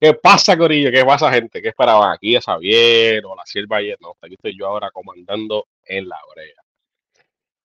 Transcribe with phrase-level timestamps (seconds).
[0.00, 0.92] ¿Qué pasa, Corillo?
[0.92, 1.60] ¿Qué pasa, gente?
[1.60, 3.96] ¿Qué esperaban aquí a Xavier o la Sierva ayer?
[4.00, 6.54] No, aquí estoy yo ahora comandando en la brea.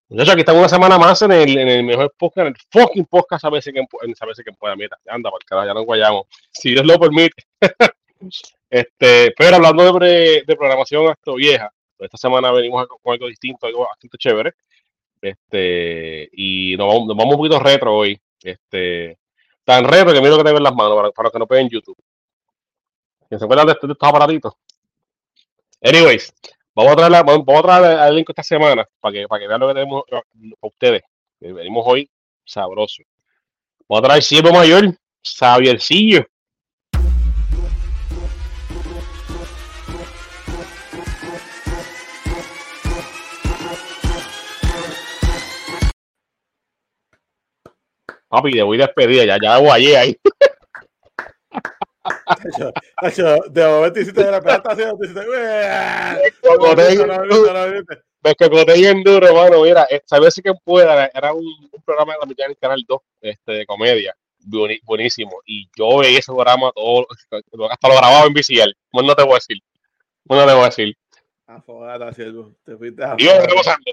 [0.10, 3.46] Muchachos, aquí estamos una semana más en el, en mejor podcast, en el fucking podcast,
[3.46, 4.76] a si que, a si que pueda.
[4.76, 6.26] Mira, anda, porque ya nos guayamos.
[6.52, 7.44] Si Dios lo permite.
[8.70, 13.86] este, pero hablando de, de programación hasta vieja, esta semana venimos con algo distinto, algo
[13.86, 14.54] bastante chévere.
[15.22, 18.20] Este, y nos vamos, un poquito retro hoy.
[18.42, 19.20] Este,
[19.64, 21.96] Tan reto que miro que te ven las manos para, para que no peguen YouTube.
[23.38, 24.54] ¿Se acuerdan de, estos aparatitos?
[25.82, 26.34] Anyways,
[26.76, 29.60] vamos a traer, vamos a traer al link esta semana para que, para que vean
[29.60, 30.24] lo que tenemos para
[30.62, 31.02] ustedes.
[31.40, 32.10] Venimos hoy
[32.46, 33.02] sabroso.
[33.88, 36.26] Vamos a traer Siervo Mayor, Xaviercillo.
[48.28, 50.18] Papi, de voy despedida, ya, ya guayé ahí.
[53.52, 54.98] de momento hiciste de la presentación,
[58.24, 59.64] Me cocoté bien duro, hermano.
[59.64, 63.52] Mira, sabes que pueda, era un, un, programa de la mitad del canal 2 este,
[63.52, 64.16] de comedia.
[64.84, 65.42] Buenísimo.
[65.46, 67.08] Y yo veía ese programa todo,
[67.70, 68.74] hasta lo grababa en VCR.
[68.92, 69.58] Bueno, no te voy a decir.
[70.26, 70.98] Bueno, no te voy a decir.
[71.48, 72.56] Afogada, siervo.
[72.64, 73.16] Te fuiste a.
[73.16, 73.92] Tío, ¿qué pasando?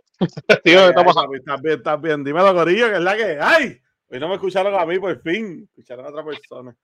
[0.63, 1.35] Tío, ¿qué está pasando?
[1.37, 2.25] Estás bien, estás bien.
[2.25, 3.39] Dímelo, Corillo, que es la que.
[3.41, 3.81] ¡Ay!
[4.09, 5.69] Hoy no me escucharon a mí, por fin.
[5.71, 6.77] Escucharon a otra persona.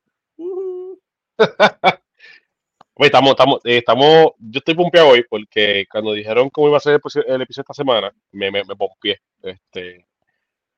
[2.99, 6.95] Estamos, estamos, eh, estamos, yo estoy pompeado hoy porque cuando dijeron cómo iba a ser
[6.95, 9.21] el, el episodio esta semana, me, me, me pompeé.
[9.43, 10.07] Este,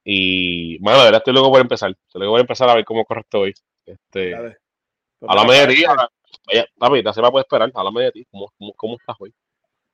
[0.02, 1.90] y, bueno, la verdad estoy luego por empezar.
[1.90, 3.54] Estoy luego a empezar a ver cómo corre hoy.
[3.86, 5.94] Este, a la mediodía,
[6.76, 7.70] David, la semana puede esperar.
[7.72, 9.32] A la mediodía, ¿cómo, cómo, cómo estás hoy?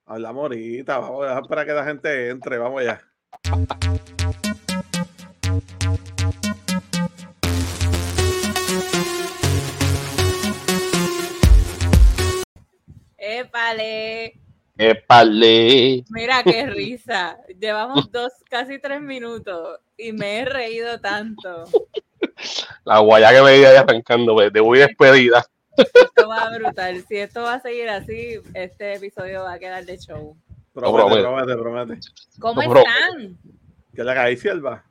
[0.06, 3.02] Hablamos ahorita, vamos a dejar para que la gente entre, vamos allá.
[13.26, 14.38] Épale.
[14.76, 16.04] Épale.
[16.10, 17.38] Mira qué risa.
[17.58, 21.64] Llevamos dos, casi tres minutos y me he reído tanto.
[22.84, 25.46] La guaya que me iba arrancando, de muy despedida.
[25.76, 27.02] Esto va brutal.
[27.08, 30.36] Si esto va a seguir así, este episodio va a quedar de show.
[30.74, 32.00] Promete, promete, promete.
[32.38, 33.38] ¿Cómo están?
[33.94, 34.84] ¿Qué es la hay, Silva?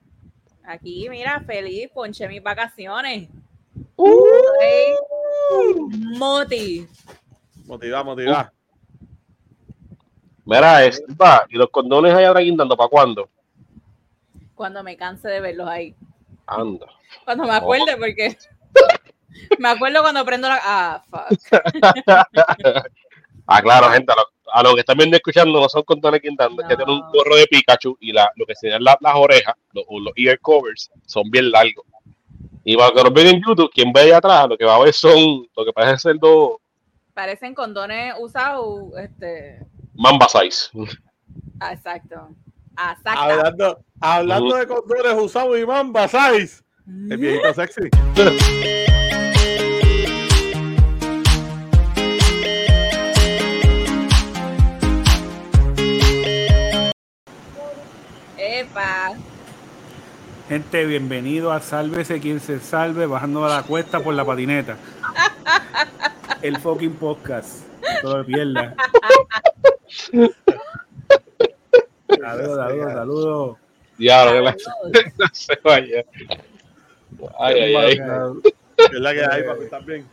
[0.63, 3.29] Aquí, mira, feliz, ponché mis vacaciones.
[3.95, 4.09] Uh,
[6.17, 6.87] Moti.
[7.65, 8.53] Motiva, motiva.
[10.45, 13.29] Mira, es, va, ¿y los condones allá guindando para cuándo?
[14.55, 15.95] Cuando me canse de verlos ahí.
[16.45, 16.87] Anda.
[17.23, 18.37] Cuando me acuerde, porque
[19.59, 20.59] me acuerdo cuando prendo la.
[20.61, 21.63] Ah, fuck.
[23.47, 26.61] ah, claro, gente, a los lo que están viendo y escuchando no son condones guindando,
[26.61, 26.61] no.
[26.61, 29.55] es que tienen un gorro de Pikachu y la, lo que serían la, las orejas,
[29.71, 31.85] los, los ear covers, son bien largos.
[32.63, 34.83] Y para que los vean en YouTube, quien ve allá atrás, lo que va a
[34.83, 36.57] ver son, lo que parece ser dos,
[37.13, 39.65] parecen condones usados, este.
[39.93, 40.69] Mamba size.
[41.59, 42.35] Ah, exacto.
[42.71, 43.21] Exacto.
[43.21, 44.59] Hablando, hablando uh -huh.
[44.59, 46.63] de condones usados y mamba size.
[46.87, 47.89] El viejito sexy.
[58.37, 59.13] Epa.
[60.49, 64.77] Gente, bienvenido a Sálvese quien se salve, bajando a la cuesta por la patineta.
[66.43, 67.65] el fucking podcast.
[68.01, 68.75] Todo lo pierda.
[72.07, 73.57] saludos, saludos, saludos.
[73.97, 76.03] Diablo, que la, se vaya.
[77.39, 77.97] Ay, ay, ay.
[78.77, 80.05] Es la que hay, papi, ¿están bien?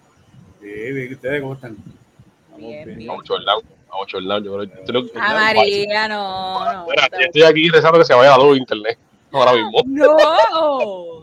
[0.61, 1.77] Sí, bien, ¿ustedes cómo están?
[2.57, 3.09] Bien, bien.
[3.09, 4.41] Vamos chorlado, vamos chorlado.
[4.45, 5.19] Yo creo que...
[5.19, 6.73] A María, no.
[6.73, 8.99] no Mira, estoy aquí rezando que se vaya a la luz de internet.
[9.33, 9.83] Ahora mismo.
[9.87, 11.20] ¡No!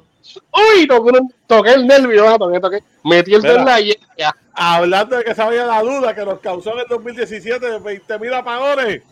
[0.54, 2.84] Uy, toqué, toqué el nervio, toqué, toqué.
[3.04, 3.78] Metí el dedo en la.
[4.54, 8.34] Hablando de que sabía la duda que nos causó en el 2017 de 20 mil
[8.34, 9.04] apagones.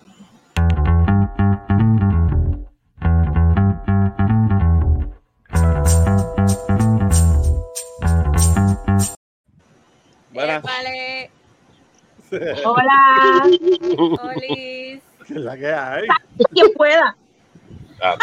[10.31, 10.63] Buenas.
[10.63, 11.31] Vale.
[12.65, 13.43] Hola.
[13.97, 15.01] Olis.
[15.27, 16.07] ¿Qué es la que hay?
[16.51, 17.15] Quien pueda.
[18.01, 18.15] Ah,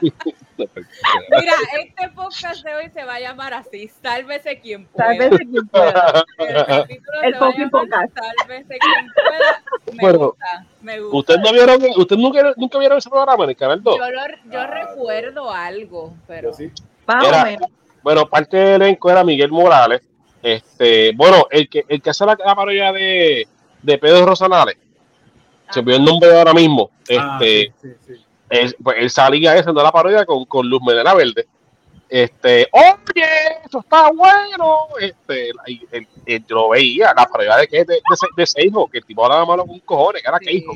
[0.00, 5.08] Mira, este podcast de hoy se va a llamar así, sálvese quien pueda.
[5.08, 6.24] Sálvese quien pueda.
[6.38, 8.18] El capítulo El se va a fucking llamar podcast.
[8.38, 9.62] Sálvese quien pueda.
[9.92, 11.16] Me Bueno, gusta, me gusta.
[11.18, 13.96] ¿Ustedes no vieron, usted nunca, nunca vieron ese programa en el canal 2?
[13.98, 16.70] Yo, lo- yo Ah, recuerdo algo, pero Yo sí.
[17.06, 17.68] Más o Era- menos.
[18.02, 20.00] Bueno, parte del elenco era Miguel Morales.
[20.42, 23.48] Este, bueno, el que, el que hace la, la parodia de,
[23.82, 24.76] de Pedro Rosanales,
[25.70, 26.90] se me olvidó el nombre ahora mismo.
[27.00, 28.25] Este, Ah, sí, sí, sí.
[28.50, 31.46] Él, pues, él salía haciendo la parodia con, con Luz Medina Verde.
[32.08, 33.26] Este, oye,
[33.64, 34.78] eso está bueno.
[35.00, 38.00] Este, y, el- el- yo lo veía, la parodia de que de, de,
[38.36, 40.44] de Seijo, que el tipo hablaba malo con cojones, que era sí.
[40.46, 40.72] Keijo.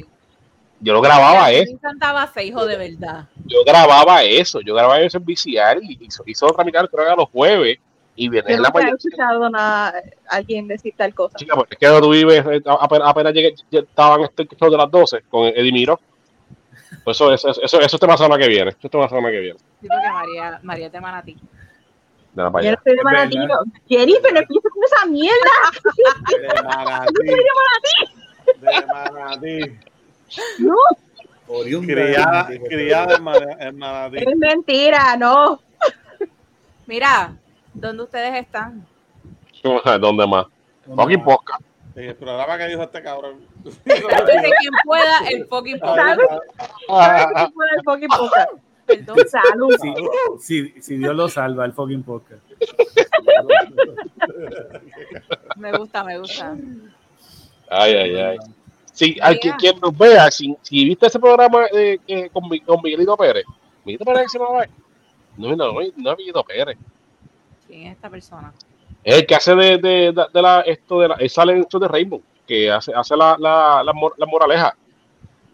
[0.83, 3.27] Yo lo grababa eso, Me encantaba Seijo de verdad.
[3.45, 7.07] yo grababa eso, yo grababa eso en VCR y hizo, hizo otra mitad, creo que
[7.07, 7.79] era los jueves,
[8.17, 8.97] y viene Yo en la nunca he mañana.
[8.99, 9.95] escuchado nada,
[10.27, 11.37] alguien decir tal cosa.
[11.37, 14.77] Chica, porque es que donde tú vives, eh, apenas, apenas llegué, estaban este show de
[14.79, 16.01] las 12 con Eddie Miro.
[17.05, 18.71] Pues eso, eso, eso, eso te pasa la semana que viene.
[18.71, 19.59] Eso te pasa la semana que viene.
[19.81, 21.37] Sí, porque María, María es de Manatí.
[22.33, 23.39] De la Yo no de Manatí.
[23.89, 25.51] Jennifer, empieces con esa mierda.
[26.31, 27.25] De Manatí.
[28.61, 29.79] De Manatí.
[30.59, 30.75] No,
[31.49, 33.17] Oriunda Criada, de- criada
[33.61, 34.19] en Manatí.
[34.19, 35.61] es mentira, no.
[36.87, 37.33] Mira,
[37.75, 38.87] ¿dónde ustedes están?
[40.01, 40.47] ¿Dónde más?
[41.25, 41.63] Podcast.
[42.00, 43.47] En el programa que dijo este cabrón.
[43.62, 45.99] Sálvese quien pueda, el fucking podcast.
[45.99, 46.26] ¿Sabes?
[46.88, 48.52] ¿Sabes puede el fucking podcast?
[48.87, 49.17] Perdón.
[49.29, 49.76] Salud.
[50.38, 52.43] Sí, si, si Dios lo salva, el fucking podcast.
[55.56, 56.56] Me gusta, me gusta.
[57.69, 58.38] Ay, ay, ay.
[58.94, 59.56] Sí, al que Mira.
[59.58, 63.44] quien nos vea, si, si viste ese programa eh, eh, con, con Miguelito Pérez,
[63.85, 64.47] Miguelito Pérez se no,
[65.37, 66.79] no, no, no es Miguelito Pérez.
[67.67, 68.55] ¿Quién es esta persona?
[69.05, 71.61] Es el que hace de, de, de, de la, esto de la, él sale en
[71.61, 74.76] esto de Rainbow, que hace, hace la, la, la, mor- la moraleja.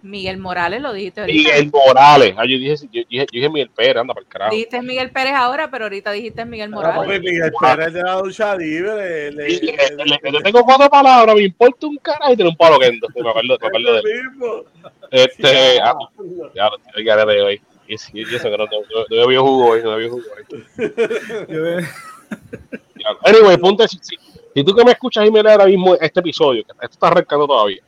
[0.03, 1.37] Miguel Morales, lo dijiste ahorita.
[1.37, 2.35] Miguel Morales.
[2.37, 4.53] Ah, yo, dije, yo, dije, yo dije Miguel Pérez, anda para el carajo.
[4.53, 7.21] Dijiste Miguel Pérez ahora, pero ahorita dijiste Miguel Papi, Morales.
[7.23, 9.33] Miguel Pérez de la ducha libre.
[9.33, 9.97] le- Y, le- eh,
[10.31, 13.09] le- tengo cuatro palabras, me importa un carajo y tiene un palo quendo.
[13.17, 14.21] Me acuerdo, me acuerdo de él.
[14.39, 14.65] Lo.
[15.11, 15.95] Este, ah,
[16.55, 17.61] ya, ya, ya de hoy.
[17.89, 18.09] Y, eso
[18.51, 20.65] que no, no, no había jugo hoy, no había jugo hoy.
[21.49, 21.89] Yo ve- Ya.
[23.25, 24.17] Anyway, punto es, si, si,
[24.55, 27.09] si tú que me escuchas y me lees ahora mismo este episodio, que esto está
[27.09, 27.83] arrancando todavía,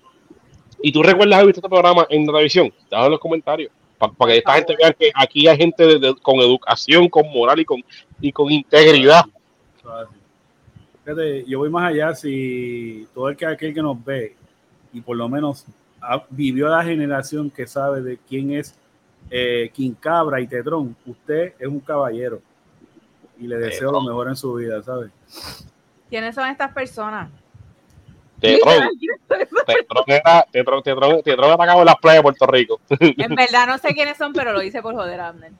[0.82, 4.12] y tú recuerdas haber visto este programa en la televisión, déjalo en los comentarios, para
[4.26, 7.82] que esta gente vea que aquí hay gente con educación, con moral y con,
[8.20, 9.24] y con integridad.
[11.46, 14.36] Yo voy más allá si todo el que aquel que nos ve
[14.92, 15.64] y por lo menos
[16.30, 18.74] vivió la generación que sabe de quién es
[19.30, 22.40] eh, Quincabra y Tetrón, usted es un caballero
[23.38, 25.10] y le deseo lo mejor en su vida, ¿sabes?
[26.08, 27.30] ¿Quiénes son estas personas?
[28.40, 28.88] Tetrón,
[29.66, 32.80] Tetrón era, Tetrón, Tetrón, Tetrón atacaba en las playas de Puerto Rico.
[33.00, 35.52] En verdad no sé quiénes son, pero lo hice por joder a Abner.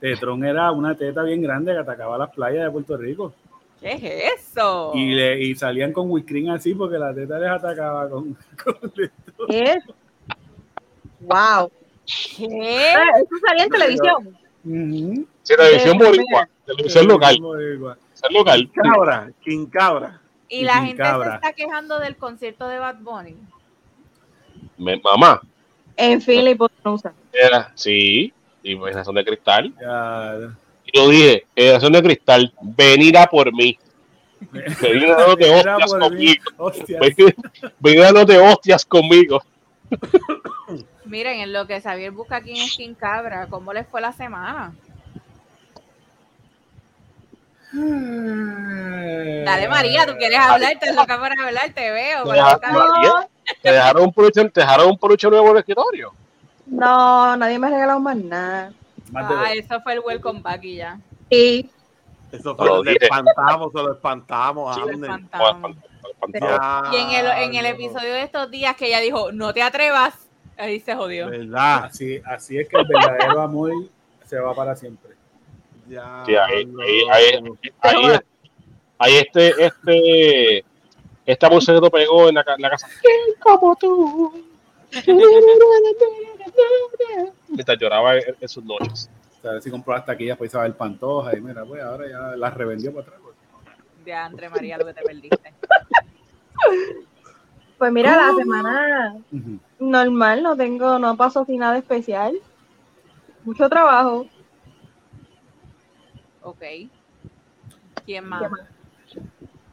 [0.00, 3.32] Tetrón era una teta bien grande que atacaba las playas de Puerto Rico
[3.80, 3.92] ¿Qué
[4.28, 4.92] es eso?
[4.94, 8.34] y, le, y salían con whisky así porque la teta les atacaba con,
[8.64, 8.92] con-
[9.48, 9.78] ¿Qué?
[11.20, 11.70] Wow.
[12.36, 12.92] ¿Qué?
[12.96, 14.38] Ah, Eso salía en televisión.
[14.64, 15.26] Ujú.
[15.44, 18.70] Sí, televisión boricua, televisión local, televisión local.
[18.74, 20.20] Cabra, King Cabra.
[20.48, 23.36] Y Y la sin gente se está quejando del concierto de Bad Bunny.
[24.76, 25.40] Me- mamá,
[25.96, 27.12] En fin, la hipotenusa.
[27.32, 29.72] era, sí, y pues son de cristal.
[29.80, 30.34] Ya,
[30.86, 33.78] Y yo dije, generación de cristal, venir a por mí.
[34.82, 36.42] Venir a dándote hostias conmigo.
[36.58, 36.98] Hostia.
[37.80, 39.42] Venir- a dándote hostias conmigo.
[41.06, 44.74] Miren, en lo que Xavier busca quién es King Cabra, ¿cómo les fue la semana?
[49.44, 52.24] Dale, María, tú quieres hablar, te toca para hablar, te veo.
[52.24, 52.56] María,
[53.62, 56.12] ¿Te dejaron un peluche, te dejaron un peluche nuevo en el escritorio?
[56.66, 58.72] No, nadie me ha regalado más nada.
[59.14, 60.98] Ah, eso fue el welcome back y ya.
[61.30, 61.70] Sí,
[62.32, 64.76] Eso Lo fue, lo espantamos, se lo espantamos.
[64.76, 64.88] Sí, Lo
[66.92, 70.14] Y en el, en el episodio de estos días que ella dijo, no te atrevas,
[70.56, 71.28] ahí se jodió.
[71.28, 71.84] ¿Verdad?
[71.84, 73.72] Así, así es que el verdadero amor
[74.26, 75.13] se va para siempre.
[75.88, 77.38] Ya, Sí, ahí, ahí, ahí,
[77.80, 78.18] ahí,
[78.98, 80.62] ahí este,
[81.26, 82.88] este, amor secreto pegó en la, la casa.
[83.02, 84.32] ¿Quién como tú?
[87.48, 89.10] Mientras lloraba en, en sus noches.
[89.38, 91.82] O sea, a ver si compró las taquillas irse a ver Pantoja y mira, pues
[91.82, 93.20] ahora ya las revendió para atrás.
[93.22, 93.34] pues.
[94.04, 95.54] De Andre María, lo que te perdiste.
[97.78, 99.58] pues mira, la semana Ujú.
[99.80, 102.34] normal, no tengo, no paso así nada especial.
[103.44, 104.26] Mucho trabajo.
[106.44, 106.62] Ok.
[108.06, 108.42] ¿Quién más?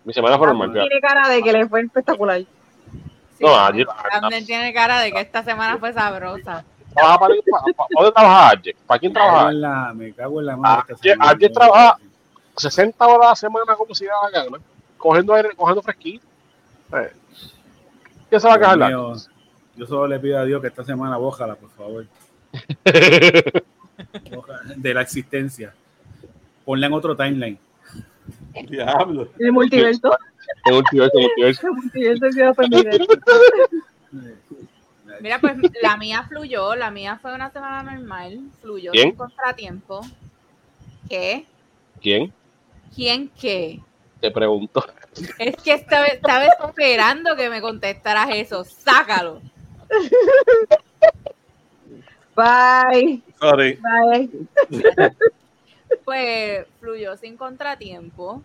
[0.04, 0.74] Mi semana fue normal.
[0.74, 0.82] ya.
[0.82, 2.40] Tiene cara de que le fue espectacular.
[2.40, 2.48] Sí,
[3.46, 6.64] No, Abner- ayer- Abner tiene cara de que esta semana fue sabrosa.
[6.94, 8.76] trabaja para, para, para- ¿dónde trabaja Arje?
[8.88, 9.52] ¿Para quién Me cago trabaja?
[9.52, 10.96] en la, me cago en la madre.
[11.02, 11.98] Ayer- ayer trabaja-
[12.58, 14.58] 60 horas a la semana como si daba gana,
[14.98, 16.26] cogiendo aire, cogiendo fresquito.
[16.94, 17.12] Eh.
[18.30, 19.14] ¿Qué se va a mío,
[19.76, 22.06] Yo solo le pido a Dios que esta semana bójala, por favor.
[24.76, 25.74] De la existencia.
[26.66, 27.58] Ponla en otro timeline.
[28.70, 29.30] Diablo.
[29.40, 30.18] El multiverso.
[30.66, 31.04] Tío, en un tío.
[31.06, 33.00] El multiverso Ciudad Pendiente.
[35.22, 39.10] Mira, pues la mía fluyó, la mía fue una semana normal, fluyó ¿Quién?
[39.10, 40.02] sin contratiempo.
[41.08, 41.46] ¿Qué?
[42.02, 42.34] ¿Quién?
[42.96, 43.80] ¿Quién qué?
[44.20, 44.84] Te pregunto.
[45.38, 48.64] Es que estaba, estaba esperando que me contestaras eso.
[48.64, 49.42] Sácalo.
[52.36, 53.22] Bye.
[53.40, 53.80] Sorry.
[53.82, 54.30] Bye.
[56.06, 58.44] Pues fluyó sin contratiempo.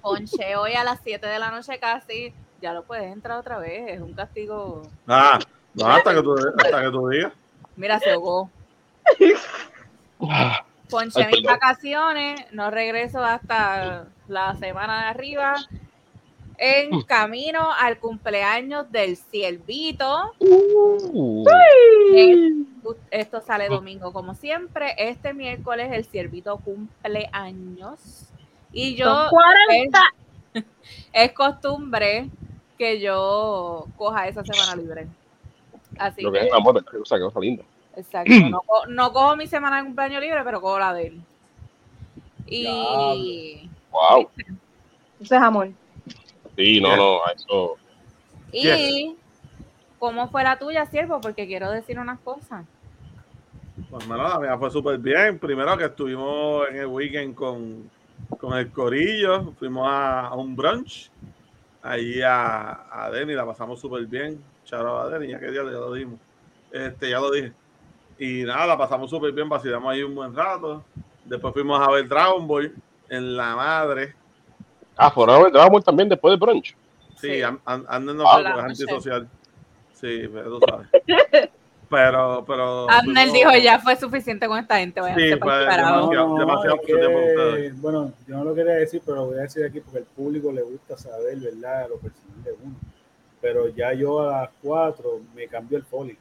[0.00, 2.32] Ponché hoy a las 7 de la noche casi.
[2.60, 3.94] Ya lo puedes entrar otra vez.
[3.94, 4.82] Es un castigo.
[5.06, 5.38] Ah,
[5.74, 7.32] no, hasta que tú, hasta que tú digas.
[7.76, 8.50] Mira, se ahogó.
[10.30, 12.40] Ah, Ponché Ay, mis vacaciones.
[12.52, 15.54] No regreso hasta la semana de arriba.
[16.64, 20.32] En camino al cumpleaños del Ciervito.
[20.38, 21.44] uh,
[23.10, 24.94] Esto sale domingo como siempre.
[24.96, 28.28] Este miércoles el Ciervito cumple años.
[28.72, 30.00] Y yo Son 40.
[30.54, 30.64] es,
[31.12, 32.28] es costumbre
[32.78, 35.08] que yo coja esa semana libre.
[35.98, 37.00] Así lo que que, es un amor, ¿verdad?
[37.00, 37.64] O sea, que cosa linda.
[37.96, 38.32] exacto.
[38.50, 41.20] No, co- no cojo mi semana de cumpleaños libre, pero cojo la de él.
[42.46, 44.28] Y, Wow.
[45.20, 45.70] Eso es amor.
[46.56, 47.76] Sí, no, no, eso.
[48.52, 49.16] y
[49.98, 51.20] ¿cómo fue la tuya, siervo?
[51.20, 52.66] Porque quiero decir unas cosas.
[53.90, 55.38] Pues, mano, la mía fue súper bien.
[55.38, 57.90] Primero que estuvimos en el weekend con,
[58.38, 61.10] con el Corillo, fuimos a, a un brunch.
[61.82, 64.42] Ahí a, a Denny, la pasamos súper bien.
[64.64, 66.18] Charo a Denny, ya que día ya lo dimos.
[66.70, 67.52] Este, ya lo dije.
[68.18, 70.84] Y nada, la pasamos súper bien, vacilamos ahí un buen rato.
[71.24, 72.74] Después fuimos a ver Dragon Ball
[73.08, 74.14] en la madre.
[75.06, 76.74] Ah, Dragon Ball también después del brunch.
[77.20, 77.42] Sí, Sí.
[77.42, 78.66] an- an- anden Ah, la es noche.
[78.68, 79.28] antisocial.
[79.94, 80.88] Sí, pero tú sabes.
[81.92, 82.90] Pero, pero.
[82.90, 86.08] Abner dijo, ya fue suficiente con esta gente, Sí, a fue carajo.
[86.08, 86.38] demasiado.
[86.38, 87.80] demasiado es mucho tiempo con que, ustedes.
[87.82, 90.50] bueno, yo no lo quería decir, pero lo voy a decir aquí porque al público
[90.52, 91.88] le gusta saber, ¿verdad?
[91.90, 92.74] Lo personal de uno.
[93.42, 96.16] Pero ya yo a las 4 me cambió el poli.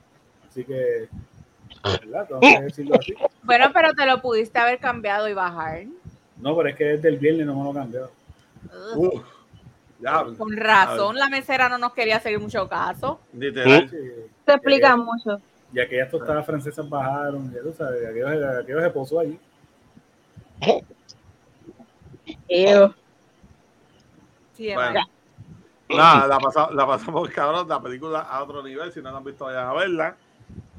[0.46, 1.08] Así que,
[2.02, 2.28] ¿verdad?
[2.28, 3.14] Tengo que decirlo así.
[3.42, 5.86] Bueno, pero te lo pudiste haber cambiado y bajar.
[6.36, 8.10] No, pero es que desde el viernes no me lo cambió.
[8.96, 9.24] Ugh, Uf,
[10.00, 13.20] ya, Con razón, la mesera no nos quería hacer mucho caso.
[13.34, 13.90] literal.
[13.90, 13.98] Sí,
[14.46, 15.40] Se explica mucho.
[15.74, 18.30] y aquellas tostadas francesas bajaron, ya tú sabes, aquellos,
[18.62, 19.40] aquellos se posó allí.
[22.48, 22.94] Ew.
[24.54, 25.02] Sí, Bueno.
[25.90, 29.24] Nada, la, pasa- la pasamos cabrón, la película a otro nivel, si no la han
[29.26, 30.16] visto vayan a verla.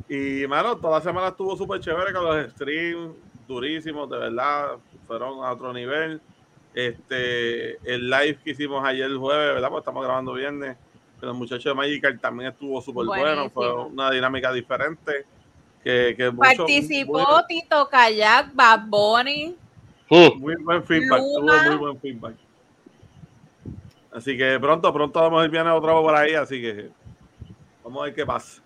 [0.09, 3.15] Y mano, toda la semana estuvo súper chévere con los streams,
[3.47, 6.21] durísimos, de verdad, fueron a otro nivel.
[6.75, 9.69] Este, el live que hicimos ayer el jueves, ¿verdad?
[9.69, 10.77] Porque estamos grabando viernes.
[11.21, 15.27] con Los muchachos de Magical también estuvo súper bueno, fue una dinámica diferente.
[15.85, 19.57] Que, que mucho- Participó Tito Kayak, Bad Bunny.
[20.11, 22.35] Muy buen feedback, tuvo muy buen feedback.
[24.13, 26.91] Así que pronto, pronto vamos a ir bien otra vez por ahí, así que
[27.83, 28.63] vamos a ver qué pasa.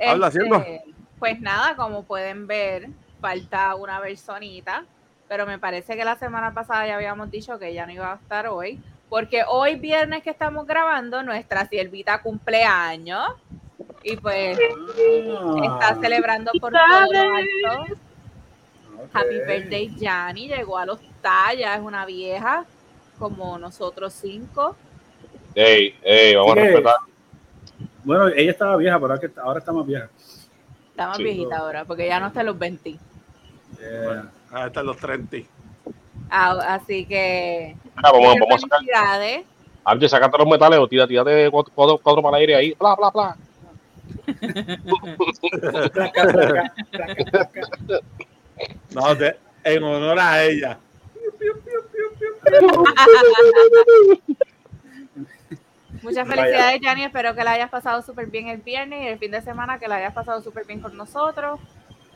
[0.00, 0.28] Habla.
[0.28, 0.84] Este,
[1.18, 2.88] Pues nada, como pueden ver,
[3.20, 4.84] falta una personita,
[5.28, 8.16] pero me parece que la semana pasada ya habíamos dicho que ella no iba a
[8.16, 13.26] estar hoy, porque hoy viernes que estamos grabando, nuestra siervita cumpleaños
[14.02, 17.96] y pues está celebrando por todo lo alto.
[19.12, 20.48] Happy birthday, Jani.
[20.48, 22.64] Llegó a los tallas, es una vieja
[23.18, 24.76] como nosotros cinco.
[25.54, 26.94] ey, ey, vamos a respetar.
[28.04, 30.08] Bueno, ella estaba vieja, pero ahora que- ahora está más vieja.
[30.90, 31.24] Está más Sí.
[31.24, 32.90] viejita ahora, porque ya no está en los 20.
[32.90, 35.38] Eh, Bueno, ahí están los 30.
[36.30, 37.76] Ah, así que.
[38.02, 38.78] Vamos, muchas vamos a sacar.
[38.78, 39.46] felicidades.
[39.84, 42.74] Arje, sacate los metales o tira, tírate cuatro, cuatro, cuatro para el aire ahí.
[42.78, 43.36] Bla, bla, bla.
[48.90, 50.78] No, de- en honor a ella.
[56.02, 57.04] Muchas felicidades, Jani.
[57.04, 59.88] Espero que la hayas pasado súper bien el viernes y el fin de semana, que
[59.88, 61.58] la hayas pasado súper bien con nosotros.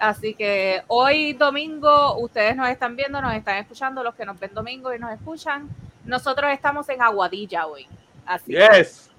[0.00, 4.54] Así que hoy domingo, ustedes nos están viendo, nos están escuchando, los que nos ven
[4.54, 5.68] domingo y nos escuchan.
[6.04, 7.86] Nosotros estamos en Aguadilla hoy.
[8.24, 9.10] Así que Yes.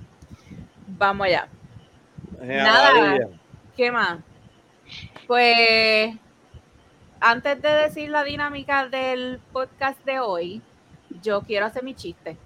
[0.88, 1.48] vamos allá.
[2.42, 2.90] En Nada.
[2.90, 3.28] Aguadilla.
[3.78, 4.20] ¿Qué más?
[5.28, 6.16] Pues
[7.20, 10.62] antes de decir la dinámica del podcast de hoy,
[11.22, 12.38] yo quiero hacer mi chiste.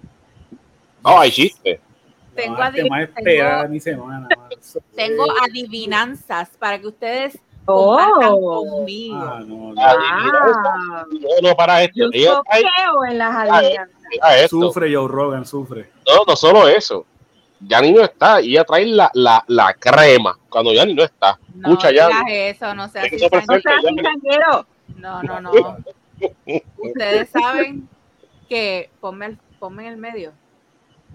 [1.03, 1.79] No, hay chiste.
[2.35, 3.09] Tengo La a parte Di- más
[4.95, 9.15] tengo- adivinanzas para que ustedes Oh, conmigo.
[9.17, 9.81] Ah, no, no.
[9.81, 12.09] ah, para esto.
[12.13, 12.43] yo
[13.09, 13.89] en las alianzas.
[14.49, 15.89] Sufre Joe Rogan, sufre.
[16.07, 17.05] No, no solo eso.
[17.59, 21.39] Yanni no está y ella trae la, la, la crema cuando Yanni no está.
[21.55, 22.31] No Escucha, Yanni.
[22.33, 24.65] eso, no seas eso ya.
[24.97, 25.51] No, no, no.
[26.77, 27.87] Ustedes saben
[28.47, 30.31] que ponme, el- ponme en el medio.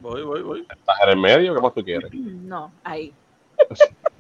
[0.01, 0.61] Voy, voy, voy.
[0.63, 2.11] Estás en el medio, ¿qué más tú quieres?
[2.13, 3.13] No, ahí.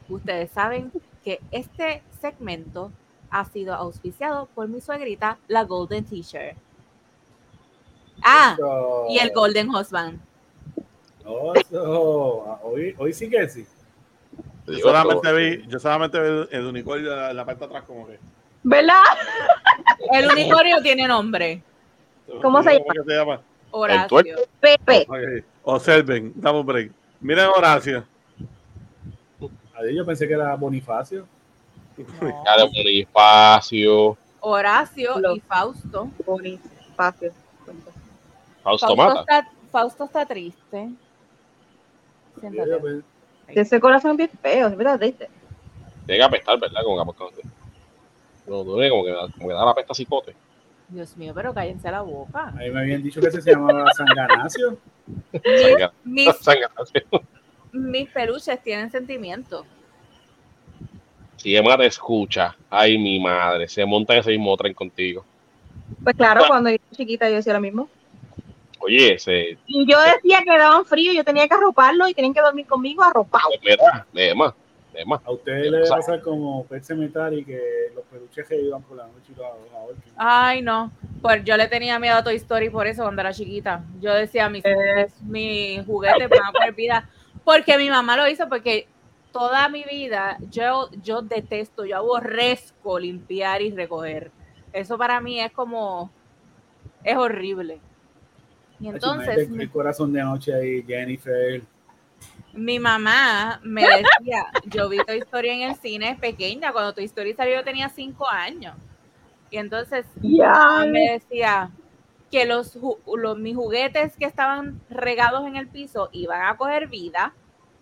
[0.08, 0.92] Ustedes saben
[1.24, 2.90] que este segmento
[3.30, 6.56] ha sido auspiciado por mi suegrita, la Golden T-shirt.
[8.22, 9.06] Ah, Eso.
[9.08, 10.20] y el Golden Husband.
[11.54, 12.44] Eso.
[12.48, 13.66] Ah, Hoy, hoy sí que sí.
[14.66, 18.18] Yo solamente vi, yo solamente vi el unicornio en la parte de atrás como que.
[18.62, 19.02] ¿Verdad?
[20.12, 21.62] El unicornio tiene nombre.
[22.42, 23.40] ¿Cómo se ¿Cómo que se llama?
[23.70, 24.36] Horacio.
[24.60, 25.06] Pepe.
[25.08, 25.44] Ok.
[25.62, 26.92] Observen, dame un break.
[27.20, 28.04] Miren Horacio.
[29.80, 31.26] Adiós, yo pensé que era Bonifacio.
[32.20, 32.66] No.
[32.72, 36.10] Bonifacio, Horacio Lo- y Fausto.
[36.26, 36.68] Bonito.
[36.96, 37.30] Fácil.
[38.62, 39.20] Fausto Fausto Mata.
[39.20, 40.90] está, Fausto está triste.
[42.40, 43.02] Siéntate.
[43.48, 45.28] Ese corazón bien feo, siempre está triste.
[46.06, 46.82] Tiene que apestar, ¿verdad?
[46.84, 47.42] Como que como que-
[48.46, 50.34] no, duele como que, da- como que da la pesta cicote.
[50.88, 52.48] Dios mío, pero cállense la boca.
[52.48, 54.76] A mí me habían dicho que ese se llamaba Sanganacio.
[55.32, 56.70] Sangra- Mis, sangra-
[57.72, 59.66] mis peluches tienen sentimientos.
[61.36, 65.24] Si Emma te escucha, ay mi madre, se monta en ese mismo tren contigo.
[66.02, 67.88] Pues claro, cuando yo era chiquita yo decía lo mismo.
[68.78, 72.40] Oye, ese, Y yo decía que daban frío, yo tenía que arroparlo y tenían que
[72.40, 73.48] dormir conmigo arropado.
[73.48, 74.54] pues mira, Emma,
[74.94, 75.20] Emma.
[75.24, 77.60] A ustedes les pasar como Pet Cemetery que
[77.94, 79.46] los peluches que iban por la noche y los.
[80.16, 80.90] Ay, no.
[81.20, 83.84] Pues yo le tenía miedo a Toy Story por eso cuando era chiquita.
[84.00, 84.64] Yo decía, mis,
[85.22, 87.08] mis juguetes van a poner vida.
[87.44, 88.86] Porque mi mamá lo hizo, porque
[89.32, 94.30] toda mi vida yo, yo detesto, yo aborrezco limpiar y recoger.
[94.72, 96.10] Eso para mí es como,
[97.02, 97.80] es horrible.
[98.78, 101.62] Y entonces el corazón de noche ahí, Jennifer.
[102.52, 107.34] mi mamá me decía, yo vi Toy Story en el cine pequeña, cuando Toy Story
[107.34, 108.74] salió yo tenía cinco años.
[109.50, 110.84] Y entonces Ya.
[110.88, 111.70] me decía
[112.30, 117.34] que los, los- mis juguetes que estaban regados en el piso iban a coger vida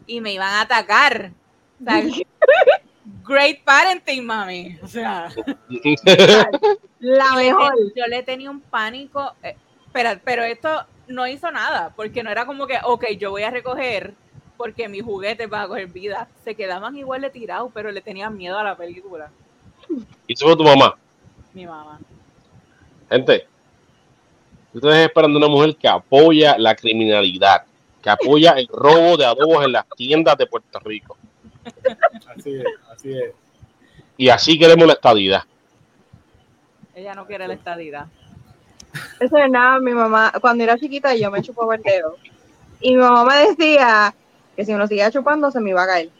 [0.06, 1.32] y me iban a atacar.
[1.80, 2.02] O sea,
[3.26, 4.78] great parenting, mami.
[4.82, 5.28] O sea,
[7.00, 7.74] La mejor.
[7.94, 9.34] yo le tenía un pánico.
[9.42, 9.56] eh,
[9.86, 13.50] espera, pero esto no hizo nada, porque no era como que, ok, yo voy a
[13.50, 14.14] recoger
[14.56, 16.28] porque mis juguetes van a coger vida.
[16.44, 19.30] Se quedaban igual de tirados, pero le tenían miedo a la película.
[20.26, 20.96] Y eso fue tu mamá.
[21.54, 21.98] Mi mamá.
[23.08, 23.46] Gente,
[24.72, 27.64] ustedes esperando una mujer que apoya la criminalidad,
[28.02, 31.16] que apoya el robo de adobos en las tiendas de Puerto Rico.
[32.36, 33.32] Así es, así es.
[34.16, 35.42] Y así queremos la estadidad.
[36.94, 38.06] Ella no quiere la estadidad.
[39.20, 42.16] Eso es nada, mi mamá, cuando era chiquita yo me chupaba el dedo.
[42.80, 44.14] Y mi mamá me decía
[44.56, 46.10] que si me lo seguía chupando se me iba a caer.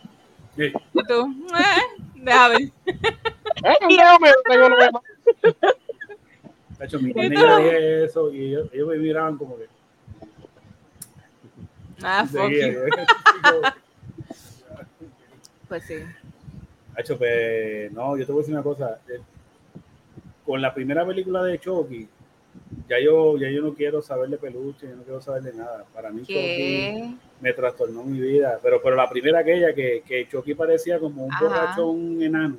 [0.57, 0.73] Sí.
[0.93, 2.73] Y tú, eh, deja ver.
[6.79, 9.67] De hecho, mi le dije eso y ellos, ellos me miraban como que.
[12.03, 13.73] Ah, fuck you.
[15.69, 15.97] Pues sí.
[16.97, 18.99] Hacho, pues, no, yo te voy a decir una cosa.
[19.09, 19.21] eh,
[20.47, 22.09] Con la primera película de Chucky,
[22.89, 25.85] ya yo, ya yo no quiero saber de peluche, yo no quiero saber de nada.
[25.93, 28.59] Para mí, Chucky me trastornó mi vida.
[28.63, 31.45] Pero, pero la primera aquella que, que Chucky parecía como un Ajá.
[31.45, 32.57] borrachón enano.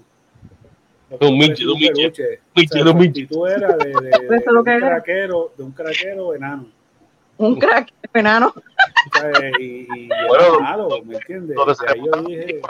[1.10, 3.22] Michi, O sea, un Michi.
[3.22, 6.68] Y tú eras de, un craquero, de un craquero enano.
[7.38, 8.54] Un crack enano.
[9.14, 9.54] ¿sabes?
[9.60, 11.56] Y, y Bueno, malo, ¿me entiendes?
[11.56, 12.62] Yo dije,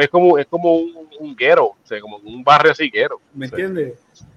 [0.00, 3.20] es como, es como un, un guero, o sea, como un barrio así guero.
[3.32, 3.94] ¿me entiendes?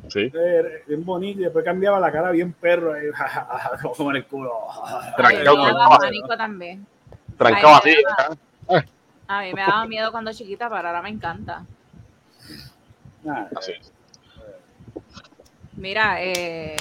[0.07, 0.31] Sí.
[0.33, 3.07] Eh, bien bonito y después cambiaba la cara bien perro ahí,
[3.97, 4.53] como en el culo.
[5.17, 6.85] Trancado también.
[7.37, 7.95] Trancado Ay,
[8.67, 8.83] así.
[9.27, 11.65] A mí me daba miedo cuando chiquita, pero ahora me encanta.
[13.23, 13.91] Nada, Así es.
[15.77, 16.75] Mira, eh,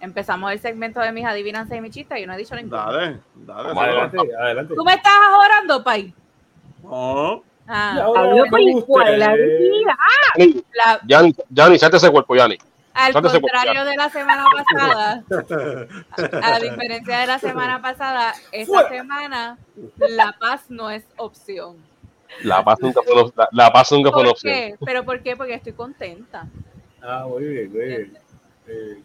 [0.00, 2.84] empezamos el segmento de mis adivinanzas y mis chistes y no he dicho ninguna.
[2.86, 3.80] Dale, dale.
[3.80, 4.74] Adelante, adelante.
[4.74, 6.14] ¿Tú me estás orando, Pai?
[6.82, 9.96] No, Ah, Adiós, con pues, ¿cuál es la mentira?
[10.36, 12.58] Yanni, la- Yanni, Yanni, salte ese cuerpo, Yanni.
[12.92, 15.24] al contrario de la semana pasada,
[16.42, 19.56] a diferencia de la semana pasada, esta semana
[19.96, 21.78] la paz no es opción.
[22.42, 24.54] La paz nunca fue, una- la, la paz nunca fue una ¿Por opción.
[24.54, 24.76] qué?
[24.84, 25.36] ¿Pero por qué?
[25.36, 26.46] Porque estoy contenta.
[27.02, 28.18] Ah, muy bien, muy bien.
[28.66, 29.02] Eh,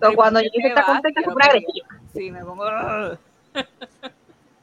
[0.00, 1.88] So, cuando yo ¿Por qué está contenta, se Quiero pone que- agresiva.
[2.14, 2.64] Sí, me pongo...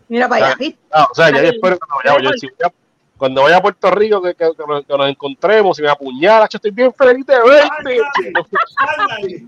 [0.09, 0.79] Mira para allá, ¿viste?
[0.91, 2.73] Ah, o sea, ya espero cuando vaya, yo- si voy a-
[3.17, 6.49] cuando vaya a Puerto Rico, que, que- que nos, que nos encontremos, si me apuñalas,
[6.49, 8.01] yo estoy bien feliz de verte.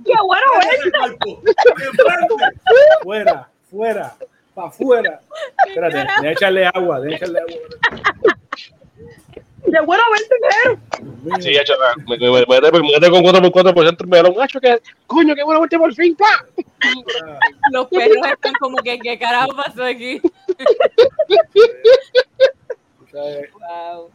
[0.06, 1.38] ¡Qué bueno, güey!
[3.04, 4.16] Fuera, fuera,
[4.60, 5.22] para afuera.
[5.68, 7.54] Espérate, déjame echarle agua, déjame echarle agua.
[9.72, 11.74] ¡Qué bueno verte, Sí, hecho,
[12.08, 15.94] me, me, me, con 4x4% me da un hacho que, coño, qué bueno verte por
[15.94, 16.46] fin, pa.
[17.72, 20.20] Los perros están como que, ¿qué carajo pasó aquí?
[23.12, 24.10] ¿sabes, Wow.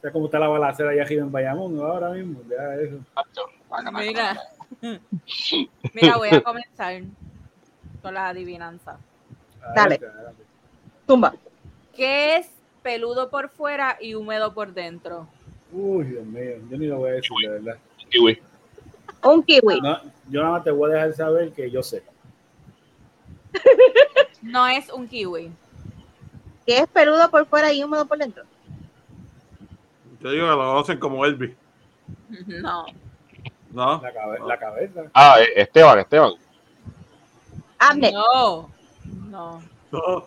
[0.00, 2.40] ¿Sabes cómo está la balacera allá arriba en Bayamón ahora mismo?
[2.48, 2.98] Ya eso.
[3.92, 4.40] Mira.
[5.94, 7.02] Mira, voy a comenzar
[8.02, 8.96] con las adivinanzas.
[9.74, 10.00] Dale.
[11.06, 11.34] Tumba.
[11.94, 12.48] ¿Qué es
[12.82, 15.28] peludo por fuera y húmedo por dentro?
[15.72, 17.76] Uy, Dios mío, yo ni lo voy a decir, de verdad.
[18.10, 18.40] Kiwi.
[19.24, 19.80] Un kiwi.
[19.80, 22.02] No, yo nada más te voy a dejar saber que yo sé.
[24.42, 25.50] No es un kiwi.
[26.64, 28.44] Que es peludo por fuera y húmedo por dentro.
[30.20, 31.54] Yo digo que lo conocen como Elvis.
[32.46, 32.86] No.
[33.72, 34.00] ¿No?
[34.00, 35.02] La, cabe- la cabeza.
[35.12, 36.32] Ah, eh, Esteban, Esteban.
[37.78, 38.12] Abner.
[38.12, 38.70] No.
[39.30, 39.62] No.
[39.92, 40.26] No.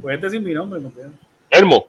[0.00, 1.18] Pues este sin mi nombre, ¿me entiendes?
[1.50, 1.86] Elmo.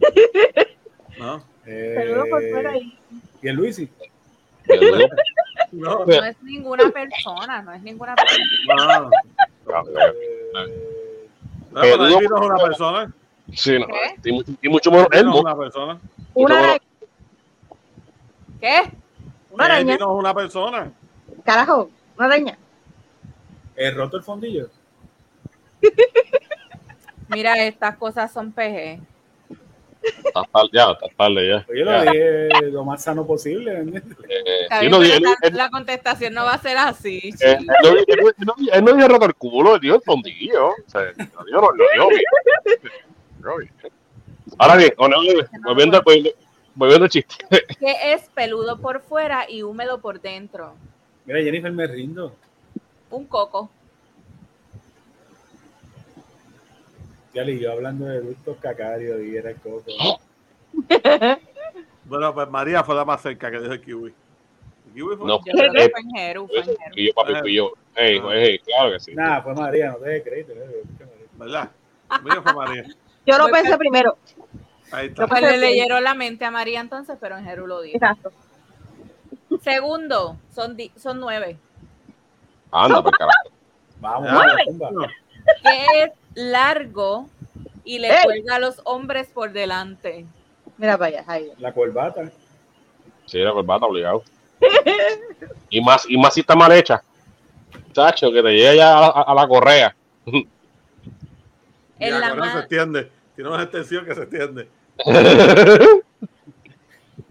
[1.18, 1.42] No.
[1.64, 2.98] Peludo por Eh, fuera y.
[3.42, 3.88] y el Luisi.
[5.72, 6.04] No.
[6.04, 7.62] No es ninguna persona.
[7.62, 8.44] No es ninguna persona.
[8.76, 9.10] No.
[9.74, 10.78] Ah, Eh,
[11.72, 13.12] No, pero no es una persona.
[13.54, 13.86] Sí, no.
[13.86, 14.28] ¿Qué?
[14.28, 15.40] Y mucho, y mucho menos Elmo.
[15.40, 15.98] una persona.
[16.34, 16.78] Una araña.
[18.60, 18.82] ¿Qué?
[19.50, 19.96] Una araña.
[19.98, 20.92] No es una persona.
[21.44, 22.58] Carajo, una araña.
[23.76, 24.68] ¿Es roto el fondillo?
[27.28, 29.00] Mira, estas cosas son PG.
[30.02, 31.66] Está tarde, ya, está tarde ya.
[31.74, 32.10] Yo lo Ya.
[32.12, 33.72] dije lo más sano posible.
[33.72, 37.18] Eh, no dije- la, él- él- la contestación no va a ser así.
[37.40, 38.04] eh, él no- él
[38.72, 40.68] él no- dijo roto el culo, él dijo el fondillo.
[40.68, 42.22] O sea, lo dijo, lo dijo bien.
[43.40, 43.72] Lo dijo bien.
[44.58, 46.02] Ahora bien, volviendo, volviendo,
[46.76, 47.34] volviendo al chiste.
[47.80, 50.74] ¿Qué es peludo por fuera y húmedo por dentro?
[51.24, 52.32] Mira, Jennifer, me rindo.
[53.16, 53.70] Un coco.
[57.32, 59.84] Ya le yo hablando de adultos cacarios y era el coco.
[62.08, 64.14] Bueno, pues María fue la más cerca que dijo el kiwi.
[64.86, 65.26] ¿El kiwi fue?
[65.26, 65.40] No.
[65.44, 66.94] Yo creo Eh, que fue en Jeru, fue en Jeru.
[66.94, 67.72] Y yo, papi, fui yo.
[67.96, 69.12] Ey, ey, claro que sí.
[69.12, 70.52] Nada, fue María, no te crédito.
[70.52, 70.84] eh,
[71.36, 71.70] ¿Verdad?
[72.22, 72.84] Mío fue María.
[73.26, 74.16] Yo lo pensé primero.
[74.92, 75.26] Ahí está.
[75.26, 77.96] Pues le leyeron la mente a María entonces, pero en Jeru lo dijo.
[77.96, 78.30] Exacto.
[79.62, 81.58] Segundo, son, di- son nueve.
[82.84, 83.48] Anda, por carajo.
[84.00, 84.90] Vamos, vamos, tumba.
[84.90, 85.06] No.
[85.62, 87.28] ¿Qué es largo
[87.84, 88.24] y le ¡Ey!
[88.24, 90.26] cuelga a los hombres por delante?
[90.76, 91.52] Mira para allá, Jairo.
[91.58, 92.30] La corbata.
[93.26, 94.22] Sí, la corbata obligado.
[95.70, 97.02] Y más, y más si está mal hecha.
[97.92, 99.96] Chacho, que te llega ya a la, a la correa.
[101.98, 103.10] En la, eso se extiende.
[103.34, 104.68] Tiene una extensión que se extiende.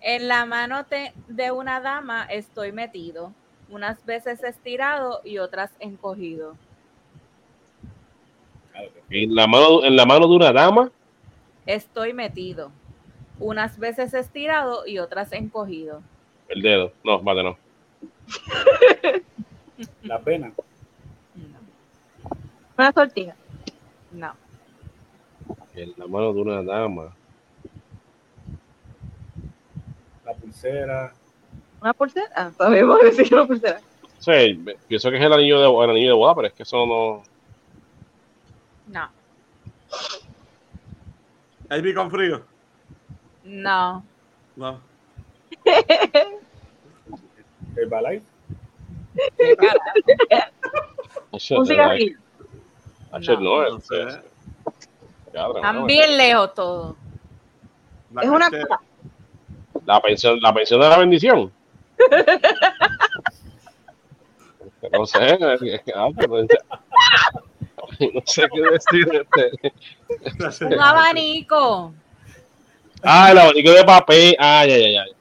[0.01, 3.31] en la mano te- de una dama estoy metido,
[3.69, 6.55] unas veces estirado y otras encogido.
[9.09, 10.91] En la mano, en la mano de una dama,
[11.65, 12.71] Estoy metido,
[13.39, 16.01] unas veces estirado y otras encogido.
[16.49, 16.91] el dedo.
[17.03, 17.57] No, vale, no.
[20.03, 20.51] La pena.
[21.35, 21.59] No,
[22.77, 23.35] Una sortija.
[24.11, 24.33] no.
[25.73, 27.15] En la mano de una dama.
[30.25, 31.13] La pulsera.
[31.85, 32.25] Una pulsera.
[32.35, 32.69] Ah, a
[33.03, 33.79] decir una pulsera.
[34.17, 36.83] Sí, pienso que es el anillo de, el anillo de boda, pero es que eso
[36.83, 37.21] no.
[38.87, 39.07] No,
[41.69, 42.41] Elvis con frío.
[43.43, 44.03] no,
[44.55, 44.79] No.
[47.75, 48.19] El balay.
[51.31, 52.17] Un cigarrillo.
[53.11, 53.89] no, No es-
[55.55, 56.95] Están bien lejos todos.
[58.11, 58.79] La Es una cosa.
[59.85, 61.51] La pensión, la pensión de la bendición.
[64.91, 65.37] No sé,
[65.95, 66.43] ah, pero-
[68.13, 69.25] no sé qué decir.
[70.23, 70.65] Este.
[70.65, 71.93] Un abanico.
[73.03, 74.35] Ah, el abanico de papel.
[74.39, 75.11] Ay, ay, ay, ay.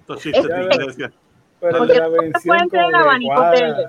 [0.00, 1.12] Estos chistes de Es- iglesia.
[1.60, 3.88] Pero Porque de la como de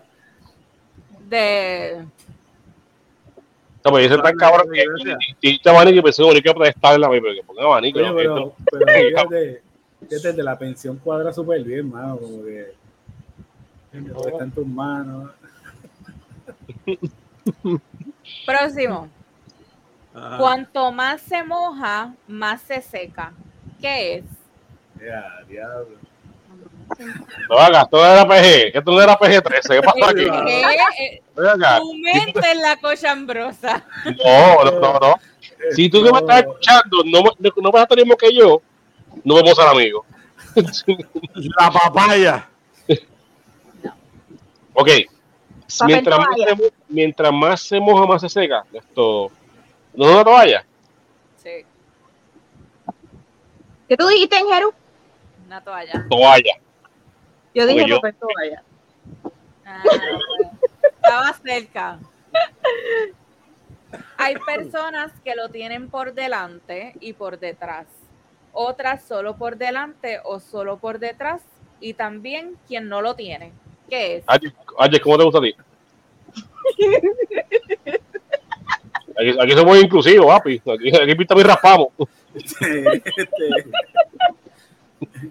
[1.27, 2.05] de-.
[3.83, 4.83] No, pues dicen tan cabrón que
[5.41, 7.99] este abanico y pensé que que protestarle a mí, pero que ponga abanico.
[7.99, 9.61] Oye, pero, pero fíjate,
[10.09, 12.73] fíjate, de la pensión cuadra súper bien, mano, como que
[14.13, 15.31] todo está en tus manos.
[18.45, 19.09] Próximo.
[20.13, 20.37] Ajá.
[20.37, 23.33] Cuanto más se moja, más se seca.
[23.81, 24.23] ¿Qué es?
[25.01, 25.97] Ya, diablo.
[27.49, 30.21] No hagas, esto no era PG, esto no era PG-13, ¿qué pasó aquí?
[30.97, 31.79] Eh, Ven acá.
[31.79, 33.83] Tu mente es la cochambrosa.
[34.23, 35.15] No, no, no, no.
[35.71, 38.61] Si tú que me estás escuchando no, me- no vas a estar mismo que yo,
[39.23, 40.05] no vamos a ser amigos.
[41.59, 42.49] La papaya.
[44.73, 44.89] Ok.
[45.87, 48.63] Mientras más, se, mientras más se moja, más se seca.
[48.71, 49.31] Esto.
[49.93, 50.65] ¿No es una toalla?
[51.37, 51.65] Sí,
[53.87, 54.73] ¿Qué tú dijiste, Jeru?
[55.45, 56.05] una toalla.
[56.09, 56.53] Toalla.
[57.53, 58.63] Yo dije yo- papel toalla.
[59.65, 59.83] Ah,
[60.93, 61.99] estaba cerca.
[64.17, 67.85] Hay personas que lo tienen por delante y por detrás.
[68.57, 71.41] Otras solo por delante o solo por detrás.
[71.81, 73.51] Y también quien no lo tiene.
[73.89, 74.23] ¿Qué es?
[74.27, 75.55] Ayer, ¿cómo te gusta a ti?
[79.17, 80.61] Aquí, aquí somos inclusivos, papi.
[80.65, 81.87] Aquí, aquí y raspamos.
[82.33, 83.01] Este,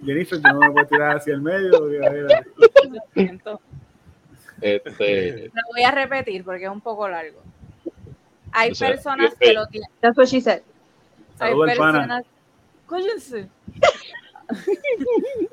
[0.03, 1.71] Jennifer, tú no me puedes tirar hacia el medio.
[1.71, 3.61] Lo siento.
[4.61, 7.41] Este, Lo voy a repetir porque es un poco largo.
[8.51, 9.39] Hay personas ok.
[9.39, 9.89] que lo tienen.
[9.99, 10.61] That's what she said.
[11.39, 12.23] Hay personas.
[12.87, 13.49] Cállense.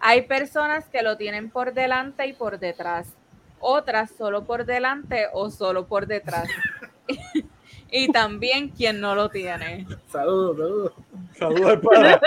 [0.00, 3.14] Hay personas que lo tienen por delante y por detrás.
[3.60, 6.48] Otras solo por delante o solo por detrás.
[7.90, 9.86] y también quien no lo tiene.
[10.10, 10.92] Saludos, saludos.
[11.38, 12.20] Saludos al pana.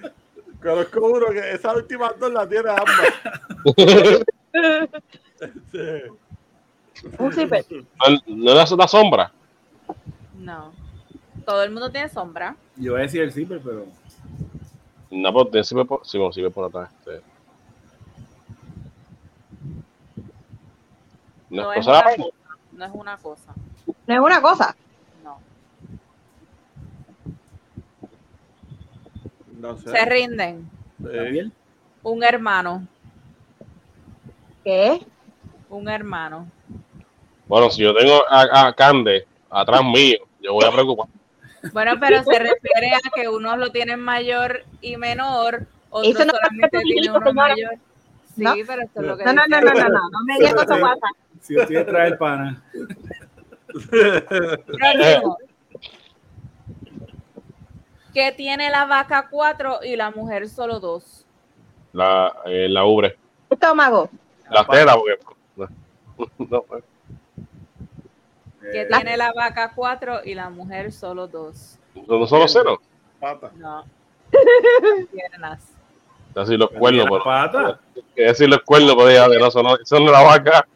[0.62, 3.14] Conozco uno que esa última dos la tiene ambas.
[5.72, 6.02] Sí.
[7.18, 7.64] Un zipper.
[7.70, 9.32] ¿No, no es la sombra?
[10.38, 10.72] No.
[11.50, 12.54] Todo el mundo tiene sombra.
[12.76, 13.84] Yo voy a decir el zipper, pero
[15.10, 16.92] No, pues sí me por, sí, bueno, me por atrás.
[17.00, 17.22] Este.
[21.48, 22.26] No, es, una, mano.
[22.70, 23.52] no es una cosa.
[24.06, 24.76] No es una cosa.
[25.24, 25.40] No.
[29.58, 29.90] No sé.
[29.90, 30.70] Se rinden.
[32.04, 32.86] Un hermano.
[34.62, 35.04] ¿Qué?
[35.68, 36.48] Un hermano.
[37.48, 41.08] Bueno, si yo tengo a, a Cande atrás mío, yo voy a preocupar.
[41.72, 46.32] Bueno, pero se refiere a que unos lo tienen mayor y menor, otros Eso no
[46.32, 47.74] es solamente tienen uno mayor.
[48.34, 48.54] Sí, No.
[48.66, 50.00] pero esto es lo que No, no, no, no, no, no.
[50.10, 51.08] No me digas cosa guapa.
[51.40, 52.62] Si estoy detrás del pana.
[58.12, 61.24] Que tiene la vaca cuatro y la mujer solo dos.
[61.92, 63.16] La, eh, la ubre.
[63.48, 64.10] Estómago.
[64.50, 65.18] La tela, porque.
[65.56, 65.68] No,
[66.50, 66.84] no, pues.
[68.60, 71.78] Que Eh, tiene la vaca cuatro y la mujer solo dos.
[71.94, 72.78] no son los ceros.
[73.18, 73.50] Pata.
[73.56, 73.84] No.
[75.12, 75.72] Piernas.
[76.34, 77.24] Así los cuernos, pero.
[77.24, 77.80] pata.
[78.14, 80.66] Que decir los cuernos, pero ya, no, son, son de la vaca.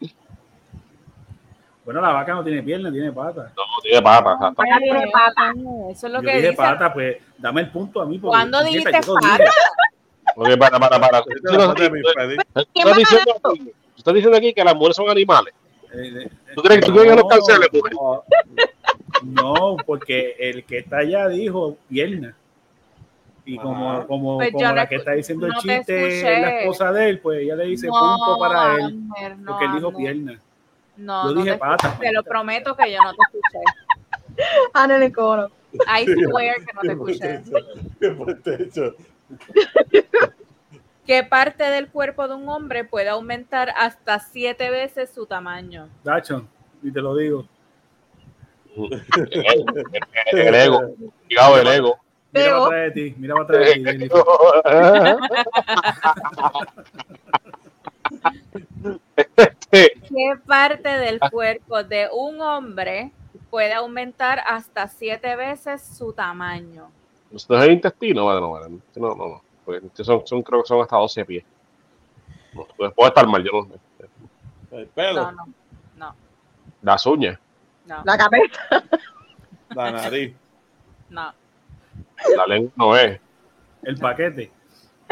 [1.85, 3.51] Bueno, la vaca no tiene pierna, tiene pata.
[3.55, 4.37] No, tiene patas.
[4.41, 5.53] hasta- Ella tiene pata.
[5.91, 6.55] Eso es lo Yo que dije dice.
[6.57, 8.17] pata, pues dame el punto a mí.
[8.17, 9.45] porque, ¿Cuándo dijiste pata?
[10.35, 11.23] Ok, para, para, para.
[11.23, 12.87] ¿Quién
[13.95, 15.53] estás diciendo, aquí que las mujeres son animales.
[15.97, 17.93] Eh, ¿Tú crees, tú crees que los canceles, mujer?
[17.93, 18.23] No,
[19.23, 22.35] No, porque el que está allá dijo pierna.
[23.47, 24.07] Y como, Ajá.
[24.07, 27.19] como, Pues como la que está diciendo el no chiste es la esposa de él,
[27.19, 28.99] pues ella le dice No, punto para él.
[29.45, 29.97] Porque él dijo no.
[29.97, 30.39] pierna.
[30.97, 31.97] No, Yo no dije te pata.
[31.99, 33.59] Te lo prometo que yo no te escuché.
[34.73, 35.49] Ah, no, el coro.
[35.73, 37.41] I swear que no te escuché.
[41.05, 41.23] Qué fuerte hecho.
[41.23, 45.87] ¿Qué parte del cuerpo de un hombre puede aumentar hasta siete veces su tamaño?
[46.03, 46.47] Dacho,
[46.81, 47.47] y te lo digo.
[48.75, 49.05] El,
[50.31, 50.81] el ego.
[51.27, 51.97] Cuidado, el ego.
[52.31, 54.09] Mira para atrás de ti, mira para atrás de ti.
[60.09, 63.11] ¿Qué parte del cuerpo de un hombre
[63.49, 66.89] puede aumentar hasta siete veces su tamaño?
[67.33, 68.29] ¿Esto es el intestino?
[68.39, 69.44] No, no, no.
[69.65, 71.43] Porque estos son, son, creo que son hasta 12 pies.
[72.53, 74.07] No, pues puede estar mal, yo no sé.
[74.71, 75.45] El No, pelo, no,
[75.97, 76.15] no,
[76.81, 77.39] Las uñas,
[77.85, 78.59] no, La cabeza.
[79.69, 80.35] la nariz.
[81.09, 81.33] no,
[82.37, 83.19] la lengua no es.
[83.83, 84.51] El paquete.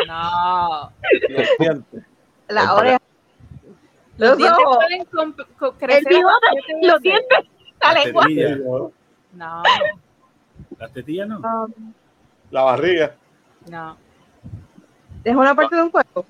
[0.07, 0.91] no.
[1.29, 2.03] Los dientes.
[2.47, 2.99] El La oreja.
[4.17, 4.77] Los Los dientes ojos.
[4.77, 5.05] pueden
[5.57, 6.47] co- El crecer bigote.
[6.81, 7.37] Los dientes.
[7.81, 8.23] La Las lengua.
[8.23, 8.59] tetillas.
[9.33, 9.63] No,
[10.77, 11.37] Las tetillas no.
[11.39, 11.93] Um,
[12.51, 13.15] La barriga.
[13.69, 13.97] no,
[15.23, 16.25] Es una parte de un cuerpo.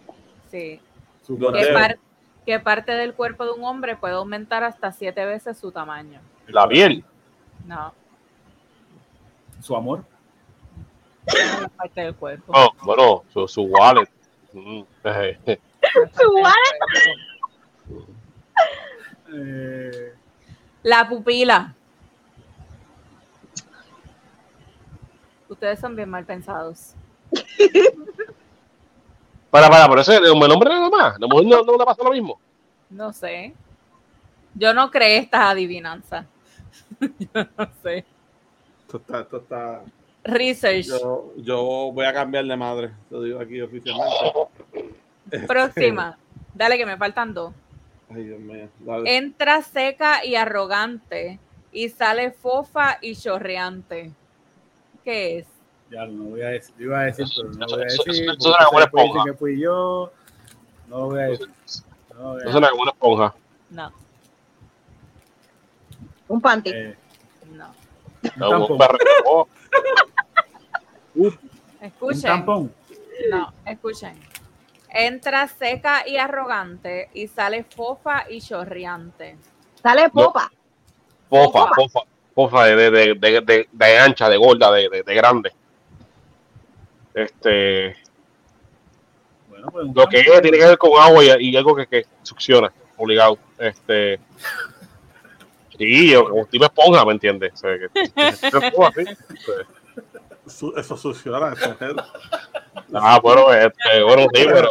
[0.51, 0.79] sí.
[1.25, 1.97] ¿Qué, par-
[2.45, 6.19] qué parte del cuerpo de un hombre puede aumentar hasta siete veces su tamaño?
[6.47, 7.03] La piel.
[7.65, 7.93] No,
[9.61, 10.03] Su amor.
[11.61, 12.51] no parte del cuerpo.
[12.51, 14.09] No, bueno, su, su wallet.
[14.51, 14.81] Mm,
[16.13, 16.43] Su
[19.33, 20.13] Eh,
[20.83, 21.73] La pupila.
[25.47, 26.95] Ustedes son bien mal pensados.
[29.53, 31.19] Para, para, pero ese el nombre nada más.
[31.19, 32.39] ¿La mujer no, no le pasa lo mismo?
[32.89, 33.53] No sé.
[34.55, 36.25] Yo no creé estas adivinanzas.
[36.99, 38.03] Yo no sé.
[38.81, 39.83] Esto está, esto está.
[40.23, 40.87] Research.
[40.87, 44.17] Yo, yo voy a cambiar de madre, lo digo aquí oficialmente.
[45.45, 46.17] Próxima.
[46.55, 47.53] Dale que me faltan dos.
[48.09, 48.69] Ay, Dios mío.
[48.79, 49.17] Dale.
[49.17, 51.37] Entra seca y arrogante
[51.71, 54.13] y sale fofa y chorreante.
[55.03, 55.47] ¿Qué es?
[55.93, 57.99] Ya no voy a decir, iba a decir, pero no voy a decir.
[58.01, 59.23] eso- eso porque es una esponja.
[59.25, 60.11] que fui yo.
[60.87, 61.49] No lo voy a decir.
[62.15, 63.35] No lo voy a No suena como una esponja.
[63.69, 63.91] No,
[66.29, 66.71] Un panty.
[66.73, 66.97] Eh,
[67.51, 67.67] no.
[68.23, 68.97] un No, un perro.
[69.25, 69.47] Oh,
[71.15, 71.39] Un
[71.81, 72.21] Escuchen.
[72.23, 72.73] tampón.
[73.29, 74.19] No, escuchen.
[74.89, 79.37] Entra seca y arrogante y sale fofa y chorreante.
[79.81, 80.51] Sale popa.
[81.29, 81.99] Fofa, fofa,
[82.33, 85.51] fofa de, de, de, de, de- de ancha, de gorda, de, de, de grande.
[87.13, 87.95] Este,
[89.49, 92.05] Bueno, pues lo que es tiene que ver con agua y, y algo que, que
[92.23, 93.37] succiona, obligado.
[93.57, 94.19] Este,
[95.77, 97.53] sí, yo, como tipo esponja, ¿me entiendes?
[97.53, 99.17] O sea, que- que- que- que- así.
[100.47, 101.53] Su- Eso succiona,
[102.93, 104.69] Ah, bueno, este, bueno, sí, pero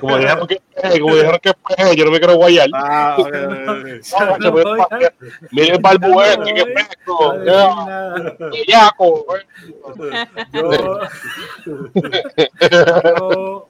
[0.00, 0.60] como dijeron que,
[1.00, 2.68] como dijeron que es peje, yo no me quiero guayar.
[2.72, 3.32] Ah, ok, ok,
[3.68, 3.84] ok.
[4.12, 7.34] No, No voy a- barbu no que pesco,
[8.50, 9.46] bellaco, eh.
[10.52, 10.70] Yo,
[13.18, 13.68] yo,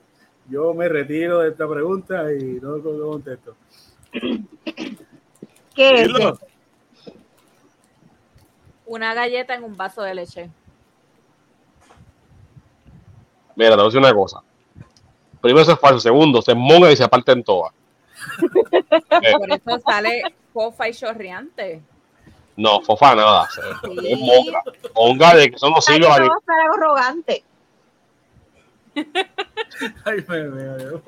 [0.48, 3.56] yo me retiro de esta pregunta y no no contesto.
[5.74, 6.08] ¿Qué es?
[8.86, 10.50] Una galleta en un vaso de leche.
[13.56, 14.42] Mira, te voy a decir una cosa.
[15.44, 16.00] Primero, eso es falso.
[16.00, 17.72] Segundo, se monga y se aparten todas.
[19.22, 21.82] Eh, Por eso sale fofa y chorreante.
[22.56, 23.46] no, fofa nada.
[23.50, 24.12] se- Sí.
[24.12, 24.62] Es monga.
[24.94, 26.08] Monga de que son los siglos.
[26.18, 26.38] no
[26.74, 27.44] arrogante.
[30.04, 31.00] Ay, me, me- me-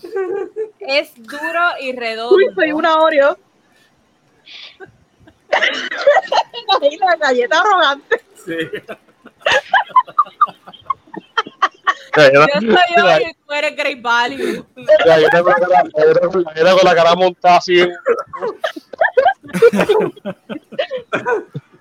[0.81, 2.35] Es duro y redondo.
[2.37, 3.38] Uy, soy una Oreo.
[6.81, 8.21] Ay, la galleta arrogante.
[8.45, 8.57] sí.
[12.17, 12.23] Yo
[12.61, 14.67] soy yo y tú eres Great Value.
[14.75, 17.81] La galleta con la cara- la galleta con la cara montada así.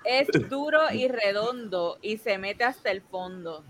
[0.04, 3.64] Es duro y redondo y se mete hasta el fondo.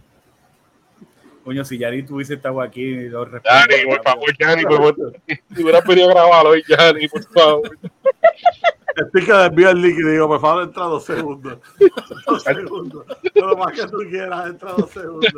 [1.49, 3.59] Coño, si Yari tuviese estado aquí, lo respondo.
[3.71, 5.13] Yanni, por favor, Yanni, por favor.
[5.57, 7.79] Si hubieras pedido grabarlo hoy, Yanni, por favor.
[8.97, 11.59] El pique desvía el líquido y digo, por favor, entra dos segundos.
[12.27, 13.07] Dos segundos.
[13.35, 15.33] Lo más que tú quieras, entra dos segundos.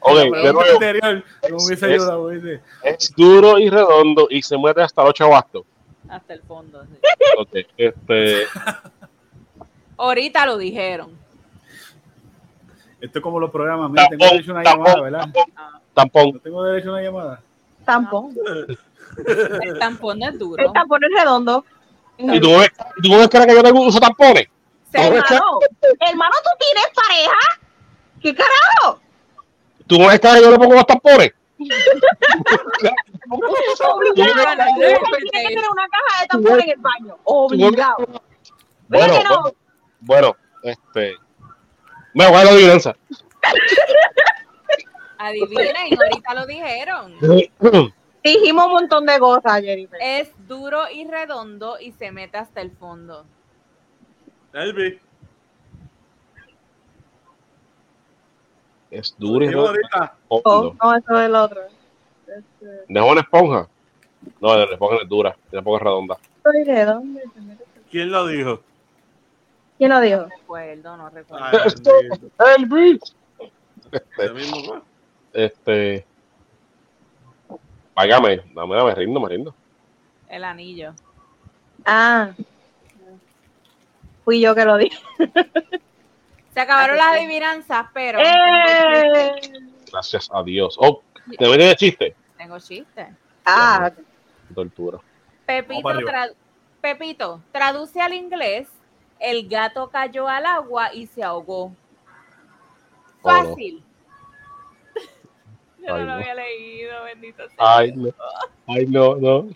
[0.00, 1.22] Ok, La de nuevo.
[1.52, 2.60] hubiese Es- ayudado, ¿viste?
[2.82, 5.62] Es duro y redondo y se mueve hasta los chavastos.
[6.08, 6.82] Hasta el fondo.
[6.84, 6.98] sí.
[7.38, 8.42] Ok, este.
[9.98, 11.24] Ahorita lo dijeron.
[13.00, 13.90] Esto es como los programas.
[13.90, 15.28] Mira, tengo derecho a una llamada, ¿verdad?
[15.94, 16.30] Tampón.
[16.34, 17.40] No tengo derecho a una llamada.
[17.84, 18.34] Tampón.
[19.62, 20.64] el tampón es duro.
[20.66, 21.64] El tampón es redondo.
[22.18, 22.70] ¿Y tú ves,
[23.02, 24.46] tú ves que yo tengo uso tampones?
[24.90, 25.24] Se ¿Cómo va- es?
[25.30, 25.58] Hermano,
[26.00, 27.60] hermano, ¿tú tienes pareja?
[28.22, 29.00] ¿Qué carajo?
[29.86, 31.32] ¿Tú no ves que yo le pongo los tampones?
[33.28, 34.64] Obligado.
[34.74, 34.98] Tiene
[35.32, 37.16] que tener una caja de tampón en el baño.
[37.24, 37.96] Obligado.
[38.88, 39.42] ¿Verdad Bueno, que no?
[39.42, 39.56] bueno,
[40.00, 41.14] bueno, este.
[42.16, 42.96] Me voy a la adivinanza.
[45.18, 47.14] Adivinen, ahorita lo dijeron.
[48.24, 49.98] Dijimos un montón de cosas, Jennifer.
[50.02, 53.26] Es duro y redondo y se mete hasta el fondo.
[54.54, 54.98] Elvi,
[58.90, 60.14] Es duro y ahorita.
[60.28, 60.76] Oh, redondo.
[60.82, 61.60] no, eso es el otro.
[62.26, 63.68] Este, ¿Dejó una esponja?
[64.40, 66.16] No, la esponja no es dura, la esponja es redonda.
[66.44, 67.20] redondo.
[67.90, 68.62] ¿Quién lo dijo?
[69.78, 70.22] ¿Quién lo dijo?
[70.22, 71.44] No recuerdo, no recuerdo.
[71.46, 72.54] Ay.
[72.58, 73.00] Elvis.
[73.92, 74.80] Ese mismo fue.
[75.32, 76.06] Este.
[77.94, 79.54] Váyame, dame, me rindo, me rindo.
[80.28, 80.94] El anillo.
[81.84, 82.32] Ah.
[84.24, 84.98] Fui yo que lo dije.
[86.54, 89.30] Se acabaron las adivinanzas, pero ¡Eh!
[89.92, 90.76] Gracias a Dios.
[90.80, 91.02] Oh,
[91.38, 92.16] ¿te viene de chiste?
[92.38, 93.08] tengo chiste.
[93.44, 93.92] Ah,
[94.54, 94.98] Tortura.
[95.44, 96.34] Pepito, tra-
[96.80, 98.68] Pepito, traduce al inglés,
[99.20, 101.72] el gato cayó al agua y se ahogó.
[103.22, 103.48] Oh, no.
[103.48, 103.82] Fácil.
[105.78, 106.12] Yo Ay, no lo no.
[106.14, 107.76] había leído, bendito sea.
[107.78, 108.10] Ay, no.
[108.66, 109.48] Ay, no, no.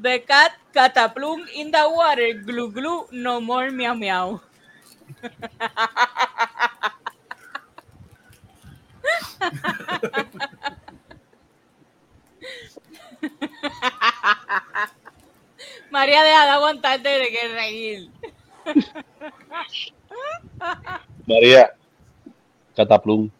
[0.00, 4.40] The cat cataplum in the water, glu glu, no more meow meow.
[15.90, 18.10] María, deja de aguantarte de que reír.
[21.26, 21.72] María,
[22.76, 23.30] Cataplum.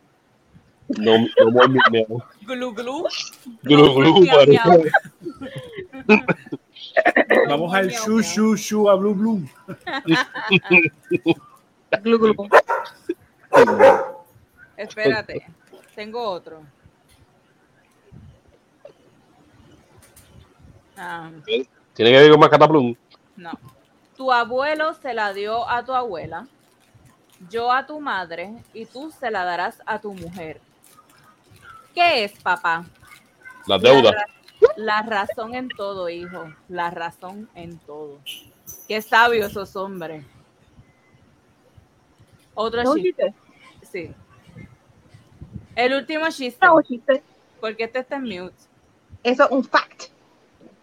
[0.89, 2.23] No, no muy miau.
[2.47, 3.07] Glu glu.
[3.63, 4.85] Glu, glu, miau.
[7.49, 9.43] Vamos al shu shu shu a blue blue.
[12.03, 12.35] Glu, glu.
[14.77, 15.47] Espérate,
[15.95, 16.63] tengo otro.
[20.97, 22.95] Ah, Tiene que ver con más Cataplum.
[23.37, 23.51] no.
[24.17, 26.47] Tu abuelo se la dio a tu abuela,
[27.51, 30.61] yo a tu madre y tú se la darás a tu mujer.
[31.95, 32.85] ¿Qué es, papá?
[33.67, 34.15] Las deudas.
[34.15, 34.27] La, ra-
[34.77, 36.53] la razón en todo, hijo.
[36.69, 38.19] La razón en todo.
[38.89, 40.25] Qué sabios esos hombres.
[42.55, 43.35] Otro ¿Es un chiste.
[43.83, 43.87] chiste?
[43.91, 44.15] Sí.
[45.75, 46.65] El último chiste.
[46.65, 47.23] ¿Es un chiste?
[47.61, 48.55] Porque este está en mute.
[49.23, 50.05] Eso es un fact.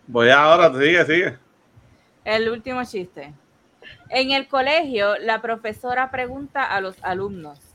[0.05, 1.37] Voy ahora, sigue, sigue.
[2.23, 3.33] El último chiste.
[4.09, 7.73] En el colegio, la profesora pregunta a los alumnos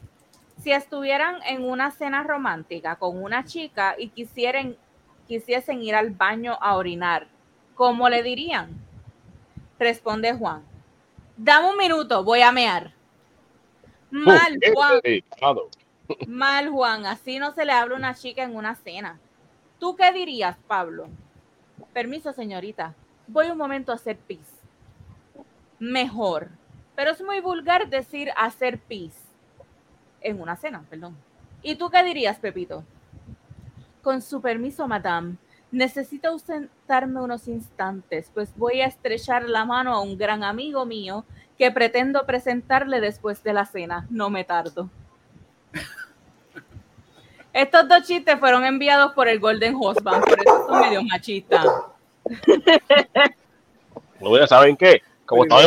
[0.63, 4.77] si estuvieran en una cena romántica con una chica y quisieran,
[5.27, 7.29] quisiesen ir al baño a orinar,
[7.75, 8.69] ¿cómo le dirían?
[9.79, 10.63] Responde Juan.
[11.37, 12.93] Dame un minuto, voy a mear.
[14.11, 15.01] Mal, Uh, Juan.
[16.27, 17.07] Mal, Juan.
[17.07, 19.21] Así no se le habla a una chica en una cena.
[19.79, 21.09] ¿Tú qué dirías, Pablo?
[21.93, 22.95] Permiso, señorita.
[23.29, 24.47] Voy un momento a hacer pis.
[25.79, 26.49] Mejor.
[26.97, 29.15] Pero es muy vulgar decir hacer pis.
[30.21, 31.17] En una cena, perdón.
[31.63, 32.83] ¿Y tú qué dirías, Pepito?
[34.03, 35.37] Con su permiso, madame.
[35.71, 41.27] Necesito ausentarme unos instantes, pues voy a estrechar la mano a un gran amigo mío
[41.59, 44.07] que pretendo presentarle después de la cena.
[44.09, 44.89] No me tardo.
[47.53, 51.67] Estos dos chistes fueron enviados por el Golden Husband, por eso son medio machistas.
[54.21, 55.03] Ya saben qué.
[55.25, 55.65] Como estamos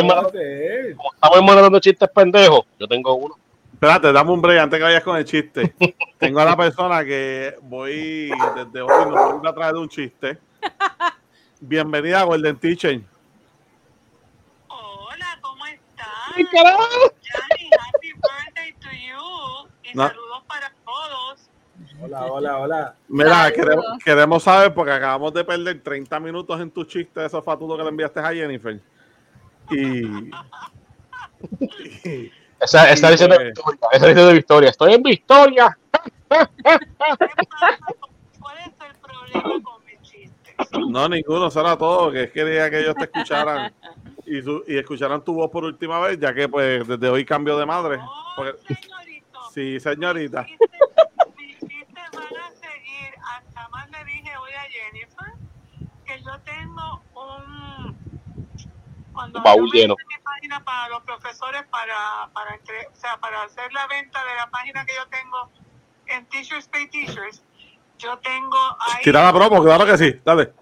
[1.38, 3.36] enmanando- chistes pendejos, yo tengo uno.
[3.72, 5.74] Espérate, dame un break antes que vayas con el chiste.
[6.18, 10.38] Tengo a la persona que voy desde hoy, nos voy a traer un chiste.
[11.60, 13.00] Bienvenida a Golden Teacher.
[14.68, 16.06] Hola, ¿cómo estás?
[16.36, 16.82] ¡Ay, carajo!
[16.84, 19.68] Happy birthday to you.
[19.82, 20.08] Y No.
[20.08, 21.41] saludos para todos.
[22.02, 22.94] Hola, hola, hola.
[23.08, 27.44] Mira, queremos, queremos saber, porque acabamos de perder 30 minutos en tu chiste de esos
[27.44, 28.80] fatulos que le enviaste a Jennifer.
[29.70, 30.04] Y.
[32.08, 33.46] y- Esa, dice de pues.
[33.54, 33.78] Victoria.
[33.92, 34.70] Esa dice de Victoria.
[34.70, 35.78] Estoy en Victoria.
[35.92, 37.78] ¿Qué pasa?
[38.40, 40.56] ¿Cuál es el problema con mis chistes?
[40.88, 43.72] no, ninguno, eso era todo, que es quería que ellos te escucharan
[44.26, 47.56] y, su- y escucharan tu voz por última vez, ya que pues desde hoy cambio
[47.58, 47.98] de madre.
[48.02, 49.40] Oh, Porque- señorito.
[49.52, 50.42] sí, señorita.
[50.42, 50.70] Mis chistes-
[51.36, 53.14] mis chistes van a seguir.
[53.24, 55.32] Hasta más le dije hoy a Jennifer
[56.06, 57.96] que yo tengo un.
[59.12, 59.94] Cuando baúl lleno.
[60.08, 64.34] mi página para los profesores para, para, entre- o sea, para hacer la venta de
[64.36, 65.50] la página que yo tengo
[66.06, 67.42] en Teachers Pay Teachers,
[67.98, 69.02] yo tengo ahí.
[69.04, 70.52] Tira la promo, claro que sí, dale.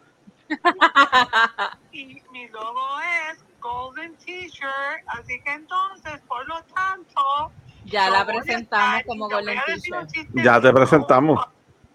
[1.93, 4.69] y mi logo es Golden Teacher,
[5.07, 7.53] así que entonces, por lo tanto,
[7.85, 8.63] Ya la presentamos
[8.97, 10.07] estar- como Golden Teacher.
[10.35, 11.45] Ya te presentamos.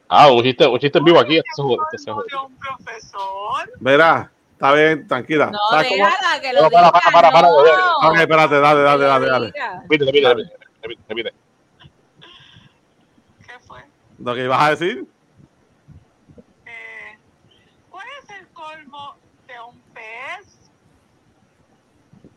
[0.07, 1.37] Ah, un chiste, un chiste en vivo aquí.
[1.37, 1.49] Este
[1.93, 2.25] este jode.
[2.29, 3.71] de un profesor.
[3.79, 5.45] Verá, está bien, tranquila.
[5.51, 6.05] No, ¿Sabes cómo?
[6.05, 6.91] déjala que lo No, diga.
[6.91, 8.09] para, para, para, para, no.
[8.09, 9.53] Ok, espérate, dale, dale, dale, dale.
[9.83, 11.33] Repite, repite, repite, repite, repite.
[13.47, 13.79] ¿Qué fue?
[14.19, 15.05] Lo que ibas a decir.
[16.65, 17.17] Eh,
[17.89, 19.15] ¿Cuál es el colmo
[19.47, 20.47] de un pez?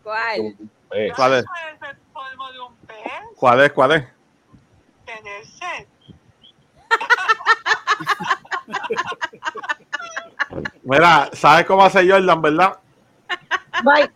[0.02, 0.56] ¿Cuál?
[0.92, 1.44] Eh, ¿Cuál es?
[1.46, 3.22] ¿Cuál es el colmo de un pez?
[3.36, 3.72] ¿Cuál es?
[3.72, 4.04] ¿Cuál es?
[5.06, 5.86] Tener sed.
[10.82, 12.78] Mira, ¿sabes cómo hace Jordan, verdad?
[13.84, 14.10] Bye.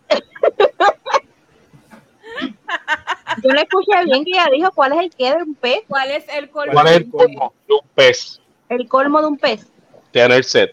[3.43, 6.11] Yo no escuché bien que ella dijo cuál es el qué de un pez, ¿Cuál
[6.11, 6.73] es el colmo?
[6.73, 8.41] ¿Cuál es el colmo de un pez?
[8.69, 9.67] el colmo de un pez.
[10.11, 10.69] Tener sed.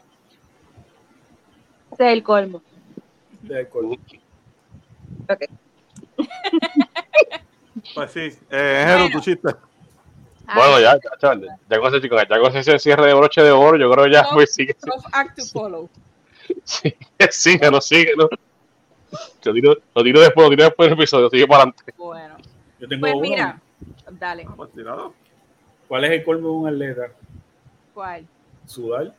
[1.93, 2.63] Ese es el colmo.
[3.43, 3.99] De color.
[7.95, 9.49] Pues sí, eh, Jero, tu chiste.
[10.55, 13.51] Bueno, ya, ya, chaval, ya con ese chico, ya con ese cierre de broche de
[13.51, 14.29] oro, yo creo ya, No.
[14.33, 14.77] pues sigue,
[15.13, 15.89] act to follow.
[16.65, 16.97] sigue,
[17.31, 18.29] síguenos, síguenos.
[19.45, 21.85] Lo tiro, lo tiro después, lo tiro después del episodio, sigue para adelante.
[21.97, 22.37] Bueno,
[22.79, 23.23] Yo tengo pues uno.
[23.23, 23.61] mira,
[24.11, 24.47] dale.
[24.57, 25.15] Pues tirado.
[25.89, 27.13] ¿Cuál es el colmo de un atleta?
[27.95, 28.27] ¿Cuál?
[28.67, 29.13] Sudar.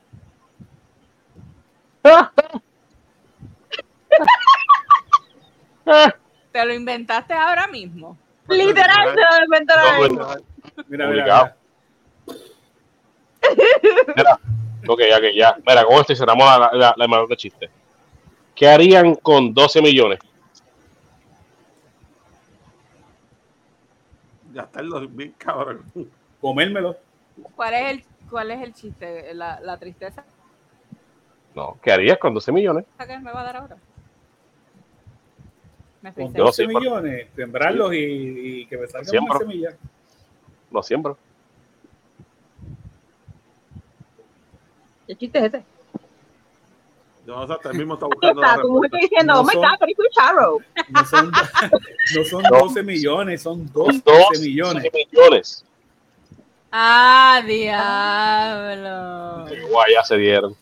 [6.52, 8.18] ¿Te lo inventaste ahora mismo?
[8.50, 10.10] Literal, se lo inventó la No, vez.
[10.10, 10.36] bueno.
[10.92, 11.56] Mira, mira, mira.
[14.16, 14.40] Mira,
[14.88, 15.56] ok, ya que ya.
[15.66, 17.70] Mira, con esto y cerramos la, la, la hermana de chiste.
[18.54, 20.20] ¿Qué harían con 12 millones?
[24.54, 25.86] Ya está los bien cabrón.
[26.42, 26.98] Comérmelo.
[27.56, 29.34] ¿Cuál es el, cuál es el chiste?
[29.34, 30.26] La, la tristeza
[31.56, 32.84] No, ¿qué harías con 12 millones?
[32.98, 33.78] que me va a dar ahora.
[36.16, 39.70] Con Yo 12 sí, por- millones, sembrarlos y, y que me salgan una semilla.
[40.72, 41.18] Lo siembro.
[45.08, 45.64] ¿Qué chiste es ese?
[47.26, 48.62] No sé, hasta él mismo está ¿Qué buscando está?
[48.62, 50.58] Como estoy diciendo, No oh my son- god, pero es un charro.
[50.90, 51.32] No son,
[52.16, 52.50] no son No.
[52.60, 54.84] 12 millones, son 12 12 millones.
[55.12, 55.66] millones.
[56.72, 59.46] Ah, diablo.
[59.70, 60.56] Guay, ya se dieron.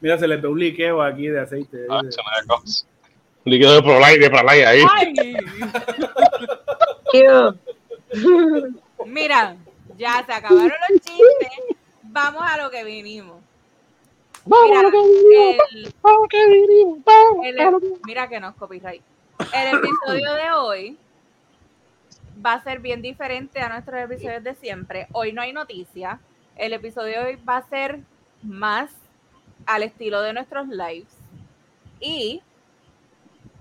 [0.00, 1.86] Mira, se les ve un liqueo aquí de aceite.
[1.88, 2.02] Ah,
[2.46, 2.84] cosa.
[3.46, 4.82] Líquido de Prolite, de Prolite ahí.
[4.94, 5.14] Ay.
[9.06, 9.56] mira,
[9.96, 11.76] ya se acabaron los chistes.
[12.02, 13.40] Vamos a lo que vinimos.
[14.66, 14.82] Mira,
[17.42, 19.02] el- el- mira que no es copyright.
[19.52, 20.98] El episodio de hoy
[22.44, 25.08] va a ser bien diferente a nuestros episodios de siempre.
[25.12, 26.20] Hoy no hay noticias.
[26.56, 28.00] El episodio de hoy va a ser
[28.42, 28.90] más
[29.66, 31.08] al estilo de nuestros lives.
[32.00, 32.42] Y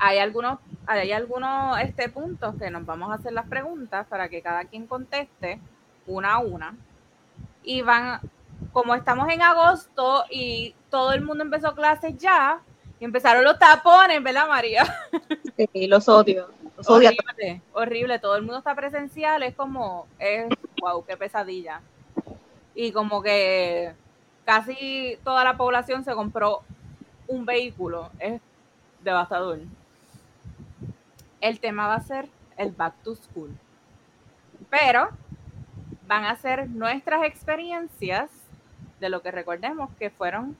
[0.05, 4.41] hay algunos, hay algunos este, puntos que nos vamos a hacer las preguntas para que
[4.41, 5.59] cada quien conteste
[6.05, 6.75] una a una.
[7.63, 8.19] Y van,
[8.73, 12.59] como estamos en agosto y todo el mundo empezó clases ya,
[12.99, 14.83] y empezaron los tapones, ¿verdad, María?
[15.55, 16.49] Sí, los odio.
[16.75, 17.11] Los odio.
[17.11, 18.19] Horrible, horrible.
[18.19, 20.47] Todo el mundo está presencial, es como, es,
[20.81, 21.79] wow, qué pesadilla.
[22.75, 23.93] Y como que
[24.43, 26.63] casi toda la población se compró
[27.27, 28.09] un vehículo.
[28.19, 28.41] Es
[29.01, 29.59] devastador.
[31.43, 33.49] El tema va a ser el back to school.
[34.69, 35.09] Pero
[36.07, 38.31] van a ser nuestras experiencias
[39.01, 40.55] de lo que recordemos que fueron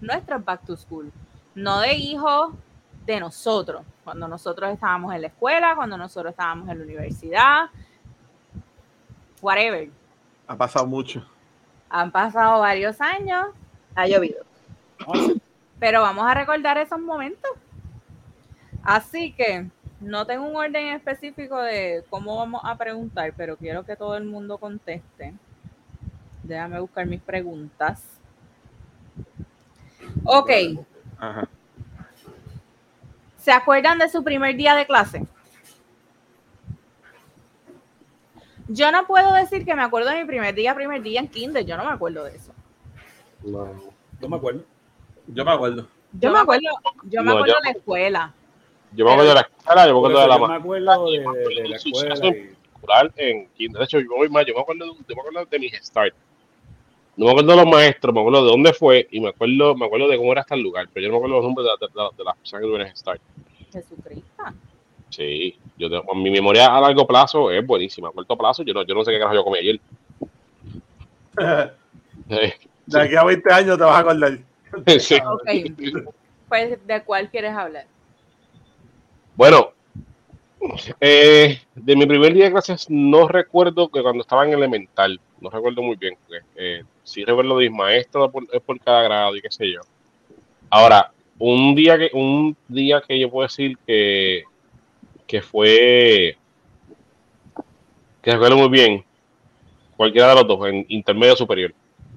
[0.00, 1.10] nuestros back to school.
[1.56, 2.54] No de hijos
[3.04, 7.62] de nosotros, cuando nosotros estábamos en la escuela, cuando nosotros estábamos en la universidad,
[9.42, 9.90] whatever.
[10.46, 11.26] Ha pasado mucho.
[11.90, 13.46] Han pasado varios años,
[13.96, 14.44] Ha llovido.
[15.80, 17.50] pero vamos a recordar esos momentos.
[18.84, 19.68] Así que
[20.04, 24.24] no tengo un orden específico de cómo vamos a preguntar, pero quiero que todo el
[24.24, 25.34] mundo conteste.
[26.42, 28.02] Déjame buscar mis preguntas.
[30.24, 30.50] Ok,
[31.18, 31.48] Ajá.
[33.38, 35.26] ¿se acuerdan de su primer día de clase?
[38.68, 41.64] Yo no puedo decir que me acuerdo de mi primer día, primer día en kinder,
[41.66, 42.52] yo no me acuerdo de eso.
[43.42, 43.68] No.
[44.20, 44.64] No me acuerdo.
[45.26, 45.88] Yo me acuerdo.
[46.12, 46.62] Yo me acuerdo,
[47.04, 48.34] yo me No, acuerdo yo- de la escuela.
[48.96, 51.18] Yo me acuerdo de la escuela, yo me acuerdo de la yo me acuerdo de,
[51.18, 52.14] de- de la escuela.
[52.26, 52.54] y-
[53.16, 53.72] en.
[53.72, 56.14] De hecho, yo voy más, yo me acuerdo, de- yo me acuerdo de mi start.
[57.16, 59.86] No me acuerdo de los maestros, me acuerdo de dónde fue y me acuerdo, me
[59.86, 61.86] acuerdo de cómo era hasta el lugar, pero yo no me acuerdo los nombres de,
[61.94, 63.20] la- de de las personas que tuvieron en start.
[63.72, 64.44] Jesucristo.
[65.10, 68.08] Sí, yo tengo- mi memoria a largo plazo es buenísima.
[68.08, 69.80] A corto plazo, yo no, yo no sé qué carajo yo comí ayer.
[72.86, 74.38] De aquí a 20 años te vas a acordar.
[74.98, 75.16] sí.
[76.48, 77.86] Pues, ¿de cuál quieres hablar?
[79.36, 79.72] Bueno,
[81.00, 85.50] eh, de mi primer día de clases no recuerdo que cuando estaba en elemental, no
[85.50, 86.16] recuerdo muy bien.
[86.26, 89.70] porque, eh, sí recuerdo de mis maestros por, es por cada grado y qué sé
[89.70, 89.80] yo.
[90.70, 94.44] Ahora, un día que un día que yo puedo decir que,
[95.26, 96.36] que fue
[98.22, 99.04] que recuerdo muy bien,
[99.96, 101.74] cualquiera de los dos, en intermedio superior.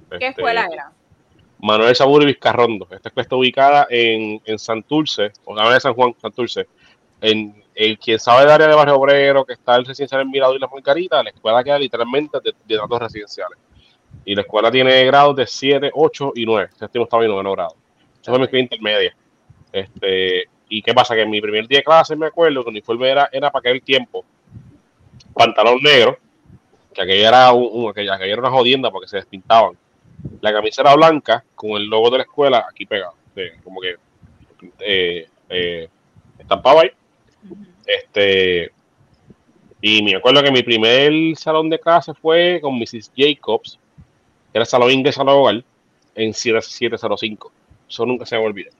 [0.08, 0.90] ¿Qué Este, escuela era?
[1.60, 2.86] Manuel Saburo y Vizcarrondo.
[2.90, 6.66] Esta escuela está ubicada en, en Santurce, o la de San Juan, Santurce.
[7.20, 10.56] En, el quien sabe del área de Barrio Obrero, que está el residencial en Mirador
[10.56, 13.56] y Las Margaritas, la escuela queda literalmente de, de datos residenciales.
[14.24, 16.70] Y la escuela tiene grados de 7, 8 y 9.
[16.76, 17.76] Séptimo, octavo y noveno grado.
[18.20, 19.16] Esa fue mi escuela intermedia.
[19.72, 21.14] Este, ¿Y qué pasa?
[21.14, 23.60] Que en mi primer día de clase, me acuerdo, que el uniforme era, era para
[23.70, 24.24] aquel tiempo.
[25.34, 26.18] Pantalón negro,
[26.94, 29.76] que aquello era, un, un- aquella, aquello era una jodienda porque se despintaban
[30.40, 33.96] la camisa era blanca con el logo de la escuela aquí pegado, de- como que
[34.80, 35.88] eh, eh,
[36.38, 36.90] estampado ahí.
[37.88, 38.70] Este,
[39.80, 43.10] y me acuerdo que mi primer salón de clase fue con Mrs.
[43.16, 43.78] Jacobs,
[44.52, 45.64] que era el salón inglés al hogar,
[46.14, 47.50] en 7705.
[47.88, 48.70] Eso nunca se me olvida.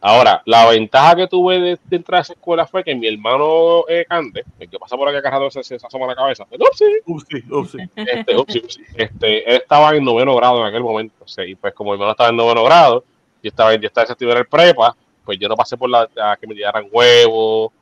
[0.00, 3.84] Ahora, la ventaja que tuve de, de entrar a esa escuela fue que mi hermano
[3.88, 6.84] eh, Cande, el que pasa por aquí agarrado se, se asoma la cabeza, ¡No, sí!
[7.06, 7.78] Upsi, upsi.
[7.96, 8.82] este, upsi, upsi.
[8.94, 11.14] Este, él estaba en noveno grado en aquel momento.
[11.24, 13.04] o sea, y pues como mi hermano estaba en noveno grado,
[13.42, 16.36] yo estaba en, yo estaba en el prepa, pues yo no pasé por la, a
[16.36, 17.72] que me tiraran huevos,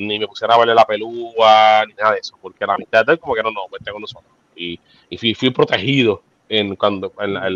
[0.00, 3.12] ni me pusiera a verle la pelúa, ni nada de eso, porque la mitad de
[3.12, 4.32] él como que no, no, vete con nosotros.
[4.56, 4.78] Y,
[5.08, 7.46] y fui, protegido en, cuando, en, la,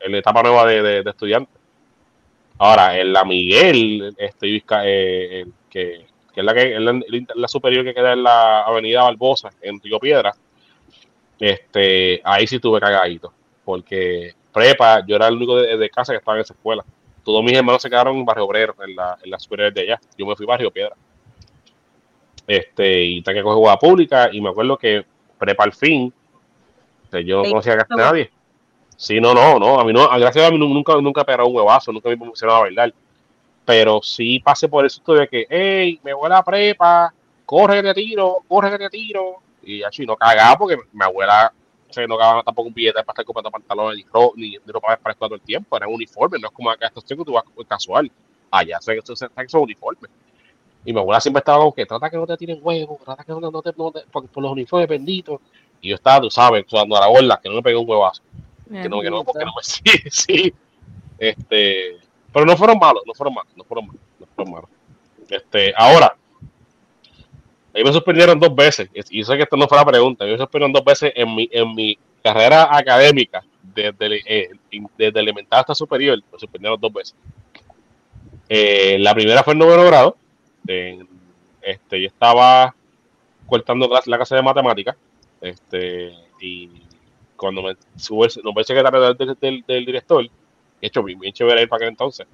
[0.00, 1.52] en, la, etapa nueva de, de, estudiante.
[2.58, 7.00] Ahora, en la Miguel, este, eh, que que es la, que, la,
[7.36, 10.34] la superior que queda en la avenida Barbosa, en Río Piedra,
[11.38, 13.32] este, ahí sí tuve cagadito,
[13.64, 16.84] porque prepa, yo era el único de, de casa que estaba en esa escuela.
[17.22, 20.00] Todos mis hermanos se quedaron en Barrio Obrero, en la, en la superior de allá.
[20.18, 20.96] Yo me fui a Barrio Piedra.
[22.46, 25.04] Este, y que coger jugada pública, y me acuerdo que
[25.38, 26.12] prepa al fin,
[27.24, 28.30] yo no conocía a nadie.
[28.96, 31.56] Sí, no, no, no, a mí no, gracias a mí nunca, nunca he pegado un
[31.56, 32.94] huevazo, nunca me emocionado a bailar.
[33.64, 37.12] Pero sí pasé por eso de que, hey, me voy a la prepa,
[37.46, 39.36] corre que te tiro, corre que te tiro.
[39.62, 41.52] Y así no cagaba porque mi abuela
[41.90, 45.12] se no cagaba tampoco un billete para estar comprando pantalones ni, ro- ni, ropa para
[45.12, 47.44] estar todo el tiempo, era un uniforme, no es como acá estos tiempos tú vas
[47.68, 48.10] casual.
[48.50, 50.10] Allá se, se, se, se son uniformes.
[50.84, 53.32] Y mi abuela siempre estaba como que trata que no te tiren huevos, trata que
[53.32, 55.40] no, no te, no te- por, por los uniformes benditos.
[55.80, 58.22] Y yo estaba, tú sabes, sudando a la bola, que no me pegué un huevazo
[58.82, 60.54] que no, que no, porque no me sí, sí.
[61.18, 61.96] Este,
[62.32, 64.70] pero no fueron malos, no fueron malos, no fueron malos, no fueron malos.
[65.28, 66.16] Este, ahora,
[67.74, 70.72] ahí me suspendieron dos veces, y sé que esto no fue la pregunta, me suspendieron
[70.72, 74.50] dos veces en mi, en mi carrera académica, desde, eh,
[74.98, 77.14] desde elemental hasta superior, me suspendieron dos veces.
[78.48, 80.16] Eh, la primera fue en noveno grado,
[80.66, 81.08] en-
[81.62, 82.74] este, yo estaba
[83.46, 84.96] cortando la clase de matemáticas,
[85.40, 86.70] este, y
[87.36, 90.30] cuando me sube el, el secretario del, del, del- director, de
[90.88, 92.26] hecho, bien, bien chévere él para aquel entonces.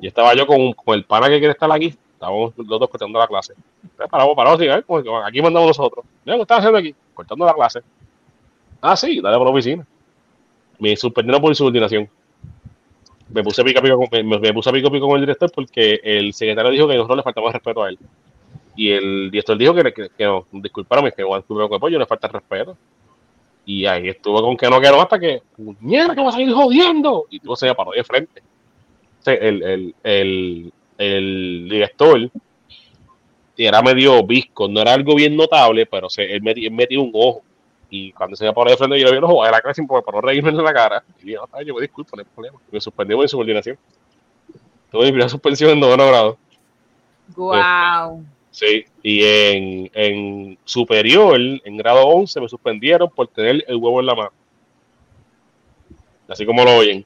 [0.00, 3.18] Y estaba yo con, con el pana que quiere estar aquí, estábamos los dos cortando
[3.18, 3.54] la clase.
[4.10, 6.04] Paramos, paramos, sí, que aquí mandamos nosotros.
[6.24, 6.94] ¿qué estás haciendo aquí?
[7.14, 7.80] Cortando la clase.
[8.80, 9.86] Ah, sí, dale por la oficina.
[10.78, 12.08] Me suspendieron por insubordinación.
[13.30, 16.70] Me puse pico pico me, me puse pico pico con el director porque el secretario
[16.70, 17.98] dijo que nosotros le faltaba respeto a él.
[18.74, 22.06] Y el director dijo que, que, que no, disculpárame, que igual tuve que yo le
[22.06, 22.76] falta respeto.
[23.66, 25.42] Y ahí estuvo con que no, que no, hasta que,
[25.80, 27.26] mierda, que vas a ir jodiendo.
[27.28, 28.42] Y tú se paró de frente.
[29.26, 32.30] El, el, el, el director
[33.58, 37.42] era medio visco, no era algo bien notable, pero se, él, él metió un ojo.
[37.90, 39.86] Y cuando se paró de frente, yo le vi los ojos de la cara sin
[39.86, 41.04] poder para no reírme en la cara.
[41.22, 42.58] Y dije, "Ah, yo me disculpo, no hay problema.
[42.70, 43.78] Me suspendió por insubordinación.
[44.90, 46.38] Tuve mi primera suspensión en noveno grado.
[47.36, 48.24] Wow.
[48.50, 54.06] Sí, y en, en superior, en grado 11, me suspendieron por tener el huevo en
[54.06, 54.32] la mano.
[56.28, 57.04] Así como lo oyen.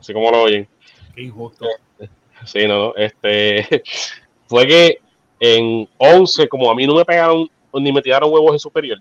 [0.00, 0.66] Así como lo oyen.
[1.14, 1.66] Qué injusto.
[2.44, 2.94] Sí, no, no.
[2.94, 3.82] Este,
[4.46, 4.98] fue que
[5.40, 8.98] en 11, como a mí no me pegaron ni me tiraron huevos en superior,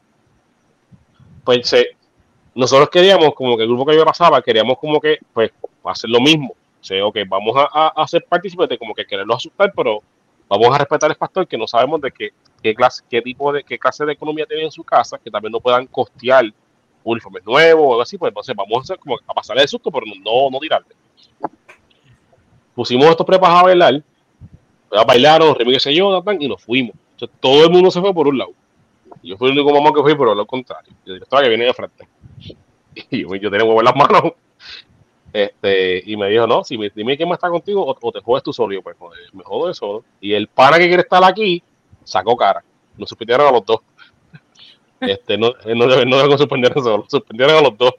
[1.47, 1.95] pues se-
[2.53, 5.51] nosotros queríamos, como que el grupo que yo pasaba, queríamos como que, pues,
[5.85, 6.53] hacer lo mismo.
[6.81, 10.01] O sea, ok, vamos a, a, a ser partícipes de como que quererlo asustar, pero
[10.49, 12.31] vamos a respetar al pastor que no sabemos de qué,
[12.61, 15.53] qué clase, qué tipo de, qué clase de economía tiene en su casa, que también
[15.53, 16.45] no puedan costear
[17.03, 18.99] uniformes nuevos o algo así, pues entonces vamos a hacer
[19.33, 20.93] pasarle el susto, pero no, no tirarle.
[22.75, 24.03] Pusimos estos prepas a bailar,
[25.07, 26.95] bailaron, Remy que se yo, y nos fuimos.
[27.13, 28.51] Entonces, todo el mundo se fue por un lado.
[29.23, 30.91] Yo fui el único mamá que fui el lado contrario.
[31.05, 32.07] Y el director que viene de frente.
[33.11, 34.33] Y yo, yo tenía huevo en las manos.
[35.31, 38.21] Este, y me dijo, no, si me, dime quién más está contigo o, o te
[38.21, 38.73] jodes tú solo.
[38.73, 40.03] Yo, pues, joder, me jodo de solo.
[40.19, 41.61] Y el pana que quiere estar aquí,
[42.03, 42.63] sacó cara.
[42.97, 43.79] Nos suspendieron a los dos.
[44.99, 47.93] Este, no, no, no, no nos suspendieron solo, suspendieron a los dos.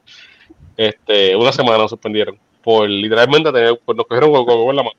[0.77, 2.37] Este, una semana nos suspendieron.
[2.61, 4.97] Por literalmente tener, pues nos cogieron con huevo en la mano.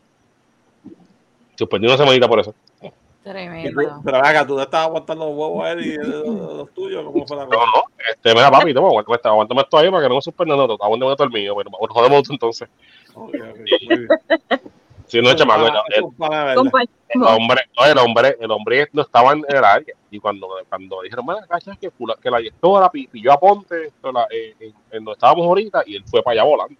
[1.57, 2.55] Suspendieron una semanita por eso.
[3.23, 4.01] Tremendo.
[4.03, 5.95] Pero acá, tú te estabas aguantando los huevos a él y
[6.57, 7.65] los, tuyos, ¿cómo fue la No, cosa?
[7.75, 10.63] no, este, mira, papi, toma, esto- aguántame esto ahí para que no me suspendan, no,
[10.63, 12.69] aguántame todo el mío, bueno, nos jodemos tú entonces.
[13.15, 14.07] Muy bien.
[15.07, 15.81] Si no, chamaco, el, verdad.
[15.89, 16.03] el
[17.23, 19.95] hombre, no, el hombre, el hombre no estaba en el área.
[20.11, 21.89] Y cuando, cuando dijeron, mira, cachas que,
[22.21, 26.03] que la directora pi- pilló a Ponte eh, en, en donde estábamos ahorita, y él
[26.05, 26.75] fue para allá volando.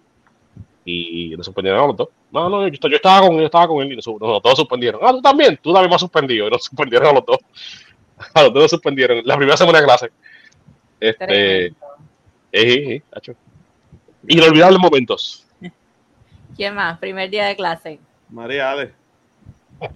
[0.85, 2.09] Y nos suspendieron a los dos.
[2.31, 4.57] No, no, yo, yo estaba con él, yo estaba con él, y nos, nos todos
[4.57, 5.01] suspendieron.
[5.03, 6.47] Ah, tú también, tú también me has suspendido.
[6.47, 7.37] Y nos suspendieron a los dos.
[8.33, 9.21] A los dos nos suspendieron.
[9.23, 10.11] La primera semana de clase.
[10.99, 11.73] Este, eh,
[12.51, 13.35] eh, eh.
[14.27, 15.47] Inolvidables momentos.
[16.57, 16.99] ¿Quién más?
[16.99, 17.99] Primer día de clase.
[18.29, 18.93] María Ale.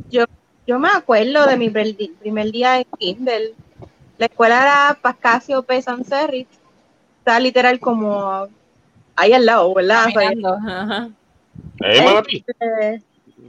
[0.10, 3.54] Yo me acuerdo de mi primer día en Kindle.
[4.18, 5.82] La escuela era Pascasio P.
[5.82, 6.48] Sancerri.
[7.20, 8.48] Está literal como
[9.16, 10.06] ahí al lado, ¿verdad?
[10.14, 10.54] Caminando.
[10.54, 11.10] Ajá.
[11.82, 13.04] Eh, este,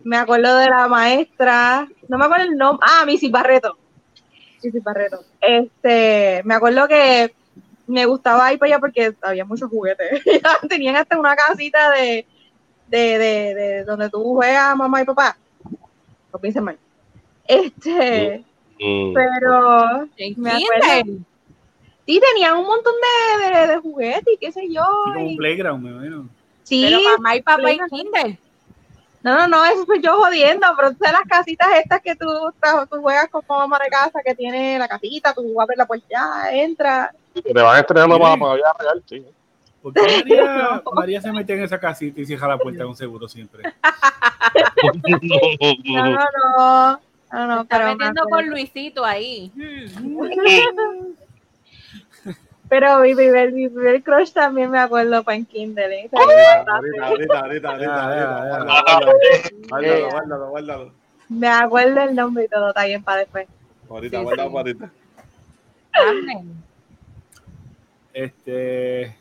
[0.05, 3.77] me acuerdo de la maestra, no me acuerdo el nombre, ah, Missy Barreto.
[4.63, 5.25] Missy Barreto.
[5.41, 7.35] Este, me acuerdo que
[7.87, 10.23] me gustaba ir para allá porque había muchos juguetes.
[10.69, 12.27] Tenían hasta una casita de,
[12.89, 15.37] de, de, de donde tú juegas mamá y papá.
[16.33, 16.79] No pienses mal.
[17.47, 18.45] Este,
[18.81, 19.15] Mm.
[19.15, 21.05] pero Me kinder.
[22.05, 22.93] sí tenían un montón
[23.39, 24.83] de, de, de juguetes y qué sé yo.
[25.07, 26.29] Sí, como un playground, me imagino.
[26.65, 28.39] Sí, Pero mamá y papá en kinder.
[29.23, 32.27] No, no, no, eso soy yo jodiendo, pero tú sabes las casitas estas que tú,
[32.91, 36.07] tú juegas con tu mamá de casa que tiene la casita, tú abres la puerta,
[36.11, 37.15] ya, entra.
[37.33, 39.25] Te van estrenando para, para vida real, sí.
[39.81, 43.29] ¿Por qué María, María se mete en esa casita y cierra la puerta con seguro
[43.29, 43.63] siempre?
[45.85, 46.15] No, no,
[46.57, 47.01] no.
[47.33, 49.51] No, no, Está metiendo con Luisito ahí.
[52.69, 56.01] Pero mi primer, mi primer crush también me acuerdo para en Kindle.
[56.05, 56.11] ¿eh?
[56.13, 58.65] Ahorita, ahorita, ahorita, ahorita,
[59.69, 60.93] Guárdalo, guárdalo, guárdalo.
[61.29, 63.47] Me acuerdo el nombre y todo, está bien para después.
[63.89, 64.57] Ahorita, Sí, guárdalo sí.
[64.57, 64.91] ahorita.
[65.93, 66.55] Amén.
[68.13, 69.15] Este,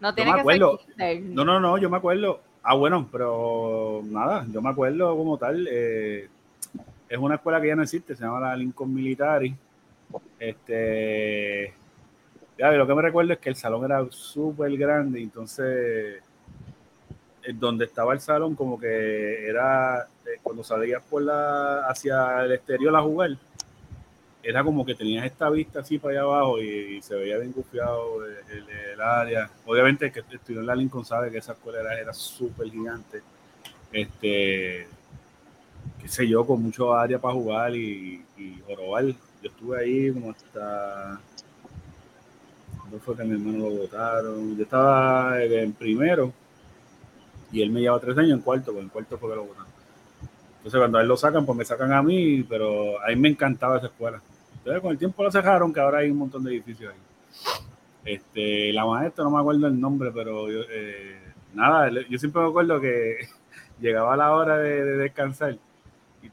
[0.00, 0.80] No tiene que acuerdo.
[0.96, 2.40] ser no, no, no, yo me acuerdo.
[2.62, 5.66] Ah, bueno, pero nada, yo me acuerdo como tal.
[5.70, 6.28] eh,
[7.08, 9.54] es una escuela que ya no existe, se llama la Lincoln Military.
[10.38, 11.72] Este,
[12.58, 16.22] ya, lo que me recuerdo es que el salón era súper grande, entonces
[17.42, 22.52] eh, donde estaba el salón como que era eh, cuando salías por la hacia el
[22.52, 23.30] exterior a jugar
[24.42, 28.24] era como que tenías esta vista así para allá abajo y, se veía bien gufiado
[28.24, 29.50] el, área.
[29.66, 33.22] Obviamente que estudió en la Lincoln sabe que esa escuela era, era súper gigante.
[33.92, 34.88] Este
[36.00, 39.14] qué sé yo con mucho área para jugar y, y jorobar yo
[39.50, 41.20] estuve ahí como hasta
[42.88, 44.56] ¿Cuándo fue que mi hermano lo votaron?
[44.56, 46.32] Yo estaba en primero
[47.52, 49.66] y él me lleva tres años en cuarto, pues en cuarto fue que lo votaron.
[50.56, 53.28] Entonces cuando a él lo sacan, pues me sacan a mí, pero a mí me
[53.28, 54.22] encantaba esa escuela.
[54.56, 58.14] Entonces con el tiempo lo cerraron, que ahora hay un montón de edificios ahí.
[58.14, 61.18] Este, la maestra, no me acuerdo el nombre, pero eh,
[61.52, 63.18] nada, yo siempre me acuerdo que
[63.80, 65.58] llegaba la hora de, de descansar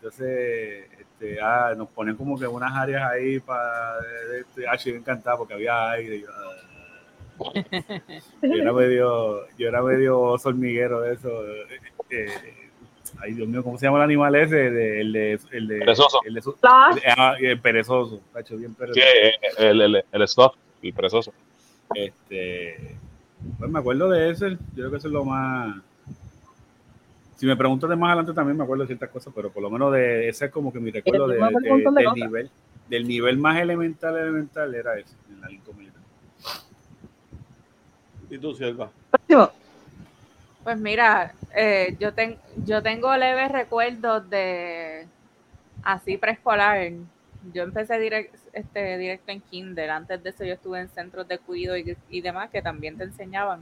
[0.05, 0.85] entonces
[1.27, 3.95] este, ah, nos ponían como que unas áreas ahí para
[4.39, 6.51] este, ah, yo me encantaba porque había aire yo, ah.
[8.41, 11.65] yo era medio yo era medio oso hormiguero de eso eh,
[12.09, 12.27] eh,
[13.19, 16.19] ay Dios mío cómo se llama el animal ese de, el de el de Perezoso.
[16.25, 20.03] el de el- ah, el perezoso tacho, bien Sí, perezoso eh, el, el, el
[20.83, 21.33] el perezoso.
[21.93, 22.97] este
[23.59, 25.75] pues me acuerdo de ese yo creo que eso es lo más
[27.35, 29.69] si me preguntas de más adelante también me acuerdo de ciertas cosas pero por lo
[29.69, 32.51] menos de ese es como que mi recuerdo de, de- montón de del nivel
[32.89, 36.01] del nivel más elemental elemental era ese en la Lincoln Militar.
[38.29, 38.55] ¿Y tú,
[39.11, 39.51] próximo.
[40.63, 45.05] Pues mira, eh, yo, ten- yo tengo leves recuerdos de
[45.83, 46.91] así preescolar.
[47.53, 49.91] Yo empecé direct, este, directo en kinder.
[49.91, 53.03] Antes de eso yo estuve en centros de cuidado y, y demás que también te
[53.03, 53.61] enseñaban.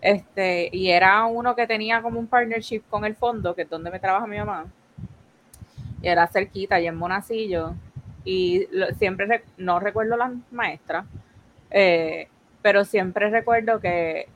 [0.00, 3.90] Este, y era uno que tenía como un partnership con el fondo, que es donde
[3.90, 4.66] me trabaja mi mamá.
[6.02, 7.74] Y era cerquita, y en Monacillo.
[8.24, 11.06] Y lo- siempre, rec- no recuerdo las maestras,
[11.70, 12.28] eh,
[12.62, 14.28] pero siempre recuerdo que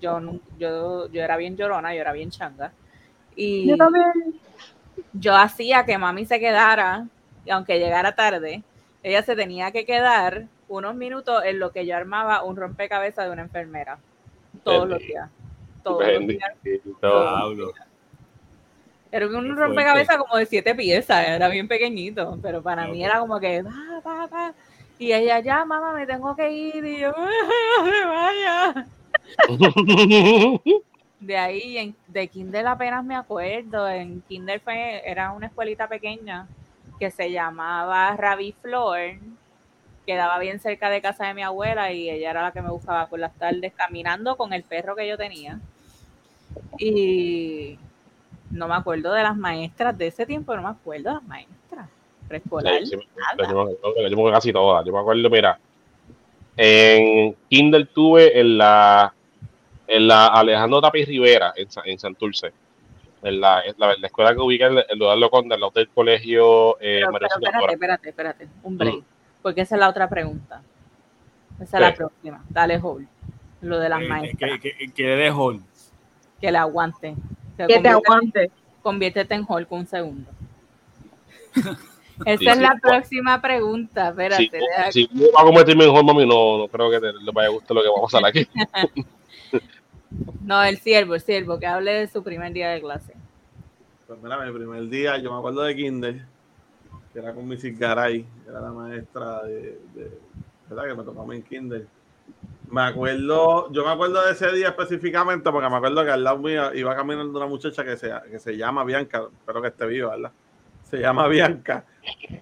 [0.00, 0.20] yo,
[0.58, 2.72] yo, yo era bien llorona, yo era bien changa.
[3.36, 4.04] Y Yo también.
[5.12, 7.06] yo hacía que mami se quedara,
[7.44, 8.62] y aunque llegara tarde,
[9.02, 13.32] ella se tenía que quedar unos minutos en lo que yo armaba un rompecabezas de
[13.32, 13.98] una enfermera.
[14.62, 15.30] Todos los días.
[15.82, 16.52] Todos los días.
[17.00, 17.72] Pablo.
[19.10, 23.38] Era un rompecabezas como de siete piezas, era bien pequeñito, pero para mí era como
[23.38, 24.54] que, va, va, va.
[24.98, 26.84] Y ella, ya, mamá, me tengo que ir.
[26.84, 27.12] Y yo,
[27.78, 28.86] no se vaya.
[31.20, 33.88] De ahí, en, de Kinder apenas me acuerdo.
[33.88, 36.46] En Kinder fue, era una escuelita pequeña
[36.98, 39.18] que se llamaba Ravi Flor.
[40.06, 43.06] Quedaba bien cerca de casa de mi abuela y ella era la que me buscaba
[43.08, 45.60] por las tardes caminando con el perro que yo tenía.
[46.78, 47.78] Y
[48.50, 51.88] no me acuerdo de las maestras de ese tiempo, no me acuerdo de las maestras.
[52.28, 52.80] Preescolar.
[52.80, 52.98] Sí, sí, yo
[53.36, 54.84] me acuerdo, yo me acuerdo casi todas.
[54.84, 55.58] Yo me acuerdo, mira,
[56.56, 59.14] en Kindle tuve en la,
[59.86, 62.52] en la Alejandro Tapiz Rivera, en, en Santurce.
[63.22, 65.88] En la, en la, la escuela que ubica en el Eduardo Conde, al lado del
[65.90, 69.04] colegio eh, Pero, pero espérate, espérate, espérate, un break.
[69.42, 70.62] Porque esa es la otra pregunta.
[71.60, 72.42] Esa es la próxima.
[72.48, 73.06] Dale, Hall.
[73.60, 74.60] Lo de las Eh, maestras.
[74.60, 75.62] que, que, que de Hall.
[76.40, 77.14] que la aguante.
[77.56, 78.50] Que Que te aguante.
[78.82, 80.30] Conviértete en Hulk un segundo.
[82.24, 82.60] Esa Sí, es sí.
[82.60, 84.08] la próxima pregunta.
[84.10, 84.50] Espérate.
[84.90, 87.48] Si, si vas a convertirme en Hall, mami, no, no creo que te, le vaya
[87.48, 88.48] a gustar lo que vamos a hacer aquí.
[90.44, 93.14] No, el siervo, el siervo, que hable de su primer día de clase.
[94.06, 96.26] Pues mira, mi primer día, yo me acuerdo de Kinder,
[97.12, 97.78] que era con Mrs.
[97.78, 99.78] Garay, que era la maestra de,
[100.68, 100.88] ¿verdad?
[100.88, 101.86] Que me tocó a mí en Kinder.
[102.70, 106.38] Me acuerdo, yo me acuerdo de ese día específicamente porque me acuerdo que al lado
[106.38, 110.10] mío iba caminando una muchacha que se, que se llama Bianca, espero que esté viva,
[110.10, 110.32] ¿verdad?
[110.82, 111.84] Se llama Bianca.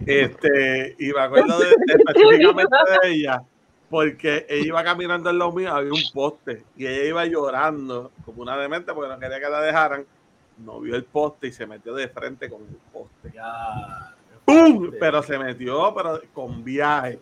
[0.06, 3.42] Este, y me acuerdo específicamente de ella,
[3.88, 8.42] porque ella iba caminando al lado mío, había un poste, y ella iba llorando como
[8.42, 10.06] una demente porque no quería que la dejaran.
[10.58, 13.32] no vio el poste y se metió de frente con el poste.
[13.34, 14.14] Ya.
[14.55, 14.90] ¡Pum!
[14.98, 17.18] Pero se metió, pero con viaje.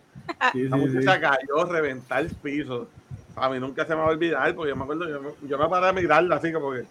[0.53, 0.89] Sí, La sí, sí.
[0.97, 2.87] muchacha cayó, reventar el piso.
[3.35, 5.57] A mí nunca se me va a olvidar, porque yo me acuerdo, yo, me- yo
[5.57, 6.85] me paré a mirarla así como que.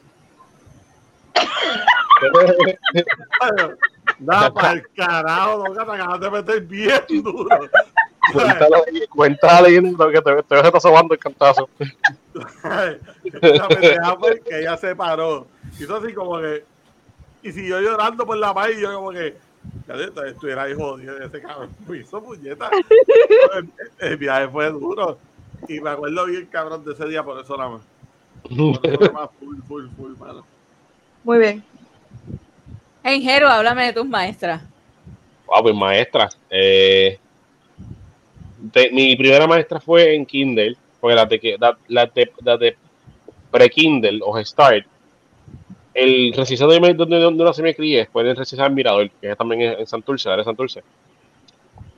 [4.18, 7.48] Da para el carajo, loca, te acabas de meter bien duro.
[8.32, 9.68] Cuéntale, cuéntale
[10.12, 11.68] que te, te ves sobando el cantazo.
[14.48, 15.46] Que ella se paró.
[15.78, 16.64] Hizo así como que.
[17.42, 19.36] Y siguió llorando por la paz y yo como que.
[19.86, 21.70] Ya de- de- estuviera ahí jodido ese cabrón.
[21.86, 22.70] Me hizo puñeta.
[23.56, 23.68] El,
[24.10, 25.18] el viaje fue duro.
[25.68, 27.80] Y me acuerdo bien, cabrón, de ese día por eso nada más.
[28.42, 30.44] Por eso nada más, full, full, full, mano.
[31.24, 31.64] Muy bien.
[33.02, 34.62] En Jero, háblame de tus maestras.
[35.52, 36.28] Ah, pues maestra.
[36.50, 37.18] Eh,
[38.58, 42.76] de- mi primera maestra fue en Kindle, porque las de, la- las de, las de
[43.50, 44.86] pre-Kindle o Start,
[45.98, 49.62] el residencial donde, donde, donde se me crié fue el residencial Mirador, que es también
[49.62, 50.82] en Santurce, área de Santurce.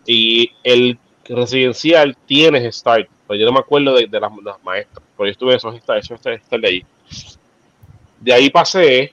[0.07, 5.05] Y el residencial tiene Start, pero yo no me acuerdo de, de las, las maestras,
[5.16, 6.84] porque yo estuve en esos Start, esos Start de ahí.
[8.20, 9.12] De ahí pasé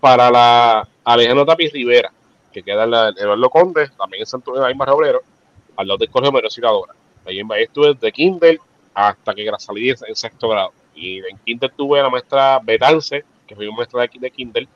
[0.00, 2.12] para la Alejandro Tapiz Rivera,
[2.52, 5.20] que queda en la Eduardo Conde, también en Santo ahí en Barrio Obrero,
[5.76, 6.94] al lado del Colegio Menor Ciradora.
[7.24, 8.58] Ahí ahí estuve de Kindle
[8.94, 10.72] hasta que salí en, sexto grado.
[10.94, 14.68] Y en Kindle tuve a la maestra Betance, que fue una maestra de, Kindle.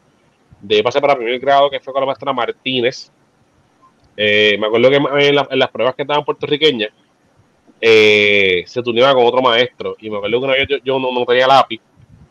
[0.60, 3.12] De pasé para primer grado, que fue con la maestra Martínez.
[4.16, 6.90] Eh, me acuerdo que en, la- en las pruebas que estaban puertorriqueñas,
[7.80, 9.96] eh, se turneaba con otro maestro.
[10.00, 11.80] Y me acuerdo que una vez yo, no, no tenía lápiz.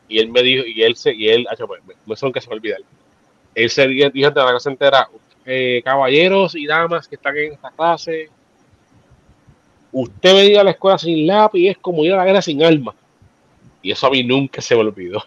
[0.08, 2.56] Y él me dijo, y él se, y él, pues, no son que se me
[2.56, 2.78] olvida.
[3.56, 5.10] Él se dijo ante la clase entera,
[5.46, 8.30] eh, caballeros y damas que están en esta clase,
[9.92, 12.96] usted venir a la escuela sin lápiz es como ir a la guerra sin armas.
[13.82, 15.24] Y eso a mí nunca se me olvidó.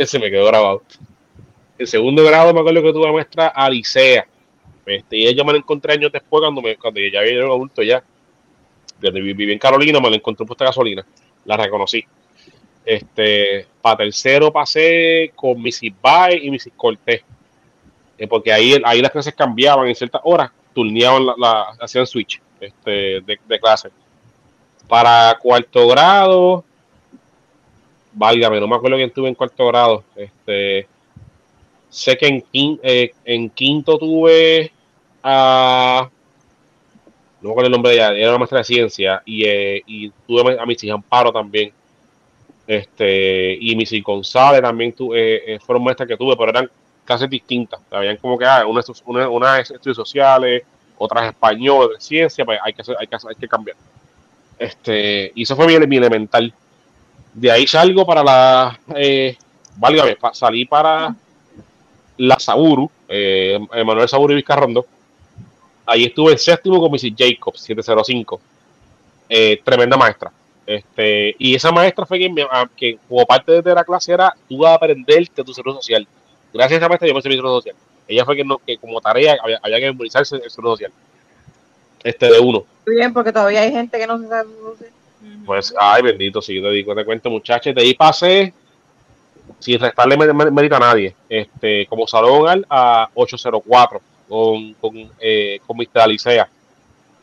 [0.04, 0.82] Ese me quedó grabado.
[1.78, 4.26] En segundo grado me acuerdo que tuve una maestra Alicea.
[4.86, 8.02] Este, y ella me la encontré años después cuando, cuando ya había llegado adulto ya.
[9.00, 11.04] Desde vi- viví en Carolina, me la encontré en puesta gasolina.
[11.44, 12.04] La reconocí.
[12.84, 15.92] Este, para tercero pasé con Mrs.
[16.00, 16.72] Bay y Mrs.
[16.76, 17.22] Cortés.
[18.18, 23.20] Eh, porque ahí, ahí las clases cambiaban en ciertas horas, turneaban la, hacían switch este,
[23.20, 23.88] de, de clase.
[24.88, 26.64] Para cuarto grado,
[28.12, 30.04] válgame, no me acuerdo quién tuve en cuarto grado.
[30.16, 30.86] Este,
[31.88, 34.72] sé que en, quin- eh, en quinto tuve
[35.22, 36.08] a.
[37.40, 39.22] No me acuerdo el nombre de ella, era una maestra de ciencia.
[39.24, 41.72] Y, eh, y tuve a Missy Amparo también.
[42.66, 46.70] Este, y Missy González también tu- eh, eh, fueron maestras que tuve, pero eran
[47.04, 47.80] clases distintas.
[47.90, 50.62] Habían como que ah, unas, una, unas estudios sociales,
[50.98, 53.76] otras español, ciencia, pues hay que, hacer- hay que, hay que cambiar.
[54.58, 56.52] Este, y eso fue mi, mi elemental.
[57.34, 59.36] De ahí salgo para la, eh,
[60.32, 61.14] salí para
[62.16, 64.86] la Saburu, eh, Manuel Saburu y Vizcarrondo.
[65.86, 67.14] Ahí estuve en séptimo con Mrs.
[67.16, 68.40] Jacobs, 705.
[69.28, 70.30] Eh, tremenda maestra.
[70.66, 72.34] Este, y esa maestra fue quien,
[72.76, 76.06] que como parte de la clase era, tú vas a aprenderte tu servicio social.
[76.52, 77.76] Gracias a esa maestra yo me mi servicio social.
[78.06, 80.92] Ella fue que, no, que como tarea había, había que memorizarse el servicio social.
[82.02, 82.64] Este de uno.
[82.86, 84.48] Bien, porque todavía hay gente que no se sabe.
[85.44, 87.74] Pues, ay, bendito, sí, yo te digo, te cuento, muchachos.
[87.74, 88.52] De ahí pasé,
[89.58, 95.10] sin restarle mé- mé- mérito a nadie, este, como salón al a 804 con, con,
[95.20, 96.00] eh, con Mr.
[96.02, 96.48] Alicea.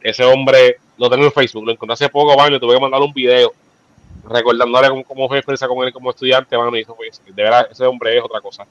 [0.01, 3.01] Ese hombre lo tengo en Facebook, lo encontré hace poco, y le tuve que mandar
[3.01, 3.53] un video
[4.29, 6.95] recordándole cómo, cómo fue experiencia con él como estudiante, mano, y eso
[7.25, 8.65] de verdad, ese hombre es otra cosa.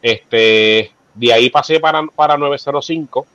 [0.00, 3.26] Este, de ahí pasé para, para 905,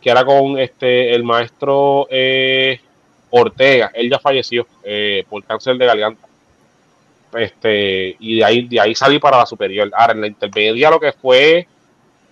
[0.00, 2.80] que era con este el maestro eh,
[3.40, 6.26] Ortega, él ya falleció eh, por cáncer de garganta.
[7.34, 9.90] Este, y de ahí, de ahí salí para la superior.
[9.92, 11.66] Ahora, en la intermedia lo que fue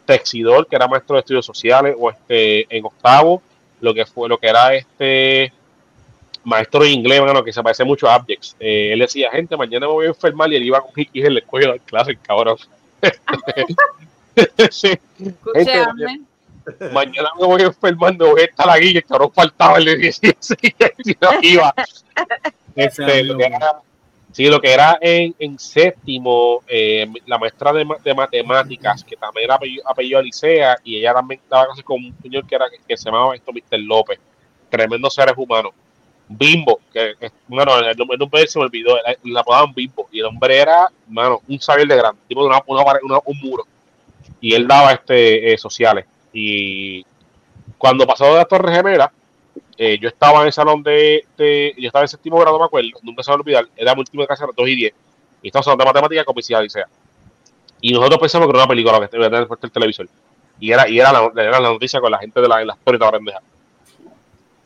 [0.05, 3.43] Texidor, que era maestro de estudios sociales, o este, en octavo,
[3.81, 5.53] lo que fue, lo que era este
[6.45, 8.57] maestro de inglés, bueno, que se parece mucho a Abjects.
[8.61, 11.35] Eh, él decía, gente, mañana me voy a enfermar y él iba con X en
[11.35, 12.59] la escuela dar clases, cabrón.
[14.71, 16.32] sí, Escúchame.
[16.93, 17.93] Mañana me voy me
[18.31, 20.55] voy a estar aquí, el cabrón faltaba, el de sí, sí,
[21.05, 21.75] sí, no iba.
[22.75, 23.73] Este, lo que era,
[24.33, 29.17] sí, lo que era en, en séptimo, eh, la maestra de, ma- de matemáticas, que
[29.17, 32.67] también era apellido, apellido Alicea, y ella también daba clases con un señor que, era,
[32.87, 33.79] que se llamaba esto Mr.
[33.81, 34.19] López,
[34.71, 35.73] tremendos seres humanos.
[36.35, 37.15] Bimbo, que
[37.47, 41.43] bueno, el nombre, se me olvidó, la, la apodaban Bimbo, y el hombre era, mano,
[41.47, 43.67] un saber de grande, tipo de una, una- un muro,
[44.41, 47.05] y él daba este eh, sociales, y
[47.79, 49.11] cuando pasó de las Torres Gemelas,
[49.79, 52.91] eh, yo estaba en el salón de, de- yo estaba en séptimo grado, me acuerdo,
[53.03, 54.95] nunca se me olvidar, era mi última clase a las 2 y 10,
[55.43, 56.59] y estaba en salón de matemáticas con Mrs.
[56.59, 56.89] Alicea.
[57.81, 60.09] Y nosotros pensamos que era una película que iba a tener el televisor.
[60.61, 62.75] Y era, y era, la, era la noticia con la gente de la, de la
[62.75, 63.41] historia y toda la pendeja.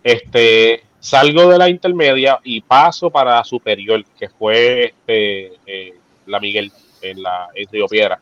[0.03, 5.95] Este, salgo de la intermedia y paso para la superior, que fue este, eh,
[6.27, 6.71] la Miguel
[7.03, 8.21] en la en Río Piedra.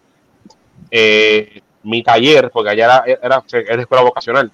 [0.90, 4.50] Eh, mi taller, porque allá era, era, era escuela vocacional,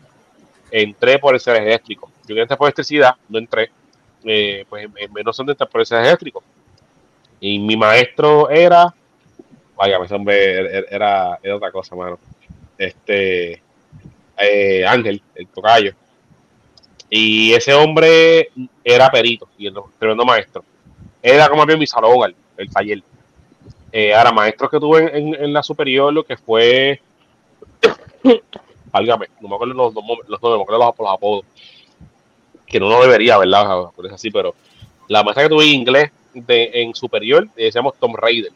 [0.71, 2.11] entré por el servicio eléctrico.
[2.23, 3.71] Yo quería entrar por electricidad, no entré.
[4.25, 6.43] Eh, pues en, en menos de entrar por el servicio eléctrico.
[7.41, 8.95] Y mi maestro era,
[9.77, 12.19] vaya, ese hombre era, era, era otra cosa, mano.
[12.77, 13.63] Este,
[14.37, 15.95] eh, Ángel, el tocayo.
[17.09, 18.51] Y ese hombre
[18.85, 20.65] era perito y el tremendo maestro.
[21.23, 23.03] Era como bien mi salón, el, taller.
[23.93, 27.01] Eh, ahora, maestros que tuve en, en la superior, lo que fue.
[28.93, 31.45] Válgame, no me acuerdo los, los, los me acuerdo los, los apodos.
[32.67, 33.91] Que no debería, ¿verdad?
[33.95, 34.55] Por eso así, pero
[35.09, 38.53] la maestra que tuve en inglés de, en superior, le decíamos Tom Raider.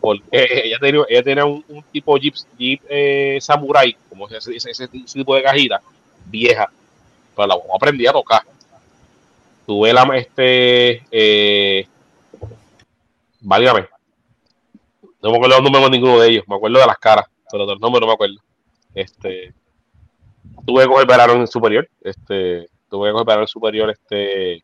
[0.00, 0.24] Porque
[0.64, 4.88] ella tenía, ella tenía un, un tipo Jeep, Jeep eh, Samurai, como ese, ese, ese
[4.88, 5.80] tipo de cajita,
[6.26, 6.70] vieja.
[7.34, 8.42] Pero la aprendí a tocar.
[9.66, 11.86] Tuve la, este, eh,
[13.40, 13.88] válgame,
[15.22, 17.64] no me acuerdo los números de ninguno de ellos, me acuerdo de las caras, pero
[17.64, 18.36] de los nombres no me acuerdo.
[18.94, 19.52] Este,
[20.64, 24.62] tuve que coger verano en superior, este, tuve que coger verano en superior, este,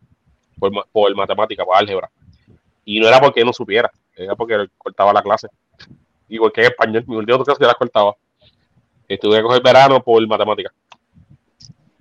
[0.58, 2.10] por, por matemática, por álgebra.
[2.84, 5.48] Y no era porque no supiera, era porque cortaba la clase.
[6.28, 8.14] Igual que en español, mi última clase ya la cortaba.
[9.20, 10.72] Tuve que coger verano por matemática.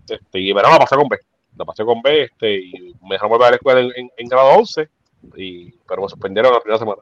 [0.08, 1.18] Este, y verano la pasé con B.
[1.58, 4.28] La pasé con B, este, y me dejaron volver a la escuela en, en, en
[4.28, 4.90] grado 11,
[5.36, 7.02] y, pero me suspendieron la primera semana.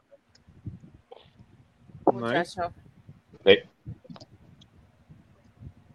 [2.06, 2.72] Muchacho.
[3.44, 3.58] Sí.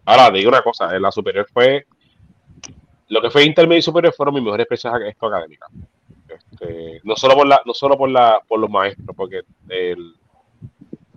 [0.06, 1.86] Ahora, digo una cosa, en la superior fue,
[3.10, 5.70] lo que fue intermedio y superior fueron mis mejores experiencias esto académicas.
[6.28, 10.16] Este, no solo por la, no solo por la, por los maestros, porque el,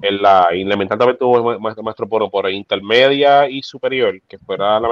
[0.02, 0.48] en la
[0.88, 4.88] también tuvo maestro, maestro por, por intermedia y superior, que fuera la,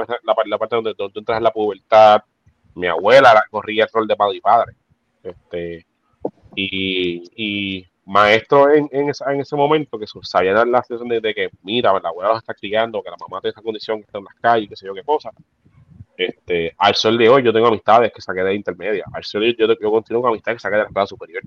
[0.57, 2.21] parte donde, tú entras en la pubertad.
[2.73, 4.73] Mi abuela la, corría el rol de padre y padre.
[5.23, 5.85] Este,
[6.55, 11.49] y maestro en, en, esa, en, ese momento que sabía dar la sensación de, que,
[11.63, 14.25] mira, la abuela los está criando, que la mamá tiene esa condición, que está en
[14.25, 15.31] las calles, qué sé yo qué cosa.
[16.17, 19.05] Este, al sol de hoy yo tengo amistades que saqué de intermedia.
[19.11, 21.43] Al sol de hoy yo, yo continúo con amistades que saqué de la escuela superior.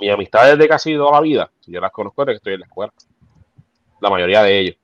[0.00, 2.66] Mis amistades de casi toda la vida, yo las conozco desde que estoy en la
[2.66, 2.92] escuela.
[4.00, 4.76] La mayoría de ellos.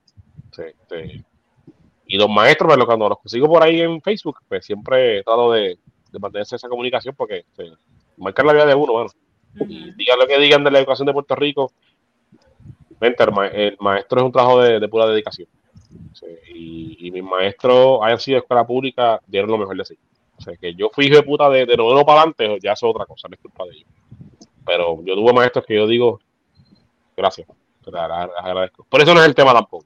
[0.51, 1.25] Este,
[2.07, 5.79] y los maestros, pero cuando los consigo por ahí en Facebook, pues siempre trato de,
[6.13, 7.73] de mantenerse esa comunicación porque este,
[8.17, 9.11] marcar la vida de uno, bueno.
[9.55, 9.71] Uh -huh.
[9.71, 11.73] Y digan lo que digan de la educación de Puerto Rico,
[13.01, 15.49] vente, el, ma el maestro es un trabajo de, de pura dedicación.
[16.13, 19.99] Sí, y, y, mis maestros hayan sido de escuela pública, dieron lo mejor de sí.
[20.39, 22.83] O sea, que yo fui hijo de puta de, de noveno para adelante, ya es
[22.83, 23.89] otra cosa, no es culpa de ellos.
[24.65, 26.21] Pero yo tuve maestros que yo digo,
[27.17, 27.49] gracias,
[27.85, 28.87] te agradezco.
[28.89, 29.85] Por eso no es el tema tampoco.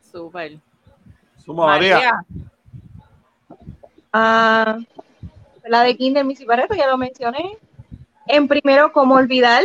[0.00, 0.58] Súper.
[1.38, 2.24] Suma María.
[4.14, 4.84] Uh,
[5.68, 7.56] la de Kinder Missy Barreto, ya lo mencioné.
[8.32, 9.62] En primero, como olvidar,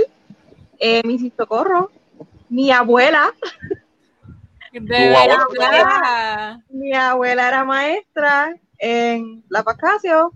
[0.78, 1.90] eh, Missy Socorro,
[2.50, 3.34] mi abuela.
[4.74, 6.60] De verdad.
[6.70, 10.34] Mi abuela era maestra en La Pascasio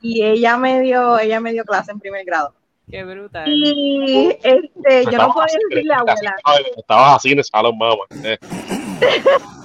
[0.00, 2.54] y ella me dio, ella me dio clase en primer grado.
[2.90, 3.44] Qué brutal.
[3.46, 6.36] Y este, yo no podía decirle abuela.
[6.78, 8.04] Estabas así en el salón, mamá.
[8.24, 8.38] Eh.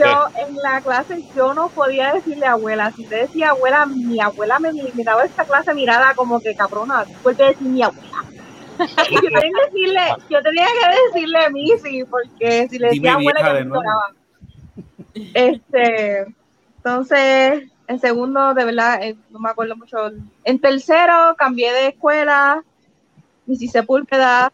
[0.00, 2.92] yo en la clase yo no podía decirle abuela.
[2.92, 4.72] Si te decía abuela, mi abuela me,
[5.04, 8.24] daba esta clase mirada como que cabrona, después de decir mi abuela.
[8.78, 13.60] yo, tenía que decirle, yo tenía que decirle Missy, porque si le decía Dime abuela,
[13.60, 13.66] yo
[15.14, 16.26] me Este,
[16.76, 19.96] entonces, en segundo, de verdad, eh, no me acuerdo mucho.
[20.44, 22.62] En tercero, cambié de escuela,
[23.46, 24.52] Missy Sepúlveda.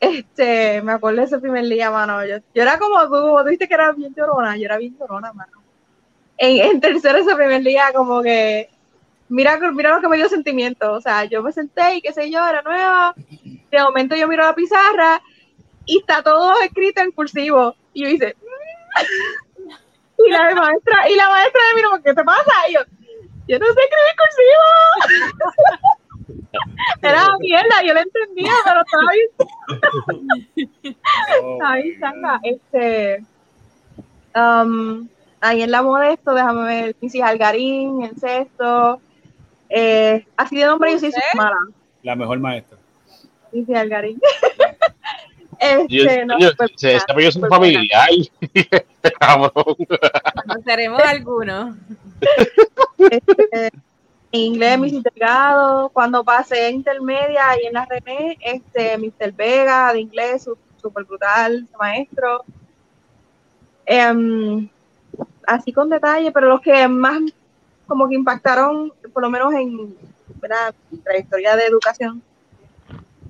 [0.00, 2.24] Este, me acuerdo de ese primer día, mano.
[2.26, 5.62] Yo, era como tú, tú viste que era bien llorona, yo era bien llorona, mano.
[6.38, 8.68] En, en tercero, ese primer día, como que
[9.28, 10.92] mira, mira lo que me dio sentimiento.
[10.92, 13.14] O sea, yo me senté y qué sé yo, era nueva.
[13.70, 15.22] De momento yo miro la pizarra
[15.84, 17.74] y está todo escrito en cursivo.
[17.92, 18.36] Y yo hice.
[20.18, 22.52] y la maestra, y la maestra me miró, ¿qué te pasa?
[22.72, 22.80] Yo,
[23.48, 25.96] yo no sé escribir cursivo.
[27.02, 29.10] era mierda, yo lo entendía, pero estaba
[30.54, 30.70] bien.
[31.94, 32.40] estaba.
[32.42, 33.22] Este.
[34.34, 35.08] Um,
[35.40, 39.00] ahí en la modesto, déjame ver, Missy Algarín, en sexto.
[39.68, 41.56] Eh, así de nombre yo soy su mala.
[42.02, 42.78] La mejor maestra.
[43.52, 44.20] Missy Algarín.
[45.58, 48.08] este, yo, no, yo, super, ese apellido es un familiar.
[50.46, 51.76] Conoceremos algunos.
[52.98, 53.70] Este,
[54.32, 55.02] En inglés, Mrs.
[55.02, 55.88] Delgado.
[55.90, 59.32] Cuando pasé en intermedia y en la René, este, Mr.
[59.32, 62.44] Vega de inglés, súper brutal, maestro.
[63.84, 64.68] Em,
[65.46, 67.20] así con detalle, pero los que más
[67.86, 69.96] como que impactaron, por lo menos en
[70.40, 70.74] ¿verdad?
[70.90, 72.22] mi trayectoria de educación,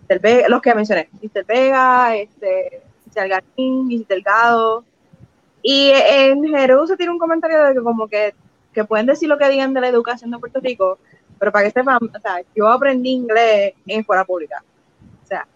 [0.08, 0.20] Mr.
[0.20, 1.44] Vega, los que mencioné, Mr.
[1.44, 3.20] Vega, este, Mr.
[3.20, 4.06] Algarín, Mr.
[4.06, 4.84] Delgado.
[5.62, 8.34] Y en Jerú se tiene un comentario de que como que,
[8.76, 10.98] que pueden decir lo que digan de la educación de Puerto Rico,
[11.38, 14.62] pero para que sepan, o sea, yo aprendí inglés en escuela pública.
[15.24, 15.46] O sea,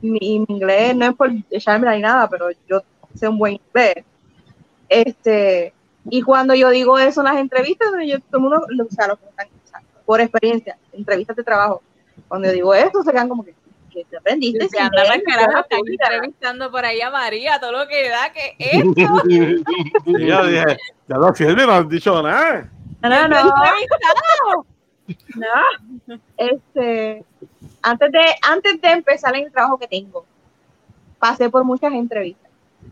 [0.00, 2.82] mi, mi inglés no es por echarme ni nada, pero yo
[3.14, 4.02] sé un buen inglés.
[4.88, 5.74] Este,
[6.08, 9.18] y cuando yo digo eso en las entrevistas, yo, todo el mundo, o sea, los
[9.18, 11.82] que están, o sea, por experiencia, entrevistas de trabajo,
[12.28, 13.54] cuando yo digo eso, se quedan como que,
[13.92, 14.70] que te aprendiste.
[14.70, 17.72] Se anda inglés en para carajo, escuela están pública?" entrevistando por ahí a María, todo
[17.72, 19.22] lo que da, que esto.
[20.06, 20.78] Y yo dije,
[21.10, 22.70] ya lo Silvia no has dicho nada.
[23.02, 24.66] No, no, no.
[25.34, 25.46] No,
[26.36, 27.24] este,
[27.82, 30.24] antes de, antes de empezar en el trabajo que tengo,
[31.18, 32.48] pasé por muchas entrevistas.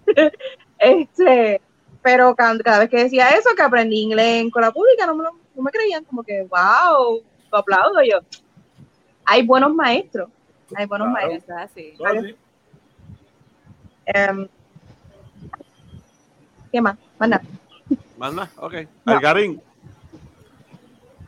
[0.78, 1.60] este,
[2.02, 5.22] pero cada, cada vez que decía eso, que aprendí inglés en escuela pública, no me,
[5.22, 8.18] lo- no me creían, como que, wow, lo aplaudo yo.
[9.26, 10.28] Hay buenos maestros,
[10.74, 11.28] hay buenos Claro.
[11.28, 11.58] maestros.
[11.60, 11.94] Así.
[11.96, 12.36] Todo así.
[14.06, 14.48] Em,
[16.72, 16.96] ¿Qué más?
[18.18, 18.50] Más nada.
[18.56, 18.74] Ok.
[19.06, 19.12] No.
[19.14, 19.62] Algarín.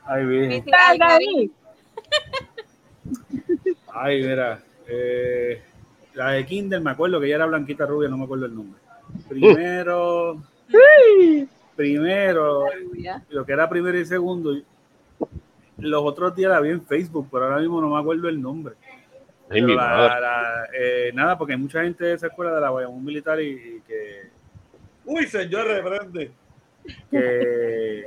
[0.04, 0.64] Ay, bien.
[0.88, 1.52] Algarín.
[3.92, 4.62] Ay, mira.
[4.86, 5.62] eh,
[6.14, 8.80] la de Kindle, me acuerdo que ella era blanquita rubia, no me acuerdo el nombre.
[9.28, 10.42] Primero,
[11.76, 12.64] primero,
[13.30, 14.52] lo que era primero y segundo,
[15.78, 18.74] los otros días la vi en Facebook, pero ahora mismo no me acuerdo el nombre.
[19.48, 23.40] Ay, la- eh, nada, porque hay mucha gente de esa escuela de la Bayamón Militar
[23.40, 24.28] y, y que,
[25.04, 26.30] Uy, señor, reprende.
[27.10, 28.04] Que,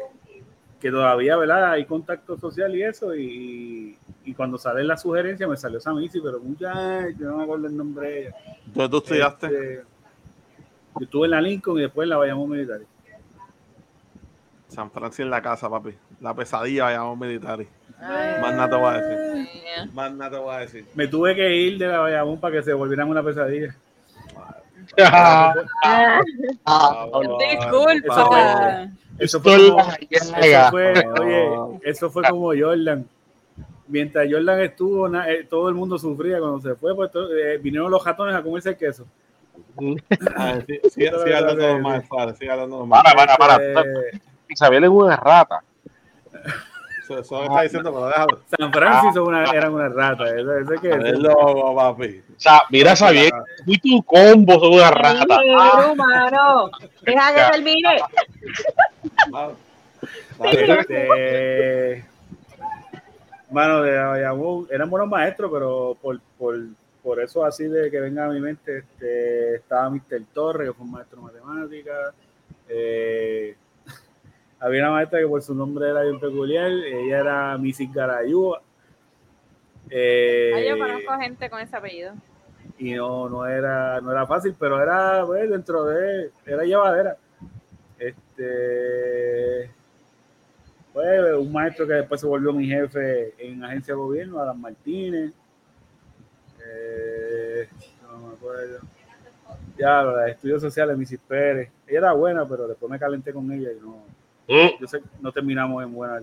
[0.79, 1.71] que todavía, ¿verdad?
[1.71, 6.39] Hay contacto social y eso, y, y cuando sale la sugerencia me salió Samisi, pero
[6.39, 8.35] mucha, yo no me acuerdo el nombre de ella.
[8.65, 9.45] Entonces tú estudiaste.
[9.47, 9.83] Este,
[10.99, 12.81] yo estuve en la Lincoln y después en la Bayamón Militar.
[14.67, 15.93] San Francisco en la casa, papi.
[16.19, 17.59] La pesadilla, llamamos militar.
[17.99, 19.93] Más nada te voy a decir.
[19.93, 20.85] Más nada te voy a decir.
[20.95, 23.75] Me tuve que ir de la Bayamón para que se volvieran una pesadilla.
[26.65, 27.05] Ah,
[27.59, 28.37] Disculpa.
[29.19, 29.57] Eso fue,
[30.09, 33.05] eso fue- oye, eso fue como Jordan.
[33.87, 37.57] Mientras Jordan estuvo, na- eh, todo el mundo sufría cuando se fue, pues to- eh,
[37.59, 39.05] vinieron los ratones a comerse el queso.
[40.35, 43.03] Ah, sí, Sigue hablando normal, Suárez, sigue hablando normal.
[43.03, 43.63] Para, para, para.
[43.63, 44.19] Eh,
[44.49, 45.63] Isabel es una rata.
[47.03, 48.39] Eso, está diciendo, pero déjalo.
[48.57, 50.23] San Francisco son una, eran una rata.
[50.81, 52.23] Que Es loco, papi.
[52.35, 53.31] O sea, mira, Xavier,
[53.65, 55.25] y tu combo son una rata.
[55.27, 57.97] Pero, humano, deja que termine.
[60.43, 62.05] Este,
[63.51, 66.57] mano, de Bayamón, eran buenos maestros, pero por, por,
[67.03, 70.23] por eso así de que venga a mi mente, este, estaba Mr.
[70.33, 72.13] Torres, que fue un maestro de matemáticas.
[72.69, 73.55] eh,
[74.63, 78.61] había una maestra que por su nombre era bien peculiar, ella era Missy Garayúa.
[79.89, 82.13] Eh, yo conozco gente con ese apellido.
[82.77, 87.17] y no, no era, no era fácil, pero era pues, dentro de, era llevadera.
[87.99, 89.69] Este
[90.93, 95.33] fue un maestro que después se volvió mi jefe en agencia de gobierno, Adam Martínez.
[96.65, 97.67] Eh,
[98.01, 98.79] no me acuerdo.
[99.77, 101.69] Ya, de estudios sociales, Missy Pérez.
[101.85, 104.03] Ella era buena, pero después me calenté con ella y no,
[104.47, 106.21] Mm, yo sé que no terminamos en buena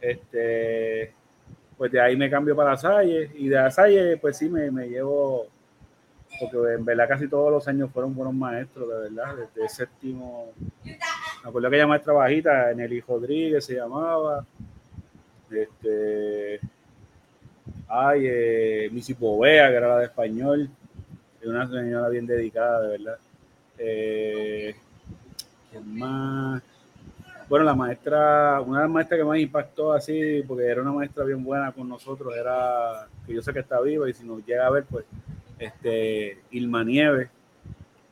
[0.00, 1.12] Este,
[1.76, 5.46] pues de ahí me cambio para Salle y de Salle pues sí me, me llevo,
[6.40, 10.52] porque en verdad casi todos los años fueron buenos maestros, de verdad, desde séptimo,
[10.84, 14.44] me acuerdo que ella maestra bajita, Nelly Rodríguez se llamaba,
[15.50, 16.60] este,
[17.88, 20.70] ay, eh, Missy Povea, que era la de español,
[21.40, 23.18] es una señora bien dedicada, de verdad.
[23.78, 24.74] Eh,
[25.70, 26.62] ¿quién más?
[27.48, 31.24] Bueno, la maestra, una de las maestras que más impactó así, porque era una maestra
[31.24, 34.66] bien buena con nosotros, era, que yo sé que está viva y si nos llega
[34.66, 35.04] a ver, pues,
[35.58, 37.28] este, Ilma Nieves,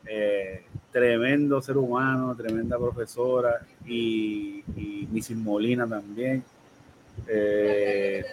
[0.06, 5.34] eh, tremendo ser humano, tremenda profesora, y, y.
[5.34, 6.44] Molina también.
[7.26, 8.24] Eh,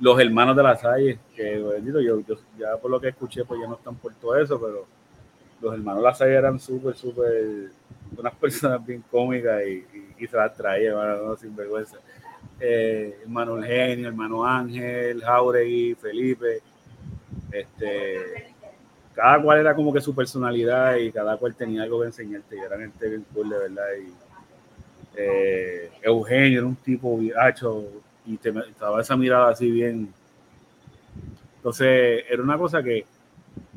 [0.00, 3.60] los hermanos de la Salle, que bendito, yo, yo ya por lo que escuché, pues
[3.60, 4.86] ya no están por todo eso, pero
[5.64, 7.70] los hermanos de la Salle eran súper, súper,
[8.16, 11.98] unas personas bien cómicas y, se las traía, hermano, no, sin vergüenza.
[12.60, 16.60] Eh, hermano Eugenio, hermano Ángel, Jauregui, Felipe,
[17.50, 18.54] este,
[19.14, 22.60] cada cual era como que su personalidad y cada cual tenía algo que enseñarte y
[22.60, 23.86] eran gente bien cool, de verdad.
[24.00, 24.12] Y,
[25.16, 27.84] eh, Eugenio era un tipo, hacho,
[28.26, 30.12] y te estaba esa mirada así bien.
[31.56, 33.06] Entonces, era una cosa que,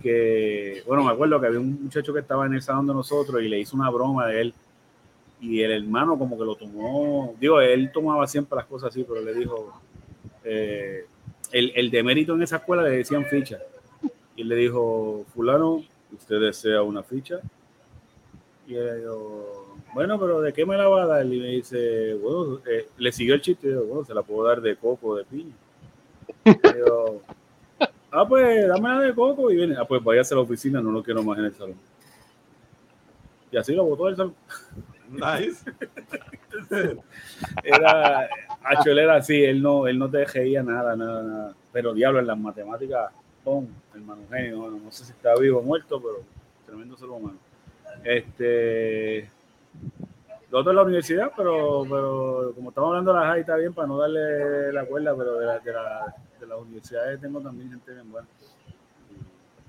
[0.01, 3.41] que, bueno, me acuerdo que había un muchacho que estaba en el salón de nosotros
[3.41, 4.53] y le hizo una broma de él.
[5.39, 9.21] Y el hermano como que lo tomó, digo, él tomaba siempre las cosas así, pero
[9.21, 9.79] le dijo,
[10.43, 11.05] eh,
[11.51, 13.59] el, el demérito en esa escuela le decían ficha.
[14.35, 15.83] Y le dijo, fulano,
[16.13, 17.39] ¿usted desea una ficha?
[18.67, 21.25] Y él dijo, bueno, pero ¿de qué me la va a dar?
[21.25, 24.47] Y me dice, bueno, eh, le siguió el chiste y dijo, bueno, se la puedo
[24.47, 25.55] dar de coco de piña.
[28.11, 31.03] Ah, pues dámela de coco y viene, ah, pues váyase a la oficina, no lo
[31.03, 31.75] quiero más en el salón.
[33.51, 34.35] Y así lo botó del salón.
[35.09, 35.63] Nice.
[37.63, 38.27] Era,
[38.69, 41.55] Acho, él era así, él no, él no te reía nada, nada, nada.
[41.71, 43.11] Pero diablo, en las matemáticas,
[43.43, 46.23] pum, hermano genio, bueno, no sé si está vivo o muerto, pero
[46.65, 47.37] tremendo ser humano.
[48.03, 49.29] Este,
[50.51, 53.73] lo otro es la universidad, pero, pero como estamos hablando de la high, está bien
[53.73, 57.69] para no darle la cuerda, pero de, la, de, la, de las universidades tengo también
[57.69, 58.27] gente bien buena.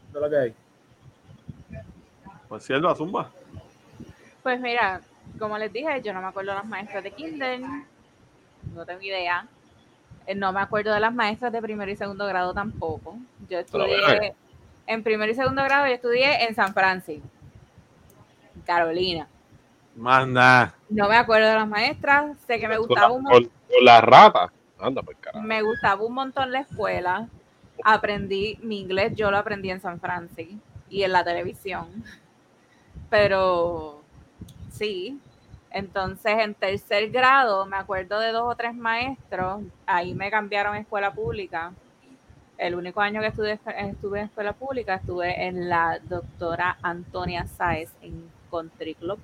[0.08, 0.54] Es lo que hay.
[2.48, 3.30] Pues cierto, a Zumba.
[4.42, 5.00] Pues mira,
[5.38, 7.60] como les dije, yo no me acuerdo de las maestras de Kinder,
[8.74, 9.46] no tengo idea.
[10.26, 13.16] Eh, No me acuerdo de las maestras de primero y segundo grado tampoco.
[13.48, 14.34] Yo estudié,
[14.86, 17.28] en primero y segundo grado yo estudié en San Francisco,
[18.54, 19.26] en Carolina.
[19.96, 20.74] Más nada.
[20.88, 23.84] No me acuerdo de las maestras, sé que me gustaba la- un, con- mon- con
[23.84, 24.50] las ratas.
[25.42, 27.28] Me gustaba un montón la escuela.
[27.84, 30.54] Aprendí mi inglés, yo lo aprendí en San Francisco
[30.88, 31.86] y en la televisión.
[33.10, 34.02] Pero
[34.70, 35.18] sí,
[35.70, 40.80] entonces en tercer grado me acuerdo de dos o tres maestros, ahí me cambiaron a
[40.80, 41.72] escuela pública.
[42.56, 47.92] El único año que estuve, estuve en escuela pública estuve en la doctora Antonia Sáez
[48.02, 49.20] en Country Club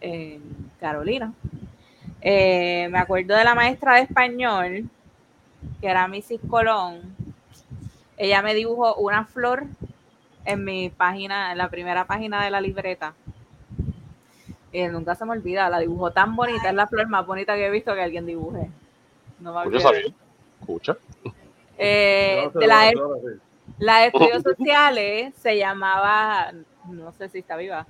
[0.00, 0.42] en
[0.80, 1.32] Carolina.
[2.22, 4.88] Eh, me acuerdo de la maestra de español,
[5.80, 6.40] que era Mrs.
[6.48, 7.14] Colón.
[8.16, 9.64] Ella me dibujó una flor
[10.44, 13.14] en mi página, en la primera página de la libreta.
[14.72, 17.66] Y nunca se me olvida, la dibujó tan bonita, es la flor más bonita que
[17.66, 18.70] he visto que alguien dibuje.
[19.40, 19.98] No me Escucha.
[20.60, 20.96] Escucha.
[21.78, 22.92] Eh, no de la,
[23.78, 26.52] la de estudios sociales se llamaba,
[26.84, 27.86] no sé si está viva,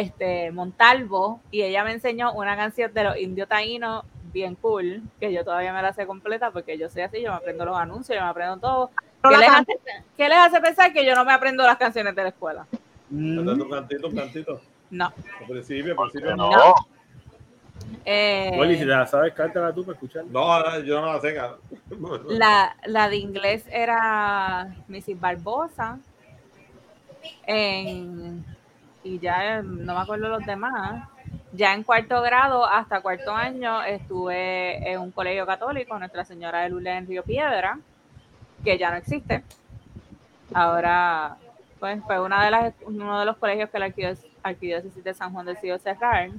[0.00, 5.32] este, Montalvo, y ella me enseñó una canción de los indios taínos bien cool, que
[5.32, 8.18] yo todavía me la sé completa porque yo soy así, yo me aprendo los anuncios,
[8.18, 8.90] yo me aprendo todo.
[9.22, 9.72] No ¿Qué les, hace,
[10.16, 12.66] qué les hace pensar que yo no me aprendo las canciones de la escuela?
[13.10, 13.38] Mm.
[13.48, 14.60] Un cantito, un cantito.
[14.90, 15.12] No.
[15.40, 16.36] Al principio, al principio.
[16.36, 16.50] No.
[16.50, 16.74] No,
[18.04, 20.24] Eh, Oli, si la sabes, cártala tú para escuchar.
[20.26, 21.34] no, yo no la sé.
[22.28, 25.18] La, la de inglés era Mrs.
[25.20, 25.98] Barbosa.
[27.46, 28.44] En-
[29.04, 31.08] y ya no me acuerdo los demás.
[31.52, 36.70] Ya en cuarto grado hasta cuarto año estuve en un colegio católico, Nuestra Señora de
[36.70, 37.78] Lourdes en Río Piedra,
[38.64, 39.44] que ya no existe.
[40.52, 41.36] Ahora,
[41.78, 45.32] pues fue una de las, uno de los colegios que la arquidiócesis, arquidiócesis de San
[45.32, 46.30] Juan decidió cerrar.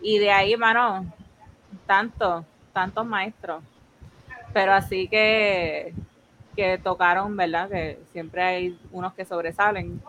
[0.00, 1.04] Y de ahí, mano,
[1.86, 3.62] tantos, tantos maestros
[4.56, 5.92] pero así que,
[6.56, 7.68] que tocaron, ¿verdad?
[7.68, 10.00] Que siempre hay unos que sobresalen.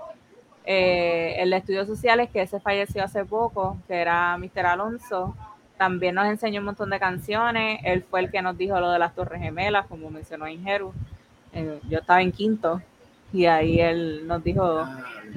[0.69, 4.65] Eh, el de estudios sociales, que ese falleció hace poco, que era Mr.
[4.65, 5.33] Alonso,
[5.77, 7.79] también nos enseñó un montón de canciones.
[7.85, 10.93] Él fue el que nos dijo lo de las Torres Gemelas, como mencionó Ingeru.
[11.53, 12.81] Eh, yo estaba en quinto
[13.31, 14.85] y ahí él nos dijo,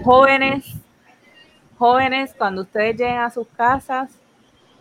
[0.02, 0.74] jóvenes,
[1.78, 4.10] jóvenes, cuando ustedes lleguen a sus casas,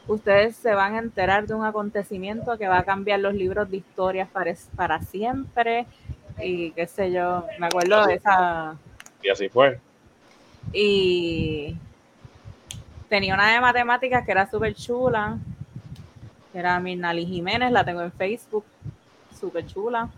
[0.07, 3.77] ustedes se van a enterar de un acontecimiento que va a cambiar los libros de
[3.77, 5.85] historias para, para siempre
[6.41, 8.75] y qué sé yo, me acuerdo de esa
[9.21, 9.79] Y así fue.
[10.71, 11.75] Y
[13.07, 15.37] tenía una de matemáticas que era súper chula,
[16.51, 18.65] que era Mirnali Jiménez, la tengo en Facebook,
[19.39, 20.09] súper chula.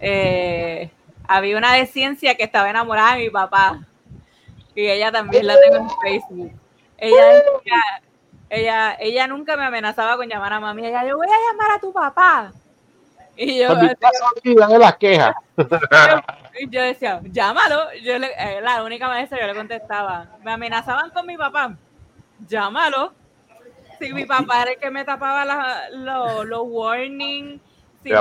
[0.00, 0.90] Eh,
[1.26, 3.80] había una de ciencia que estaba enamorada de mi papá
[4.74, 6.52] y ella también la tengo en Facebook.
[6.96, 7.42] Ella
[8.50, 10.86] ella, ella nunca me amenazaba con llamar a mami.
[10.86, 12.52] Ella, yo voy a llamar a tu papá.
[13.36, 13.74] Y yo,
[14.58, 15.34] dame las quejas.
[16.58, 17.92] y yo decía, llámalo.
[18.02, 20.26] Yo le, eh, la única maestra yo le contestaba.
[20.42, 21.76] Me amenazaban con mi papá.
[22.46, 23.12] Llámalo.
[23.98, 27.60] Si mi papá era el que me tapaba la- lo- los warnings,
[28.02, 28.14] si me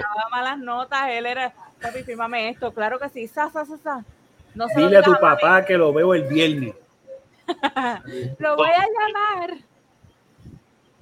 [0.00, 2.72] daba malas notas, él era, papi, fírmame esto.
[2.72, 4.04] Claro que sí, sa, sa, sa, sa.
[4.54, 6.74] No se Dile a tu papá que lo veo el viernes.
[8.38, 9.58] Lo voy a llamar.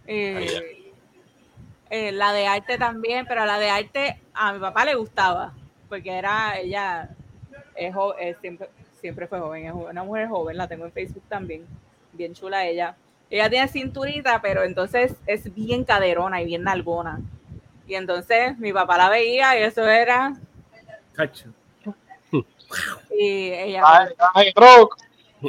[0.07, 0.93] Eh,
[1.91, 5.53] eh, la de arte también, pero la de arte a mi papá le gustaba,
[5.93, 7.11] porque era ella,
[7.77, 11.23] es jo- es siempre, siempre fue joven, es una mujer joven, la tengo en Facebook
[11.29, 11.67] también,
[12.15, 12.97] bien chula ella.
[13.29, 17.21] Ella tiene cinturita, pero entonces es bien caderona y bien nalgona.
[17.87, 20.35] Y entonces mi papá la veía y eso era.
[21.15, 21.51] Cacho.
[23.19, 24.97] Y ella Ay, ay, Rock.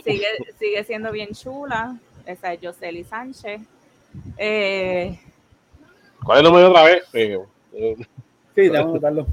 [0.03, 0.27] sigue,
[0.59, 1.95] sigue siendo bien chula.
[2.25, 3.61] Esa es Josely Sánchez.
[4.37, 5.17] Eh,
[6.21, 7.03] ¿Cuál es el número otra vez?
[7.13, 7.39] Eh,
[7.71, 7.95] eh,
[8.55, 9.27] Sí, vamos a nuevo.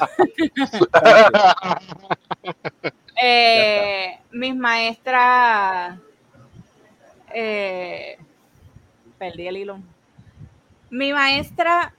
[3.20, 5.98] Eh, mis maestras.
[7.34, 8.16] eh,
[9.18, 9.80] perdí el hilo.
[10.88, 11.94] Mi maestra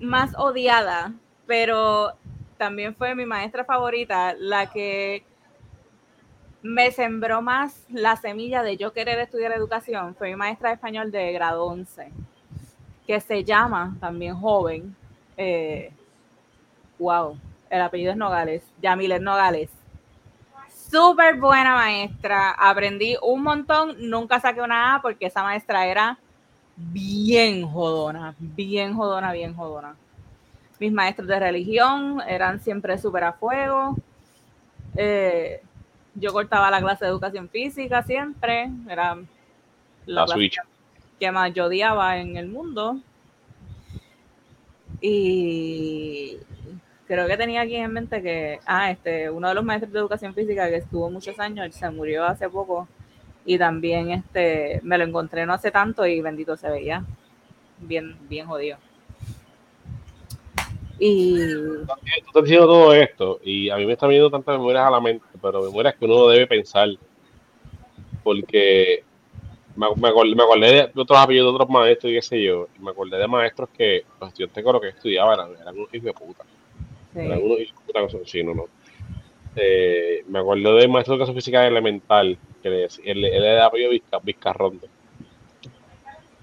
[0.00, 1.12] más odiada,
[1.48, 2.12] pero
[2.58, 5.24] también fue mi maestra favorita, la que
[6.62, 11.10] me sembró más la semilla de yo querer estudiar educación, fue mi maestra de español
[11.10, 12.12] de grado 11,
[13.04, 14.94] que se llama, también joven,
[15.36, 15.92] eh,
[16.98, 17.38] wow,
[17.70, 19.70] el apellido es Nogales, Yamilet Nogales.
[20.90, 26.18] Súper buena maestra, aprendí un montón, nunca saqué una A porque esa maestra era
[26.76, 29.96] bien jodona, bien jodona, bien jodona.
[30.78, 33.96] Mis maestros de religión eran siempre súper a fuego.
[34.96, 35.62] Eh,
[36.14, 39.16] yo cortaba la clase de educación física siempre, era
[40.06, 40.50] La clase
[41.18, 42.98] que más yo odiaba en el mundo.
[45.02, 46.38] Y
[47.06, 50.32] creo que tenía aquí en mente que, ah, este, uno de los maestros de educación
[50.32, 52.88] física que estuvo muchos años, se murió hace poco
[53.44, 57.04] y también este, me lo encontré no hace tanto y bendito se veía
[57.80, 58.78] bien, bien jodido.
[61.00, 61.82] Y tú
[62.28, 65.26] estás diciendo todo esto y a mí me están viniendo tantas memorias a la mente,
[65.42, 66.88] pero memorias que uno debe pensar.
[68.22, 69.02] Porque
[69.76, 72.68] me, me acordé, me acordé de otros apellidos de otros maestros y qué sé yo.
[72.78, 75.94] Y me acordé de maestros que los estudiantes con los que estudiaban eran, eran unos
[75.94, 76.44] hijos de puta.
[77.12, 78.64] sí, Eran unos hijos de puta con sí, no, no.
[79.56, 83.54] Eh, me acuerdo del maestro de educación física elemental, que le decía- él, él era
[83.54, 84.86] de apellido Vizca, Vizcarrondo.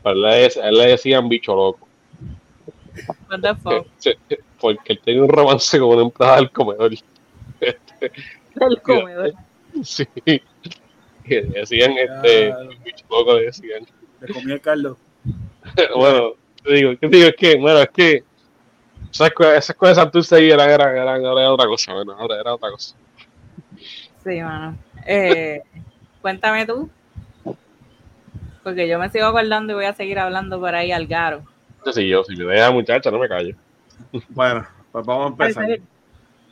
[0.04, 1.88] Pero él le, dec- a él le decían bicho loco.
[3.30, 3.88] what the fuck.
[4.60, 6.92] Porque él tenía un romance con una empleada del comedor.
[8.60, 9.34] El comedor.
[9.84, 10.06] Sí.
[11.30, 13.86] Que decían, este, le decían.
[14.22, 14.98] Le comí el Carlos.
[15.96, 16.34] bueno,
[16.64, 17.30] te digo, ¿qué te digo?
[17.30, 18.24] Es que, bueno, es que
[19.12, 22.54] esas cosas, esas cosas Santurce ahí eran, eran, eran, era otra cosa, bueno, ahora era
[22.54, 22.96] otra cosa.
[24.24, 24.78] Sí, mano.
[25.06, 25.62] Eh,
[26.22, 26.90] cuéntame tú.
[28.64, 31.44] Porque yo me sigo acordando y voy a seguir hablando por ahí al garo.
[31.94, 33.56] Si yo, si me deja muchacha, no me callo.
[34.30, 35.80] Bueno, pues vamos a empezar.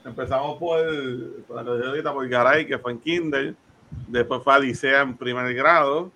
[0.06, 3.56] Empezamos por, por la ahorita, por Garay, que fue en Kinder.
[4.08, 6.12] Después fue Adicea en primer grado.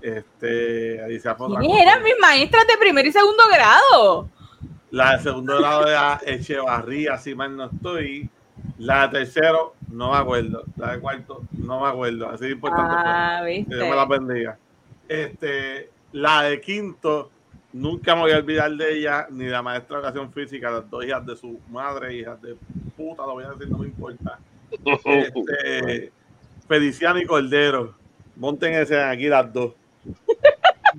[0.00, 1.90] Este, Adicea fue otra ¿Quiénes cosa.
[1.90, 4.28] eran mis maestras de primer y segundo grado?
[4.90, 8.28] La de segundo grado era Echevarría, si mal no estoy.
[8.78, 10.62] La de tercero, no me acuerdo.
[10.76, 12.28] La de cuarto, no me acuerdo.
[12.30, 13.02] Así de importante fue.
[13.04, 13.74] Ah, Que viste.
[13.74, 14.58] Dios me la bendiga.
[15.08, 17.30] Este, la de quinto,
[17.72, 20.88] nunca me voy a olvidar de ella, ni de la maestra de educación física, las
[20.88, 22.56] dos hijas de su madre, hijas de
[22.96, 24.38] puta, lo voy a decir, no me importa.
[25.04, 26.12] Este,
[26.68, 27.94] Feliciano y Cordero,
[28.36, 29.72] monten ese aquí las dos.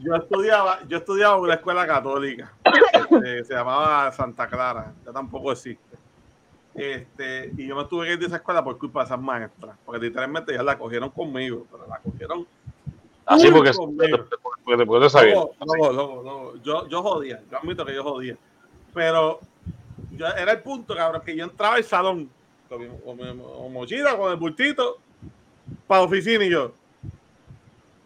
[0.01, 2.53] Yo estudiaba, yo estudiaba en una escuela católica,
[2.93, 5.97] este, se llamaba Santa Clara, ya tampoco existe.
[6.75, 9.75] Este, y yo me tuve que ir de esa escuela por culpa de esas maestras,
[9.83, 12.47] porque literalmente ya la cogieron conmigo, pero la cogieron
[13.25, 15.35] Así Uy, porque, porque, porque te sabía.
[15.35, 16.53] Loco, loco.
[16.63, 18.37] Yo, yo jodía, yo admito que yo jodía.
[18.93, 19.39] Pero
[20.11, 22.29] yo- era el punto, cabrón, que yo entraba al salón
[22.69, 24.97] con mi, con mi- con mochila, con el bultito,
[25.87, 26.73] para oficina y yo.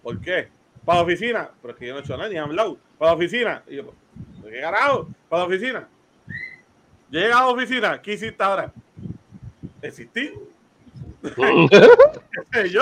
[0.02, 0.50] ¿Por qué?
[0.86, 1.50] Para oficina.
[1.62, 2.78] Pero es que yo no he hecho nada, ni he hablado.
[2.98, 3.64] Para oficina.
[3.68, 3.94] Y yo,
[4.44, 5.08] ¿de qué carajo?
[5.30, 5.88] Para oficina.
[7.10, 8.72] Yo llegué a la oficina, ¿qué hiciste ahora?
[9.82, 10.34] Existí.
[12.72, 12.82] yo,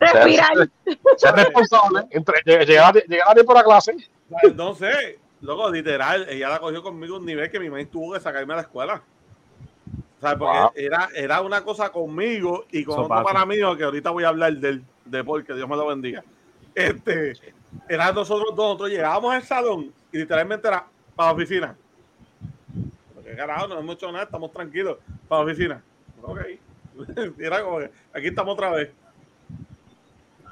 [0.00, 0.68] Respirar.
[1.16, 2.08] Ser responsable.
[2.44, 3.96] Llegar, a- tiempo a la clase.
[4.54, 8.20] No sé, loco, literal, ella la cogió conmigo un nivel que mi mamá tuvo que
[8.20, 9.02] sacarme a la escuela.
[10.20, 10.72] Sea, porque Wow.
[10.74, 14.28] era, era una cosa conmigo y con Eso otro para mí, que ahorita voy a
[14.28, 16.24] hablar del de Paul, que Dios me lo bendiga.
[16.74, 17.34] Este,
[17.88, 21.76] era nosotros dos, nosotros llegábamos al salón y literalmente era para la oficina.
[23.14, 24.98] Porque carajo, no hemos hecho nada, estamos tranquilos.
[25.28, 25.82] Para la oficina.
[26.22, 26.40] Ok.
[27.38, 28.90] Era como que aquí estamos otra vez.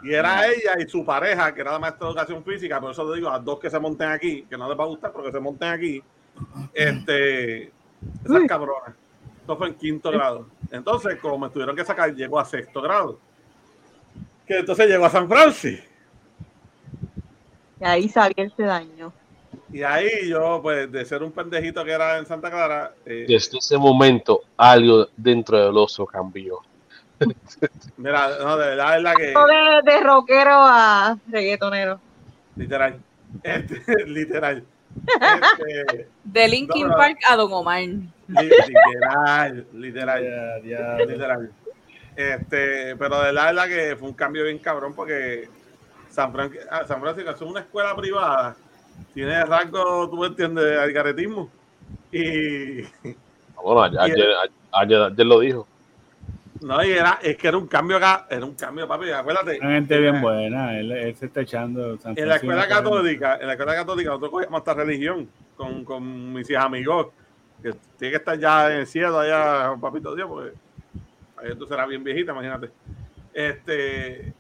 [0.05, 3.09] Y era ella y su pareja, que era la maestra de educación física, por eso
[3.10, 5.24] le digo a dos que se monten aquí, que no les va a gustar, pero
[5.24, 6.02] que se monten aquí.
[6.72, 7.72] Este,
[8.24, 8.94] esas cabronas.
[9.47, 10.48] Esto fue en quinto grado.
[10.73, 13.16] Entonces, como me tuvieron que sacar, llegó a sexto grado.
[14.44, 15.86] Que entonces llegó a San Francisco.
[17.81, 19.12] Y ahí Xavier se dañó.
[19.73, 23.59] Y ahí yo, pues, de ser un pendejito que era en Santa Clara, eh, Desde
[23.59, 26.59] ese momento, algo dentro del oso cambió.
[27.97, 32.01] mira, no, de verdad es la que, De, de rockero a reggaetonero.
[32.56, 33.01] literal,
[33.44, 34.64] este, literal.
[35.60, 36.97] Este, De Linkin No.
[36.97, 37.82] Park a Don Omar.
[38.28, 40.22] Li- literal, literal.
[40.24, 41.04] Ya, ya.
[41.04, 41.50] literal.
[42.14, 45.48] Este, pero de la verdad que fue un cambio bien cabrón porque
[46.08, 48.56] San, Fran- ah, San Francisco es una escuela privada,
[49.12, 51.50] tiene rasgo, tú me entiendes, de algaretismo.
[52.10, 52.82] Y
[53.62, 54.28] Bueno, ayer, ayer,
[54.72, 55.68] ayer- ayer lo dijo.
[56.62, 59.58] no, y era, es que era un cambio acá, era un cambio, papi, acuérdate.
[59.60, 60.78] Una gente bien buena.
[60.78, 61.98] Él, él se está echando.
[61.98, 66.32] San En la escuela católica, en la escuela católica nosotros cogíamos esta religión con, con
[66.32, 67.08] mis hijas amigos,
[67.72, 70.52] que tiene que estar ya en el cielo allá, con papito Dios, porque
[71.36, 72.70] ahí entonces era bien viejita, imagínate.
[73.32, 74.32] Este,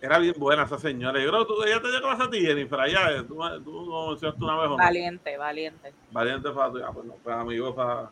[0.00, 1.20] era bien buena esa señora.
[1.20, 4.08] Yo creo que tú, ella te dio clase a ti, Jennifer, allá, tú, tú lo
[4.08, 4.76] mencionaste una vez o no.
[4.76, 5.92] Valiente, valiente.
[6.10, 8.10] Valiente para tu, ah, pues no, pues amigos para...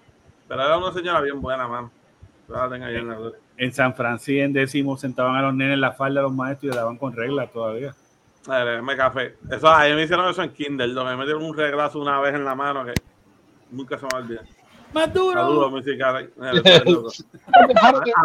[0.48, 1.90] Pero era una señora bien buena, mano.
[2.54, 2.96] Ahí
[3.56, 6.64] en San Francisco, en décimo, sentaban a los nenes en la falda a los maestros
[6.64, 7.94] y le daban con reglas todavía.
[8.46, 9.36] Dale, me café.
[9.50, 12.34] Eso, a mí me hicieron eso en Kindle, donde me metieron un reglazo una vez
[12.34, 12.92] en la mano que
[13.72, 14.44] nunca se me va a olvidar.
[14.92, 16.18] ¡Más Saludos, música.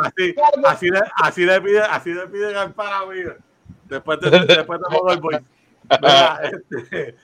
[0.03, 3.37] Así, así, le, así le pide, así le piden al para vida.
[3.85, 5.45] Después te, después te pongo el.
[6.01, 7.15] Mira, este,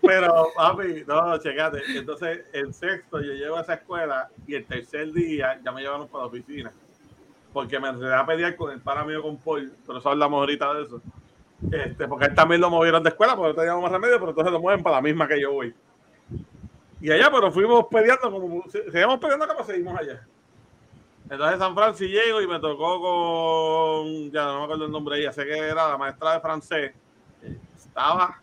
[0.00, 1.82] pero, papi, no, checate.
[1.94, 6.06] Entonces, el sexto yo llego a esa escuela y el tercer día ya me llevaron
[6.08, 6.72] para la oficina.
[7.52, 10.74] Porque me enredé a pelear con el para mío con Paul, pero eso hablamos ahorita
[10.74, 11.00] de eso.
[11.70, 14.52] Este, porque él también lo movieron de escuela porque no teníamos más remedio, pero entonces
[14.52, 15.74] lo mueven para la misma que yo voy.
[17.04, 20.26] Y allá, pero fuimos peleando como seguimos peleando como seguimos allá.
[21.28, 25.20] Entonces San Francisco llego y me tocó con, ya no me acuerdo el nombre de
[25.20, 26.94] ella, sé que era la maestra de francés.
[27.76, 28.40] Estaba,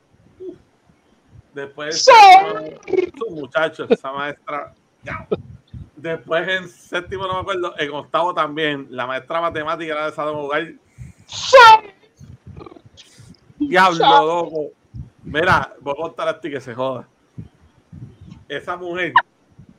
[1.56, 5.28] después, su muchacho, esa maestra, ya.
[5.96, 10.36] Después en séptimo no me acuerdo, en octavo también, la maestra matemática era de Salón
[10.36, 10.72] Hogar.
[13.58, 14.68] Diablo, loco.
[15.24, 17.08] Mira, voy a contar a ti que se joda.
[18.52, 19.14] Esa mujer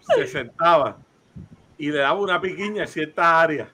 [0.01, 0.97] se sentaba
[1.77, 3.69] y le daba una piquiña en ciertas áreas.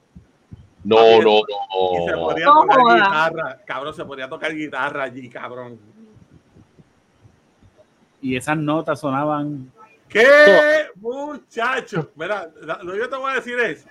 [0.83, 2.19] No, no, Y se no.
[2.19, 2.95] podía No tocar joda.
[2.95, 3.61] guitarra.
[3.65, 5.79] Cabrón, se podía tocar guitarra allí, cabrón.
[8.21, 9.71] Y esas notas sonaban.
[10.09, 12.11] ¿Qué muchacho?
[12.15, 12.49] Mira,
[12.83, 13.87] lo que yo te voy a decir es.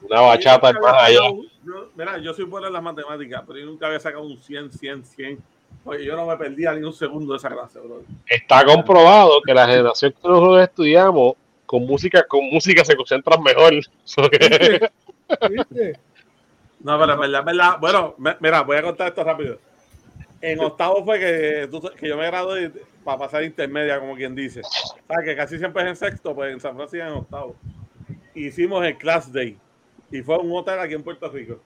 [0.00, 1.18] Una bachata nunca allá.
[1.62, 4.72] yo- mira, yo soy bueno en las matemáticas, pero yo nunca había sacado un 100,
[4.72, 5.42] 100, 100.
[5.84, 8.02] Oye, yo no me perdía ni un segundo de esa clase, bro.
[8.28, 11.34] Está comprobado que la generación que nosotros estudiamos
[11.64, 13.72] con música, con música se concentran mejor.
[14.04, 14.80] So que-
[16.80, 17.76] No, pero en verdad, en verdad.
[17.80, 19.58] Bueno, me- mira, voy a contar esto rápido.
[20.40, 22.70] En octavo fue que, tú- que yo me gradué
[23.04, 24.62] para pasar intermedia, como quien dice.
[24.62, 25.24] ¿Sabes?
[25.24, 27.56] Que casi siempre es en sexto, pues en San Francisco en octavo.
[28.34, 29.56] Hicimos el Class Day.
[30.10, 31.58] Y fue un hotel aquí en Puerto Rico.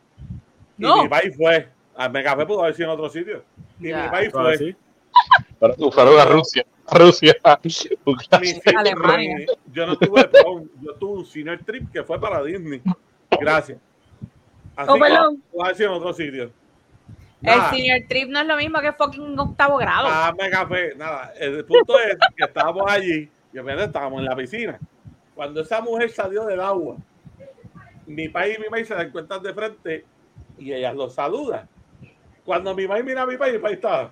[0.78, 1.02] Y No.
[1.02, 1.68] mi país fue.
[1.96, 3.42] A Megafé pudo haber sido en otro sitio.
[3.78, 4.04] Y Ya.
[4.04, 4.54] mi país todo fue.
[4.54, 4.76] así.
[5.58, 6.64] Pero tú fueron a Rusia.
[6.90, 7.34] Rusia.
[8.76, 9.46] Alemania.
[9.72, 12.80] Yo no tuve prom, yo tuve un senior trip que fue para Disney.
[13.40, 13.78] Gracias.
[14.76, 15.42] Así Oh, que perdón.
[15.52, 16.50] pudo haber sido en otro sitio.
[17.42, 20.08] El senior trip no es lo mismo que fucking octavo grado.
[20.08, 21.32] Dame café, nada.
[21.38, 24.78] El punto es que estábamos allí y obviamente estábamos en la piscina.
[25.34, 26.96] Cuando esa mujer salió del agua,
[28.06, 30.04] mi país y mi país se dan cuenta de frente
[30.58, 31.66] y ella lo saluda.
[32.44, 34.10] Cuando mi país mira a mi país, mi país estaba.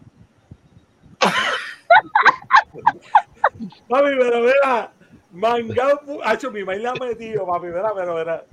[3.89, 4.93] papi, pero mira,
[5.33, 8.45] mangado, hacho, mi país la ha metido, papi, mira, pero mira.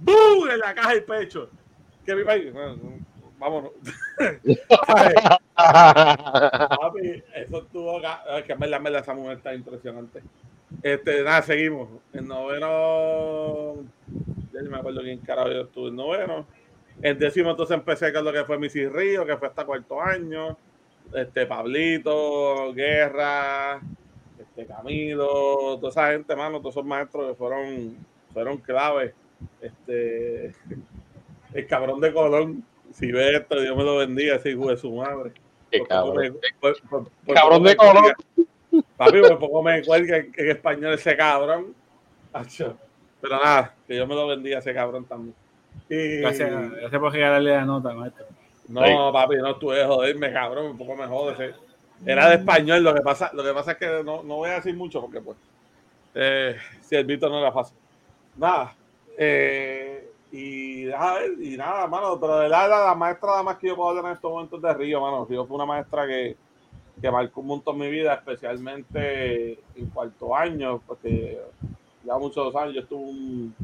[0.00, 0.48] ¡Bum!
[0.50, 1.50] En la caja del pecho.
[2.06, 2.98] Que mi país, "No, no,
[3.38, 3.72] vámonos.
[5.54, 8.00] Papi, eso estuvo.
[8.00, 10.22] Es que en verdad, en verdad, esa mujer está impresionante.
[10.82, 11.88] Este, nada, seguimos.
[12.12, 13.74] En noveno.
[14.52, 16.46] Ya ni me acuerdo quién carajo yo estuve en noveno.
[17.02, 20.56] En décimo, entonces empecé con lo que fue Missy Río, que fue hasta cuarto año.
[21.14, 23.80] Este, Pablito, Guerra,
[24.38, 27.96] este, Camilo, toda esa gente, mano, todos esos maestros que fueron,
[28.32, 29.12] fueron claves.
[29.60, 30.52] Este,
[31.54, 34.92] el cabrón de Colón, si ve esto, Dios me lo bendiga, ese hijo de su
[34.94, 35.32] madre.
[35.78, 36.38] Por cabrón.
[36.60, 36.80] por-
[37.24, 37.94] por- Cabrón de Colón.
[38.02, 38.16] cuelga.
[38.96, 41.74] Papi, por poco me cuelga en, en español ese cabrón.
[43.20, 45.34] Pero nada, que Dios me lo bendiga ese cabrón también.
[45.88, 48.26] Y- Gracias, gracias por regalarle la nota, maestro.
[48.68, 48.92] no, Sí.
[49.12, 51.32] papi, no estuve de joderme, cabrón, un poco me jode.
[51.32, 51.54] ese-
[52.06, 54.54] Era de español, lo que pasa, lo que pasa es que no, no voy a
[54.54, 55.36] decir mucho porque pues
[56.14, 57.76] eh, si el Víctor no era fácil.
[58.36, 58.74] Nada.
[59.18, 63.58] eh, y, a ver, y nada, mano, pero de la, la, la maestra nada más
[63.58, 65.26] que yo puedo hablar en estos momentos de Río, mano.
[65.28, 66.36] Río fue una maestra que,
[67.02, 71.38] que marcó un montón mi vida, especialmente en cuarto año, porque
[72.04, 73.54] ya muchos años yo tuve un,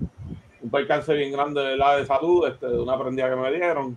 [0.67, 3.97] un percance bien grande de la de salud, este, de una prendida que me dieron.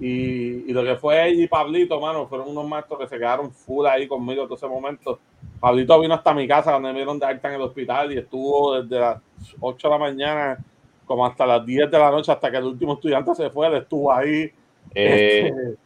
[0.00, 3.52] Y, y lo que fue ella y Pablito, mano, fueron unos maestros que se quedaron
[3.52, 5.20] full ahí conmigo todo ese momento.
[5.60, 8.80] Pablito vino hasta mi casa cuando me dieron de alta en el hospital y estuvo
[8.82, 9.22] desde las
[9.60, 10.58] 8 de la mañana
[11.06, 13.74] como hasta las 10 de la noche, hasta que el último estudiante se fue, él
[13.74, 14.50] estuvo ahí.
[14.94, 15.76] Eh, Este,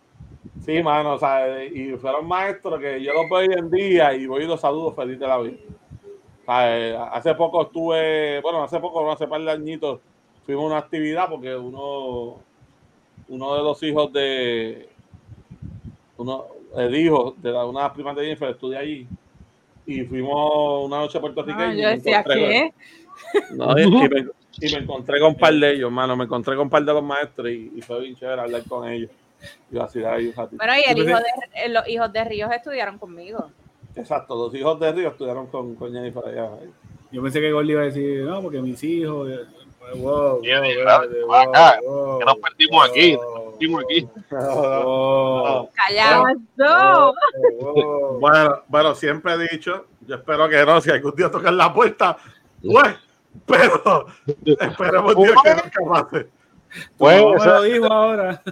[0.60, 4.26] sí, mano, o sea, y fueron maestros que yo los veo hoy en día y
[4.26, 5.56] voy y los saludo feliz de la vida.
[6.46, 10.00] Sea, eh, hace poco estuve, bueno, hace poco, no hace par de añitos,
[10.44, 12.36] fuimos a una actividad porque uno,
[13.28, 14.88] uno de los hijos de,
[16.16, 16.44] uno,
[16.76, 19.06] el hijo de la, una de las primas de Jennifer estudia allí
[19.86, 22.72] y fuimos una noche a Puerto Rico Ah, yo decía, ¿qué?
[23.52, 24.26] no, y, me,
[24.60, 26.16] y me encontré con un par de ellos, mano.
[26.16, 28.88] Me encontré con un par de los maestros y, y fue bien chévere hablar con
[28.88, 29.10] ellos.
[29.70, 30.56] Y así ahí un ratito.
[30.56, 31.24] Bueno, y el Yo hijo de,
[31.54, 33.50] eh, los hijos de Ríos estudiaron conmigo.
[33.96, 36.50] Exacto, los hijos de Río estudiaron con, con Jennifer allá.
[37.10, 39.28] Yo pensé que Gordy iba a decir, no, porque mis hijos.
[39.30, 39.40] eh,
[39.98, 44.08] Wow, wow, "Ven wow, acá, wow, que nos perdimos aquí, wow, Dimos aquí.
[44.32, 45.68] No.
[47.60, 48.18] wow.
[48.18, 52.16] Bueno, bueno, siempre he dicho, yo espero que no, si algún día tocan la puerta,
[52.62, 52.96] pues,
[53.46, 54.06] pero
[54.44, 56.26] esperemos Dios que nunca pase.
[56.98, 58.42] Pues, me eso, lo dijo ahora.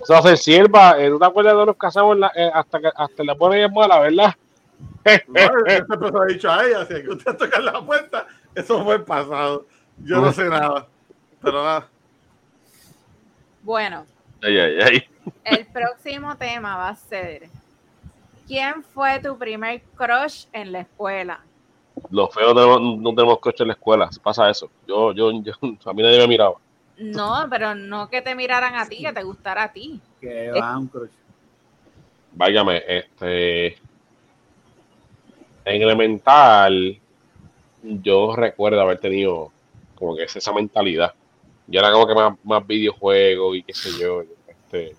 [0.00, 0.98] eso hace sierva.
[0.98, 3.72] En una cuerda no nos casamos en la- eh, hasta que hasta la pone en
[3.74, 4.34] mala, ¿verdad?
[5.26, 8.26] No, yo siempre se lo he dicho a ella, si algún día tocan la puerta,
[8.54, 9.66] eso fue el pasado.
[10.04, 10.86] Yo no sé nada,
[11.42, 11.88] pero nada.
[13.62, 14.06] Bueno,
[14.42, 15.08] Ay, ay, ay.
[15.44, 17.48] el próximo tema va a ser
[18.48, 21.40] ¿Quién fue tu primer crush en la escuela?
[22.10, 24.08] Los feos no tenemos, no tenemos coche en la escuela.
[24.22, 24.70] Pasa eso.
[24.86, 25.52] Yo, yo, yo,
[25.84, 26.54] a mí nadie me miraba.
[26.96, 30.00] No, pero no que te miraran a ti, que te gustara a ti.
[30.18, 31.10] Que va un crush.
[32.32, 33.78] Váyame, este.
[35.68, 36.98] En elemental,
[37.82, 39.52] yo recuerdo haber tenido
[39.94, 41.12] como que esa mentalidad.
[41.66, 44.22] Yo era como que más, más videojuegos y qué sé yo.
[44.48, 44.94] Este,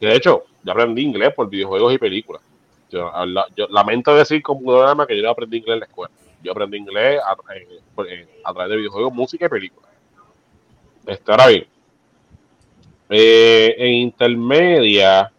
[0.00, 2.42] de hecho, yo aprendí inglés por videojuegos y películas.
[2.90, 6.14] Yo, la- yo lamento decir como programa que yo no aprendí inglés en la escuela.
[6.42, 7.66] Yo aprendí inglés a, eh,
[8.08, 9.90] eh, través de videojuegos, música y películas.
[11.06, 11.66] Este, ahora bien,
[13.08, 15.30] eh, en intermedia,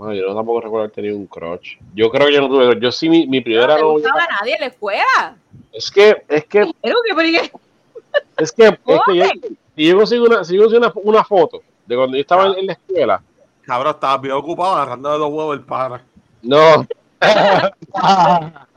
[0.00, 1.76] Bueno, yo no tampoco recuerdo haber tenido un crush.
[1.94, 2.80] Yo creo que yo no tuve.
[2.80, 3.92] Yo sí, mi, mi No primera te novia.
[3.92, 5.36] gustaba a nadie en la escuela.
[5.74, 6.60] Es que, es que,
[8.38, 9.24] es que, es que yo,
[9.76, 12.60] si yo consigo una, si yo consigo una, una foto de cuando yo estaba en,
[12.60, 13.22] en la escuela.
[13.60, 16.02] Cabrón, estaba bien ocupado agarrando de los huevos el pana.
[16.40, 16.86] No.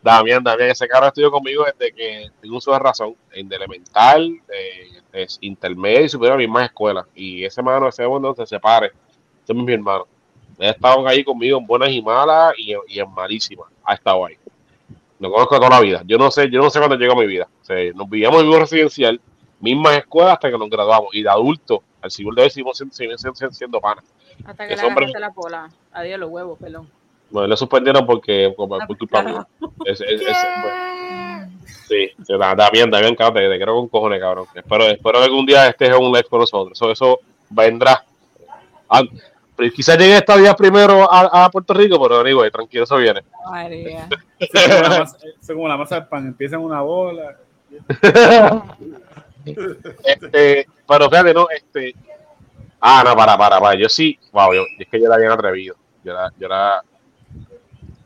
[0.00, 4.38] Damián, Damián, ese carro estudió conmigo desde que tengo uso de razón, en de elemental,
[4.46, 7.06] de, de intermedio y superior a las mismas escuelas.
[7.12, 8.92] Y ese hermano, ese bueno, se separe.
[9.42, 10.06] Ese es mi hermano.
[10.58, 13.66] Estado ahí conmigo en buenas y malas y, y en malísimas.
[13.84, 14.36] Ha estado ahí.
[15.18, 16.02] Lo conozco toda la vida.
[16.06, 17.48] Yo no sé, yo no sé cuándo llegó mi vida.
[17.62, 19.20] O sea, nos vivíamos en vivo residencial,
[19.60, 21.14] mismas escuelas hasta que nos graduamos.
[21.14, 24.04] Y de adulto, al civil de hoy seguimos siendo, seguimos siendo, siendo panas.
[24.44, 25.70] Hasta que le hombre- la pola.
[25.92, 26.88] Adiós los huevos, pelón.
[27.30, 29.46] Bueno, le suspendieron porque por, Ah, por culpa mía.
[29.86, 31.50] Es- es- es- bueno,
[31.88, 34.46] sí, da bien, da bien, cabrón, te, te quiero con cojones, cabrón.
[34.54, 36.76] Espero, espero que algún día estés en un live con nosotros.
[36.76, 38.04] Eso, eso vendrá.
[39.74, 43.22] Quizás llegue esta día primero a, a Puerto Rico, pero digo, tranquilo, eso viene.
[43.48, 44.08] María.
[45.46, 47.36] Como la la masa del pan, empieza en una bola.
[50.04, 51.94] este, pero fíjate, no, este.
[52.80, 53.78] Ah, no, para, para, para.
[53.78, 55.76] Yo sí, wow, yo, es que yo era bien atrevido.
[56.02, 56.82] Yo era, yo era.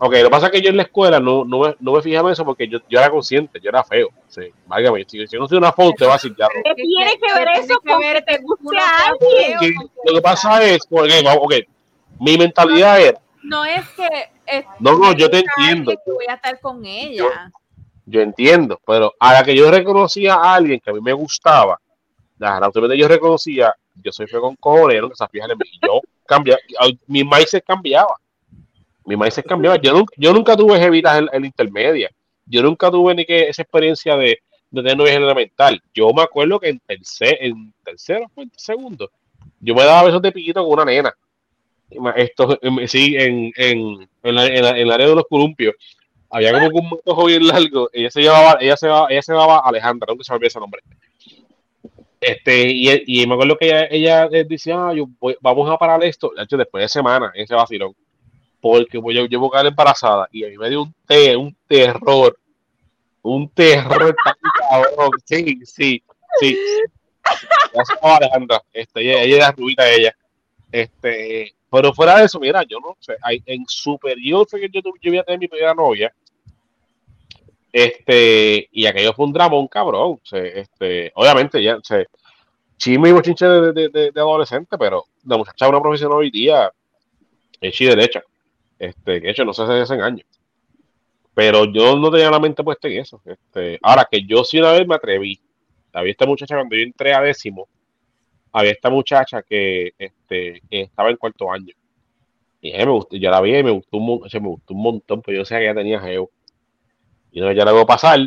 [0.01, 2.03] Ok, lo que pasa es que yo en la escuela no, no, me, no me
[2.03, 4.09] fijaba en eso porque yo, yo era consciente, yo era feo.
[4.29, 6.47] Sí, válgame, si, si yo no soy una foto, te va a decir ya.
[6.49, 9.81] ¿Qué tiene que ver eso con que te guste a alguien?
[10.05, 11.55] lo que pasa es, porque, ok,
[12.21, 14.07] mi mentalidad era, No es que.
[14.47, 15.93] es- No, no, yo te entiendo.
[16.05, 17.53] que Voy a estar con ella.
[18.07, 21.79] yo entiendo, pero a la que yo reconocía a alguien que a mí me gustaba,
[22.39, 25.67] la autoridad yo reconocía, yo soy feo con cojones, no que se fijan en mí,
[25.83, 26.61] yo cambiaba,
[27.09, 28.15] mi mindset cambiaba,
[29.09, 32.11] mi mindset cambiaba, yo nunca, yo nunca tuve jevitas en, en intermedia,
[32.45, 34.39] yo nunca tuve ni que esa experiencia de,
[34.71, 39.11] de tener novias en elemental, yo me acuerdo que en tercer, en tercero, en segundo,
[39.61, 41.15] yo me daba besos de piquito con una nena,
[42.17, 43.51] esto, em, sí, en,
[44.23, 45.75] el área de los columpios,
[46.31, 49.63] había como un motojo bien largo, ella se llamaba, ella se llamaba, ella se llamaba
[49.65, 50.83] Alejandra, nunca se me olvidó ese nombre.
[52.21, 52.69] Este,
[53.07, 55.07] y, me acuerdo que ella, eh, decía, ah, yo
[55.41, 57.95] vamos a parar esto, de hecho, después de semana, ese vacilón,
[58.61, 61.57] porque yo, yo voy a quedar embarazada, y a mí me dio un, te- un
[61.67, 62.39] terror,
[63.23, 64.35] un terror tan
[64.71, 66.03] cabrón, sí, sí,
[66.41, 66.59] sí.
[67.75, 70.17] Llamaba Alejandra, este, ella, ella era rubita ella,
[70.73, 73.17] este, pero fuera de eso, mira, yo no sé,
[73.47, 76.13] en superior fue que yo, yo voy a tener mi primera novia,
[77.73, 80.19] Este, y aquello fue un dramón, cabrón.
[80.33, 82.07] Este, obviamente, ya, se,
[82.79, 86.73] chisme y bochinche de, de, de- de adolescente, pero la muchacha una profesional hoy día,
[87.61, 88.23] hecha y derecha.
[88.79, 90.25] Este, de hecho, no se hace desengaño.
[91.35, 93.21] Pero yo no tenía la mente puesta en eso.
[93.25, 95.41] Este, ahora que yo sí una vez me atreví.
[95.93, 97.69] Había esta muchacha cuando yo entré a décimo,
[98.53, 101.75] había esta muchacha que este, estaba en cuarto año.
[102.61, 105.23] Y ella me gustó, yo la vi y me gustó un, me gustó un montón,
[105.23, 106.31] pero yo sé que ella tenía geo.
[107.31, 108.19] Y no, ya la veo pasar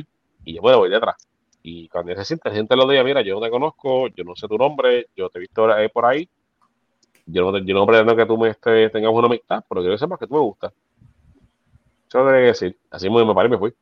[0.45, 1.15] y yo bueno, voy detrás.
[1.63, 4.23] Y cuando ella se siente, se siente los días, mira, yo no te conozco, yo
[4.23, 6.27] no sé tu nombre, yo te he visto eh, por ahí.
[7.25, 9.99] Yo no, yo no pretendo que tú me este, tengas una amistad, pero quiero que
[9.99, 10.73] sepas que tú me gustas.
[12.07, 12.77] Eso lo tenía que decir.
[12.89, 13.73] Así me, me paré y me fui.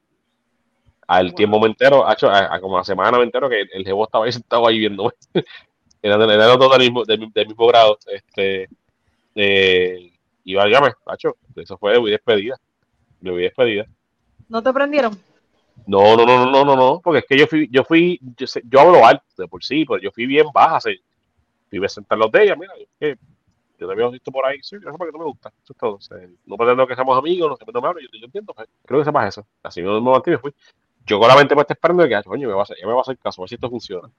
[1.07, 4.03] Al tiempo me entero, a, a, a como la semana me entero que el, jevo
[4.03, 5.11] estaba ahí sentado ahí viéndome.
[6.01, 7.97] era, era los dos del mismo, del, mi- del mismo grado.
[8.05, 8.69] Este,
[9.35, 10.11] eh,
[10.43, 12.57] y válgame, macho, eso fue de despedida.
[13.21, 13.85] Me voy despedida.
[14.47, 15.17] ¿No te prendieron?
[15.87, 18.45] No, no, no, no, no, no, no, porque es que yo fui, yo fui, yo,
[18.45, 20.97] sé- yo hablo alto de por sí, pero yo fui bien baja, se,
[21.77, 23.07] fui a sentar los de ella, mira, yo,
[23.79, 25.99] yo te había visto por ahí, sí, eso porque no me gusta, eso es todo,
[26.45, 29.29] no pretendo que seamos amigos, no me hablo, yo, yo entiendo, pues, creo que sepas
[29.29, 30.53] eso, así me me y me fui,
[31.05, 32.77] yo con la mente me está esperando de que, ah, coño, me va a hacer,
[32.79, 34.09] ya me va a hacer caso, a ver si esto funciona,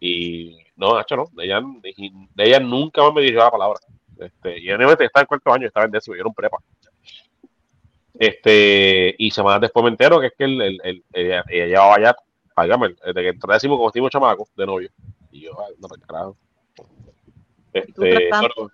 [0.00, 2.12] y no, Nacho, no, de ella, de,
[2.44, 3.80] ella nunca más me dirigió la palabra,
[4.18, 6.58] este, y obviamente estaba en cuarto año, estaba en décimo, yo era un prepa,
[8.18, 12.00] este, y semanas después me entero que es que el, el, el- ella, ella llevaba
[12.00, 12.16] ya,
[12.54, 14.90] págame, desde que entré decimos como estuvimos chamacos de novio.
[15.32, 16.36] Y yo, no, pues, carajo.
[17.74, 17.92] Este,
[18.30, 18.70] pero-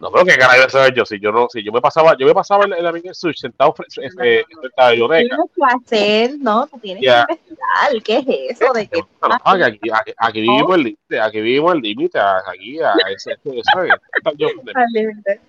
[0.00, 2.34] no, pero qué carajo saber yo, si yo no, si yo me pasaba, yo me
[2.34, 5.36] pasaba en, la Miguel Such sentado eh, frente a biblioteca.
[5.36, 5.62] Tienes que
[5.96, 7.26] hacer, ¿no, tú tienes Ya.
[7.26, 8.02] que investigar.
[8.04, 8.16] ¿Qué
[8.50, 11.80] es eso de que No, no, aquí, aquí, aquí, vivimos el límite, aquí vivimos el
[11.80, 15.40] límite, aquí, a ese, ese, ese-.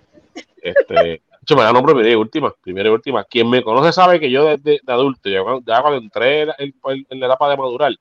[0.62, 3.24] Este, yo me ganó primera y última, primera y última.
[3.24, 6.50] Quien me conoce sabe que yo desde de adulto, ya cuando, ya cuando entré en,
[6.58, 7.92] en- en la etapa de madurar,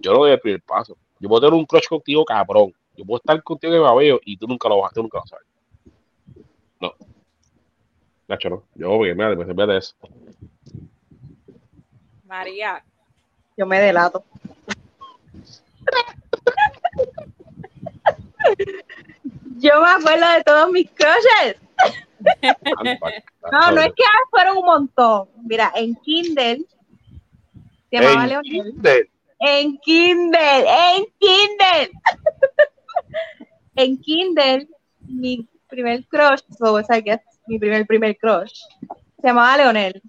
[0.00, 0.96] yo no doy el primer paso.
[1.20, 2.72] Yo puedo tener un crush contigo, cabrón.
[2.96, 5.32] Yo puedo estar contigo en babeo y tú nunca lo vas, tú nunca lo vas
[5.32, 5.46] a saber.
[6.80, 6.92] No.
[8.28, 8.62] Nacho, no.
[8.74, 9.94] Yo, porque mira, después de eso.
[12.24, 12.84] María,
[13.56, 14.24] Yo me delato.
[19.58, 21.56] Yo me acuerdo de todos mis crushes.
[23.52, 25.28] No, no es que fueron un montón.
[25.44, 26.64] Mira, en Kindle
[27.90, 28.52] se llamaba En Leonel.
[28.52, 29.10] Kindle.
[29.38, 31.90] En Kindle, en Kindle.
[33.74, 34.68] En Kindle,
[35.00, 38.62] mi primer crush, o sea, que es mi primer, primer crush,
[39.20, 40.02] se llamaba Leonel.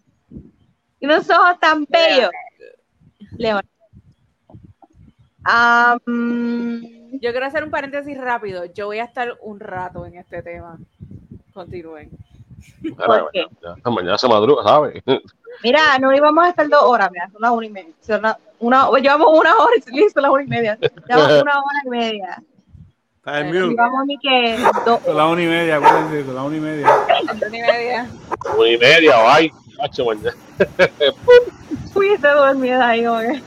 [1.00, 2.32] Y unos ojos tan bellos.
[3.38, 3.66] Leonel.
[7.20, 8.66] Yo quiero hacer un paréntesis rápido.
[8.66, 10.78] Yo voy a estar un rato en este tema.
[11.54, 12.12] Continúen.
[13.86, 15.04] Mañana se madruga, ¿sabes?
[15.64, 17.94] mira, no íbamos a estar dos horas, mira, son las una y media.
[18.02, 18.22] Son
[18.60, 20.78] una, llevamos una hora y listo, las una y media.
[21.08, 22.44] Llevamos una hora y media.
[23.28, 23.60] Está en mute.
[23.60, 26.88] Llevamos ni que dos Son las una y media, acuérdense, son las una y media.
[27.24, 28.10] Una y media.
[28.58, 29.54] Una y media, bye.
[29.78, 30.34] Nacho, mañana.
[31.94, 33.44] Fuiste dormida ahí, oye.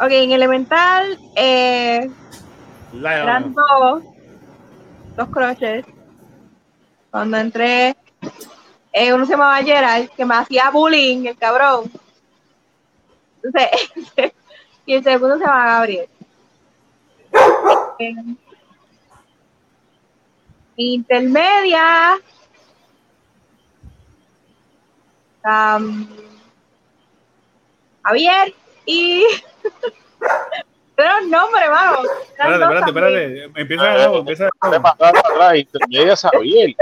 [0.00, 2.08] Ok, en elemental, eh,
[2.94, 3.54] eran Lion.
[3.54, 4.02] dos,
[5.16, 5.84] dos crushes.
[7.10, 7.96] Cuando entré,
[8.92, 11.90] eh, uno se llamaba Gerald, que me hacía bullying, el cabrón.
[13.42, 14.32] Entonces,
[14.86, 16.08] y el segundo se llama Gabriel.
[17.98, 18.45] En
[20.76, 22.18] intermedia,
[25.42, 26.08] am,
[28.02, 28.54] Javier
[28.84, 29.26] y
[30.96, 32.06] pero un nombre, vamos.
[32.28, 33.60] Espérate, espérate, espérate.
[33.60, 34.82] Empieza de nuevo, empieza de nuevo.
[34.82, 36.76] pasar para atrás, intermedia Sabiel.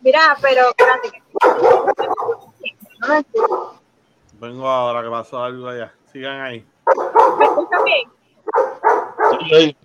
[0.00, 3.80] Mira, pero espérate que no me escucho.
[4.34, 5.92] Vengo ahora que pasó algo allá.
[6.12, 6.64] Sigan ahí.
[7.38, 8.08] ¿Me escuchan bien?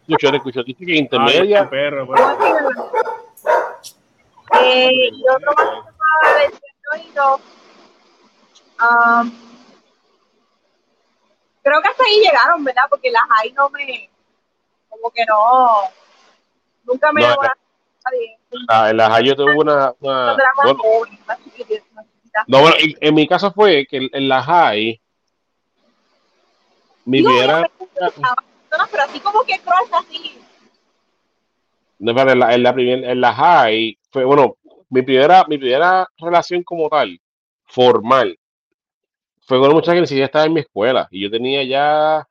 [0.07, 0.63] Yo yo escucho.
[0.63, 1.61] Dice que Ay, intermedia.
[1.63, 2.37] qué perro, ¿Cómo perro.
[2.37, 2.91] siguen hablando?
[4.61, 7.39] Eh, y otro más que se llamaba del oído.
[8.79, 9.31] Um,
[11.61, 12.83] creo que hasta ahí llegaron, ¿verdad?
[12.89, 14.09] Porque las ahí no me,
[14.89, 15.81] como que no,
[16.83, 17.35] nunca me No.
[18.67, 19.93] Ah, en la High yo tuve una.
[19.99, 20.77] una- bueno,
[22.47, 24.99] no, bueno, en, en mi caso fue que en, en la High.
[27.05, 27.29] Mi Digo,
[28.91, 30.39] pero así como que crush así.
[31.99, 34.57] No, pero en la, en la, en la High fue, bueno,
[34.89, 37.19] mi primera, mi primera relación como tal,
[37.65, 38.37] formal,
[39.45, 41.07] fue con una muchacha que ni siquiera estaba en mi escuela.
[41.11, 42.27] Y yo tenía ya.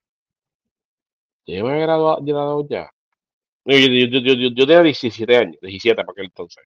[1.46, 2.90] Yo me había graduado, ya.
[3.64, 6.64] Yo, yo, yo, yo, tenía 17 años, 17 para aquel entonces.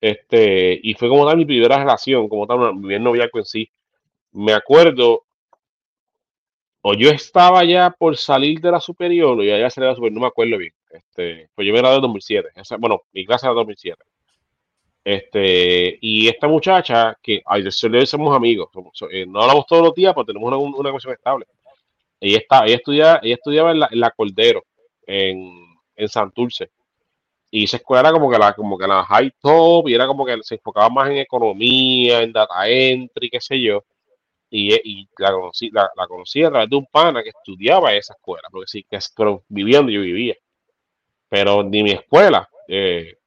[0.00, 3.70] Este, y fue como tal mi primera relación, como tal, mi primer noviazgo en sí.
[4.32, 5.25] Me acuerdo,
[6.88, 9.96] o yo estaba ya por salir de la superior, o ya ya salí de la
[9.96, 10.72] superior, no me acuerdo bien.
[10.90, 12.48] Este, pues yo me gradué en 2007.
[12.54, 14.02] Esa- bueno, mi clase era 2007.
[15.04, 17.64] Este, y esta muchacha, que ay,
[18.06, 21.14] somos amigos, somos- so- eh, no hablamos todos los días, pero tenemos una, una cuestión
[21.14, 21.46] estable.
[22.20, 24.64] Ella, está, ella, estudiaba, ella estudiaba en la, en la Cordero,
[25.06, 25.52] en,
[25.96, 26.70] en Santurce.
[27.50, 30.26] Y esa escuela era como que la, como que la high top, y era como
[30.26, 33.84] que se enfocaba más en economía, en data entry, qué sé yo.
[34.48, 38.14] Y, y la, conocí, la, la conocí a través de un pana que estudiaba esa
[38.14, 40.36] escuela, porque sí, que pero viviendo yo vivía.
[41.28, 43.18] Pero ni mi escuela, eh,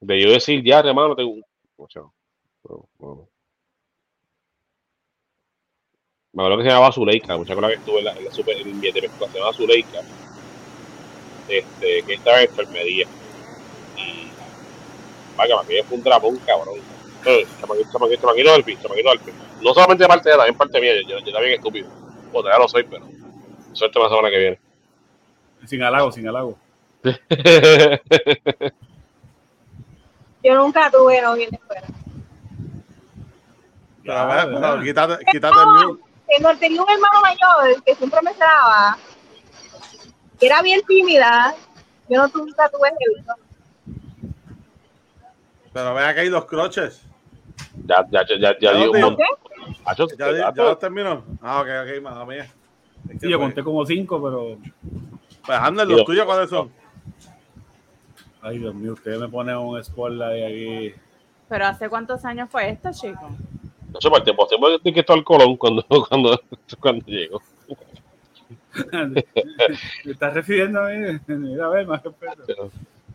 [0.00, 1.36] de yo decir, ya, hermano, tengo
[1.76, 3.28] o sea, no, no.
[6.32, 8.56] Me acuerdo que se llamaba Zuleika, mucha cosa que estuve en la, en la super,
[8.56, 10.00] en mi se llamaba Zuleika,
[11.48, 13.06] este, que estaba en enfermería.
[13.98, 14.30] Y,
[15.36, 16.78] vaya, mí fue un drapón, cabrón.
[17.26, 18.50] Eh, Chamaquito, chamaquito, chamaquito
[18.82, 19.51] chamaquito fin.
[19.62, 21.88] No solamente de parte de ella, también parte mía, yo, yo también estúpido.
[22.32, 23.06] O ya lo soy, pero
[23.72, 24.60] suerte la semana que viene.
[25.66, 26.58] Sin halago, sin halago.
[30.44, 31.86] Yo nunca tuve novio en la escuela.
[34.04, 36.02] Pero, ver, quítate, quítate el mute.
[36.26, 38.98] Tengo, tenía un hermano mayor que siempre me cerraba,
[40.40, 41.54] que era bien tímida.
[42.08, 42.90] Yo no tu- nunca tuve.
[45.72, 47.02] Pero vea que hay dos croches.
[47.86, 49.16] ya, ya, ya, ya, ya ¿Ya dio lo un
[50.18, 51.24] ¿Ya, ya, terminó?
[51.40, 52.44] Ah, ok, ok, mamá mía.
[53.08, 54.58] Es que, Sí, yo pues, conté como cinco, pero.
[55.44, 56.70] Pues, Ander, los tuyos, ¿cuáles son?
[58.40, 60.94] Ay, Dios mío, ustedes me ponen un spotlight aquí.
[61.48, 63.30] Pero ¿hace cuántos años fue esto, chico?
[63.92, 66.40] No sé, por el tiempo, tiempo de que estaba el Colón cuando, cuando,
[66.80, 67.42] cuando llegó.
[68.92, 71.18] ¿Me estás refiriendo a mí?
[71.26, 72.44] Mira, a ver, más respeto.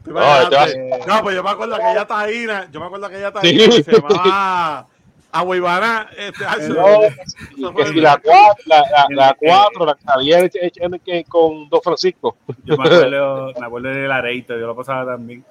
[0.04, 3.18] ¿Tú No, este No, pues yo me acuerdo que ella taína, yo me acuerdo que
[3.18, 3.34] ella Sí.
[3.58, 4.88] taína, que se llamaba
[5.40, 6.44] Aguibana, este,
[7.58, 10.50] No, que si la 4, la, la, la cuatro, la que había
[11.28, 12.38] con Don Francisco.
[12.64, 15.44] Yo me acuerdo, me acuerdo del areito, yo lo pasaba también.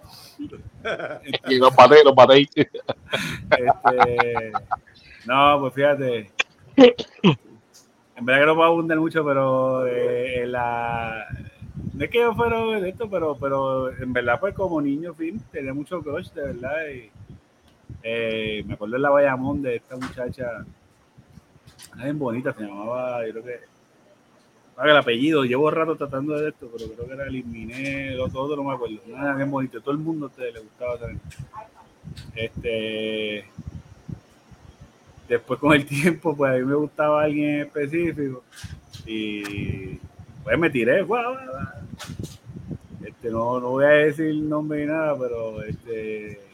[1.48, 2.48] Y los paté, los paté.
[3.50, 4.52] Este,
[5.26, 6.30] no, pues fíjate.
[8.16, 11.26] En verdad que no puedo abundar mucho, pero eh, en la.
[11.92, 15.40] No es que yo fuera de esto, pero, pero en verdad, pues como niño, fin,
[15.50, 16.88] tenía mucho crush, de verdad.
[16.94, 17.10] Y,
[18.02, 20.64] eh, me acuerdo de la Bayamón de esta muchacha,
[21.94, 23.60] una bien bonita, se llamaba, yo creo que.
[24.88, 28.64] el apellido, llevo rato tratando de esto, pero creo que era Eliminé, lo todo no
[28.64, 29.00] me acuerdo.
[29.08, 31.20] Nada bien bonito, todo el mundo ustedes le gustaba también.
[32.34, 33.44] Este,
[35.28, 38.44] después con el tiempo, pues a mí me gustaba alguien en específico
[39.04, 39.96] y
[40.44, 41.02] pues me tiré.
[41.02, 41.66] guau, guau.
[43.04, 46.45] Este, no, no voy a decir nombre ni nada, pero este.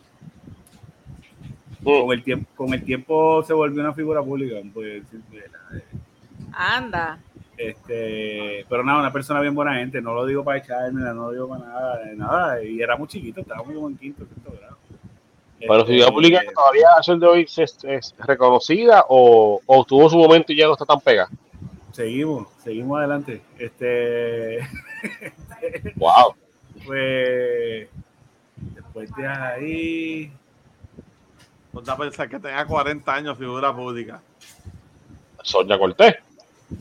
[1.83, 4.57] Con, el tiempo, con el tiempo se volvió una figura pública.
[4.73, 5.03] Pues,
[6.53, 7.19] Anda.
[7.57, 11.33] este, pero nada, una persona bien buena gente, no lo digo para echarme, no lo
[11.33, 14.77] digo para nada, nada, y era muy chiquito, estábamos como en quinto, sexto grado.
[15.59, 19.85] Pero Este, figura pública que todavía a el de hoy es, es reconocida o, o
[19.85, 21.29] tuvo su momento y ya no está tan pega.
[21.93, 23.43] Seguimos, seguimos adelante.
[23.59, 24.59] Este,
[25.97, 26.35] Wow.
[26.87, 27.89] pues,
[28.75, 30.33] después de ahí,
[31.73, 34.21] Ponte a pensar que tenga 40 años figura pública.
[35.43, 36.17] Sonia Cortés.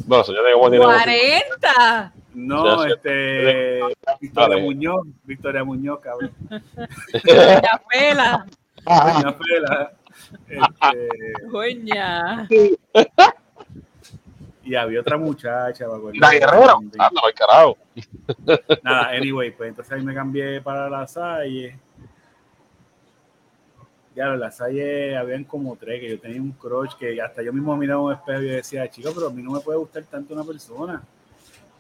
[0.05, 2.13] Bueno, Sonia de tiene como- 40.
[2.33, 3.79] no, este,
[4.19, 4.63] Victoria.
[4.63, 6.31] Muñoz, Victoria Muñoz, cabrón.
[7.25, 8.45] Ya pela.
[8.85, 9.91] Doña Fela.
[10.47, 12.47] Este, Coña.
[14.63, 16.19] y había otra muchacha, me acuerdo.
[16.19, 16.77] La Guerrero.
[16.77, 17.77] Anda, al carajo.
[18.83, 21.77] Nada, anyway, pues entonces ahí me cambié para la Salle.
[24.15, 27.77] Ya, la Salle habían como tres, que yo tenía un crush que hasta yo mismo
[27.77, 30.43] miraba un espejo y decía, chico, pero a mí no me puede gustar tanto una
[30.43, 31.01] persona.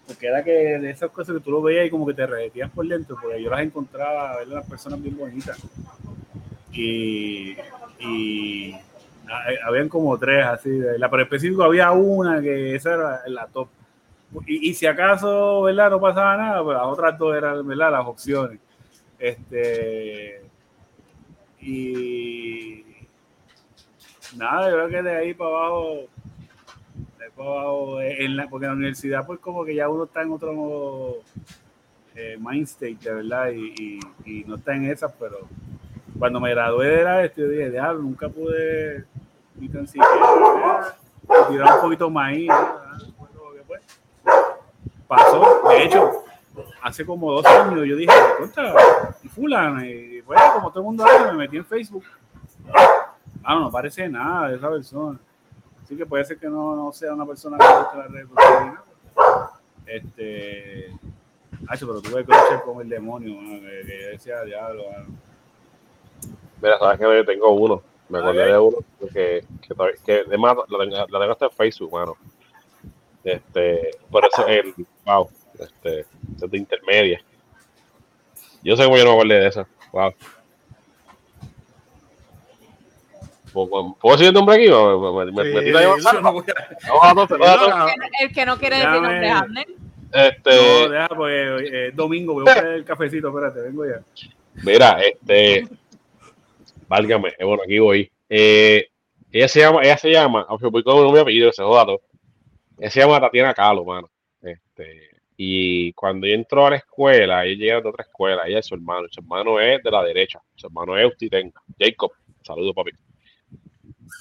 [0.07, 2.69] Porque era que de esas cosas que tú lo veías y como que te derretías
[2.71, 5.57] por dentro, porque yo las encontraba, ver las personas bien bonitas.
[6.71, 7.57] Y,
[7.99, 8.73] y
[9.29, 13.47] ah, eh, habían como tres así, la, pero específico había una que esa era la
[13.47, 13.67] top.
[14.47, 15.89] Y, y si acaso, ¿verdad?
[15.91, 17.91] No pasaba nada, pues las otras dos eran, ¿verdad?
[17.91, 18.59] Las opciones.
[19.19, 20.50] Este.
[21.61, 22.85] Y.
[24.37, 25.93] Nada, yo creo que de ahí para abajo.
[27.17, 28.01] De ahí para abajo.
[28.01, 31.21] eh, En la, porque en la universidad, pues, como que ya uno está en otro
[32.15, 33.99] eh, de verdad, y,
[34.45, 35.39] no está en esas, pero
[36.19, 39.05] cuando me gradué de la yo dije, nunca pude
[39.55, 42.33] ni tan siquiera eh, tirar un poquito más
[43.67, 43.81] pues,
[45.07, 46.23] pasó, de hecho,
[46.81, 48.73] hace como dos años yo dije, contra,
[49.29, 52.05] fulano, y pues como todo el mundo hace, me metí en Facebook
[53.43, 55.19] Ah, no parece nada de esa persona.
[55.83, 58.79] Así que puede ser que no, no sea una persona que guste las redes sociales.
[59.85, 60.91] Este.
[61.67, 65.07] Hacho, pero tuve que luchar con el demonio, mano, que, que yo decía diablo, mano.
[66.61, 67.81] Mira, sabes que yo tengo uno.
[68.07, 68.77] Me acordé de uno
[69.11, 69.75] que, que,
[70.05, 72.15] que además lo tengo, lo tengo hasta en Facebook, mano.
[73.23, 74.73] Este, por eso el
[75.05, 75.29] wow,
[75.59, 77.21] este, es de intermedia.
[78.63, 79.67] Yo sé cómo yo no me acordé de esa.
[79.91, 80.13] Wow.
[83.53, 84.69] ¿Puedo, ¿puedo decir el nombre aquí?
[84.69, 86.21] Me, me, me, me Sí, tiro a llevar eso mano?
[86.21, 87.77] no voy a- No, no, no, no, no.
[87.79, 87.87] No,
[88.21, 89.67] El que no quiere decir Déjame- nombre, Abner.
[90.13, 90.49] Este,
[90.83, 94.01] No, deja, pues, eh, domingo, voy a buscar el cafecito, espérate, vengo ya.
[94.63, 95.67] Mira, este.
[96.87, 98.11] Válgame, eh, bueno, aquí voy.
[98.29, 98.87] Eh,
[99.31, 102.01] ella se llama, ella se llama, aunque voy con un nombre y apellido, ese dato.
[102.77, 104.09] Ella se llama Tatiana Calo, mano.
[104.41, 105.10] Este,
[105.43, 108.75] y cuando yo entró a la escuela, ella llega de otra escuela, ella es su
[108.75, 112.11] hermano, su hermano es de la derecha, su hermano es Ustitenga, Jacob,
[112.43, 112.91] saludos papi.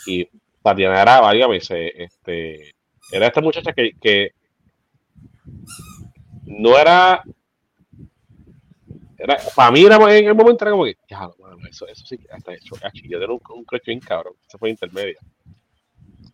[0.07, 0.27] Y
[0.63, 2.75] Tatiana era, válgame, este,
[3.13, 4.31] era esta muchacha que, que
[6.47, 7.23] no era
[9.19, 11.29] era, para mí era, en el momento era como que, ya,
[11.69, 12.77] eso, eso sí que está hecho.
[13.05, 14.33] Yo tenía un, un bien cabrón.
[14.49, 15.19] Eso fue intermedia.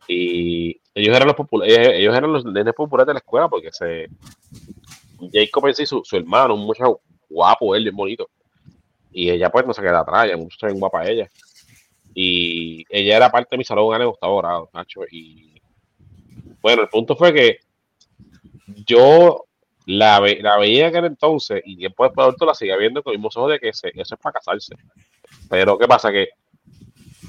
[0.06, 3.70] Y ellos eran los populares, ellos, ellos eran los nenes populares de la escuela porque
[3.72, 4.08] se
[5.32, 8.28] Jacob sí, su, su hermano, un muchacho guapo, él, bien bonito.
[9.12, 11.30] Y ella pues no se queda atrás, ella muchacha bien guapa ella.
[12.14, 15.02] Y ella era parte de mi salón en el octavo grado, Nacho.
[15.10, 15.60] Y
[16.60, 17.58] bueno, el punto fue que
[18.86, 19.44] yo
[19.86, 23.02] la, ve- la veía en aquel entonces y tiempo después de adulto la seguía viendo
[23.02, 24.74] con los mismos ojos de que se- eso es para casarse.
[25.48, 26.10] Pero ¿qué pasa?
[26.10, 26.28] Que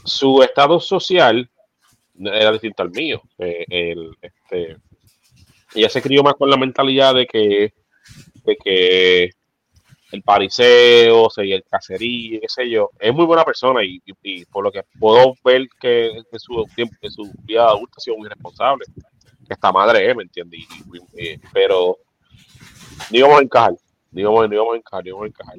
[0.06, 1.50] su estado social
[2.20, 3.22] era distinto al mío.
[3.38, 4.78] Eh, el, este,
[5.76, 7.74] ella se crió más con la mentalidad de que,
[8.46, 9.30] de que
[10.12, 12.92] el pariseo, seguía el cacería, qué sé yo.
[13.00, 16.66] Es muy buena persona y, y- y por lo que puedo ver que en su,
[16.76, 18.86] tiempo, en su vida adulta ha sido muy responsable.
[19.50, 20.60] Esta madre ¿me entiendes?
[20.62, 21.98] Y- y- y- pero
[23.12, 23.74] ni íbamos a encajar,
[24.12, 25.56] ni íbamos, ni íbamos a encajar, ni íbamos a encajar.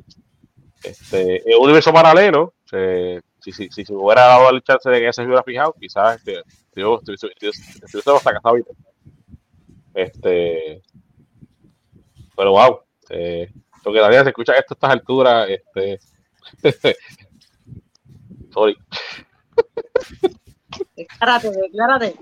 [0.82, 5.22] Este, universo paralelo, se- si, si, si se hubiera dado el chance de que se
[5.22, 6.42] hubiera fijado, quizás este,
[6.74, 8.70] yo estuviese estuviese- estuviese hasta casado ahorita.
[9.94, 10.82] Este,
[12.36, 13.50] pero wow, eh,
[13.84, 15.98] lo que todavía se escucha esto a estas alturas, este,
[18.52, 18.76] sorry,
[20.96, 22.14] Declárate, declárate.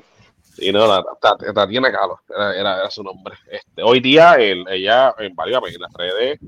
[0.58, 1.98] y no, la, la- Tatiana era,
[2.54, 3.34] era, era su nombre.
[3.50, 6.38] Este, hoy día, el, ella, en varias en las redes,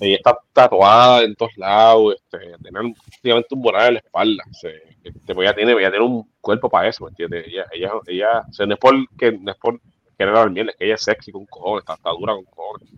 [0.00, 4.44] ella está tatuada en todos lados, este, tiene un- prácticamente un moral en la espalda.
[4.52, 4.68] Se,
[5.04, 7.46] este, pues ella, tiene, tiene un cuerpo para eso, ¿me entiendes?
[7.48, 9.80] Ella, ella, ella, o sea, no es por, que, no es por
[10.18, 10.34] querer
[10.68, 12.88] es que ella es sexy con cojones, está, está dura con cojones.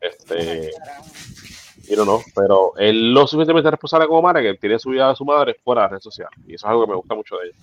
[0.00, 0.70] Este,
[1.88, 5.16] y no, no, pero él lo suficientemente responsable como madre que tiene su vida de
[5.16, 6.38] su madre fuera de las redes sociales.
[6.46, 7.56] Y eso es algo que me gusta mucho de ella.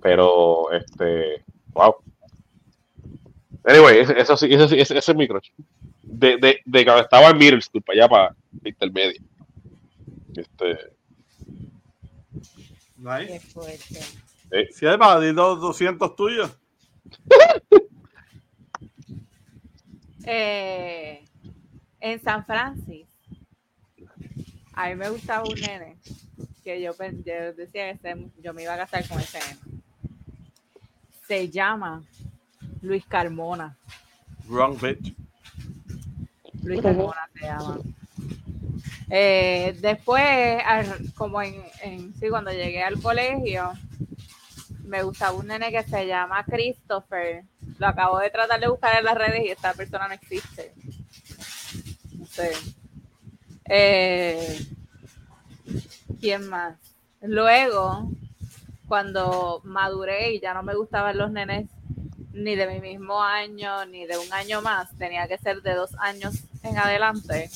[0.00, 1.96] Pero, este, wow.
[3.64, 5.50] Anyway, eso sí, ese, sí- ese, ese es mi crush.
[6.10, 9.20] De, de, de cuando estaba en middle school, para allá, para intermedio.
[10.34, 10.98] Este,
[12.98, 13.40] Nice.
[13.40, 14.00] Fuerte.
[14.72, 16.58] Si hay para decir los 200 tuyos.
[20.30, 21.24] Eh,
[22.00, 23.08] en San Francisco,
[24.74, 25.96] a mí me gustaba un nene
[26.62, 26.92] que yo,
[27.24, 29.82] yo decía que yo me iba a casar con ese nene.
[31.26, 32.02] Se llama
[32.82, 33.78] Luis Carmona.
[34.48, 35.14] Wrong bitch.
[36.68, 37.78] Luis Carmona se llama.
[39.10, 40.62] Eh, después,
[41.16, 43.72] como en, en- sí, cuando llegué al colegio,
[44.84, 47.44] me gustaba un nene que se llama Christopher.
[47.78, 50.72] Lo acabo de tratar de buscar en las redes y esta persona no existe.
[52.18, 52.50] No sé.
[53.64, 54.66] Eh,
[56.20, 56.76] ¿Quién más?
[57.22, 58.10] Luego,
[58.86, 61.66] cuando maduré y ya no me gustaban los nenes
[62.32, 65.90] ni de mi mismo año, ni de un año más, tenía que ser de dos
[65.98, 67.50] años en adelante.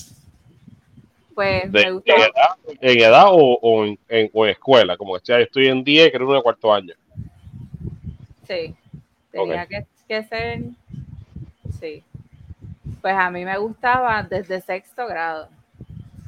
[1.35, 5.19] Pues de, me en edad, en edad o, o en, en- o en escuela, como
[5.19, 6.95] que estoy en 10, creo que de cuarto año.
[8.47, 8.74] Sí,
[9.31, 10.61] tenía que, que ser.
[11.81, 12.03] Sí.
[13.01, 15.49] Pues a mí me gustaba desde sexto grado.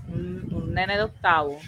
[0.08, 1.58] Un, un nene de octavo.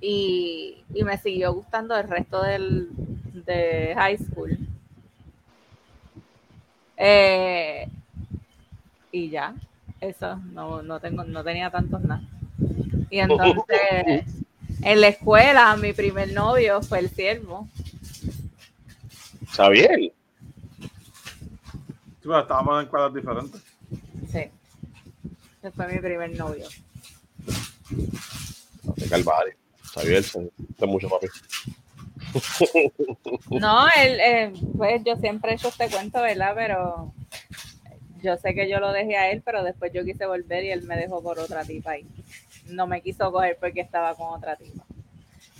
[0.00, 2.88] Y, y me siguió gustando el resto del,
[3.34, 4.56] de high school.
[6.96, 7.86] Eh,
[9.12, 9.54] y ya,
[10.00, 12.22] eso, no, no, tengo, no tenía tantos nada.
[13.10, 14.24] Y entonces,
[14.82, 17.68] en la escuela, mi primer novio fue el siervo.
[19.52, 19.98] Xavier.
[19.98, 20.12] Sí,
[22.22, 23.62] pero estábamos en cuadras diferentes.
[24.30, 24.50] Sí.
[25.58, 26.66] Ese fue mi primer novio.
[28.96, 29.54] De Calvario.
[29.94, 30.24] Xavier,
[30.78, 31.26] te mucho, papi.
[33.50, 36.52] No, él, eh, pues yo siempre he hecho este cuento, ¿verdad?
[36.54, 37.12] Pero
[38.22, 40.82] yo sé que yo lo dejé a él, pero después yo quise volver y él
[40.82, 42.06] me dejó por otra tipa y
[42.66, 44.84] no me quiso coger porque estaba con otra tipa.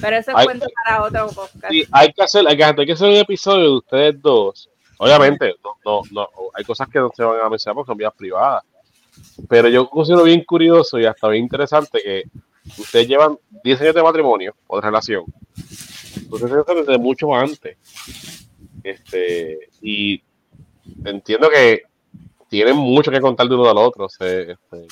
[0.00, 1.70] Pero ese Ay, cuento para otro podcast.
[1.70, 4.70] Sí, hay que hacer, hay que, hay que hacer un episodio de ustedes dos.
[4.98, 8.14] Obviamente, no, no, no, hay cosas que no se van a mencionar porque son vidas
[8.14, 8.64] privadas.
[9.48, 12.24] Pero yo considero bien curioso y hasta bien interesante que
[12.78, 15.24] ustedes llevan 10 años de matrimonio o de relación.
[16.30, 17.76] Ustedes se desde mucho antes.
[18.82, 20.22] Este, y
[21.04, 21.82] entiendo que
[22.50, 24.04] tienen mucho que contar de uno al otro.
[24.06, 24.86] o sea, este.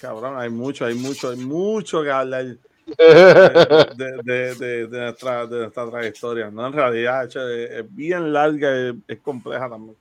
[0.00, 2.44] Cabrón, hay mucho, hay mucho, hay mucho que hablar
[2.98, 6.50] de, de- de- de nuestra, de nuestra trayectoria.
[6.50, 9.96] No, en realidad, es, es bien larga, es, es compleja también.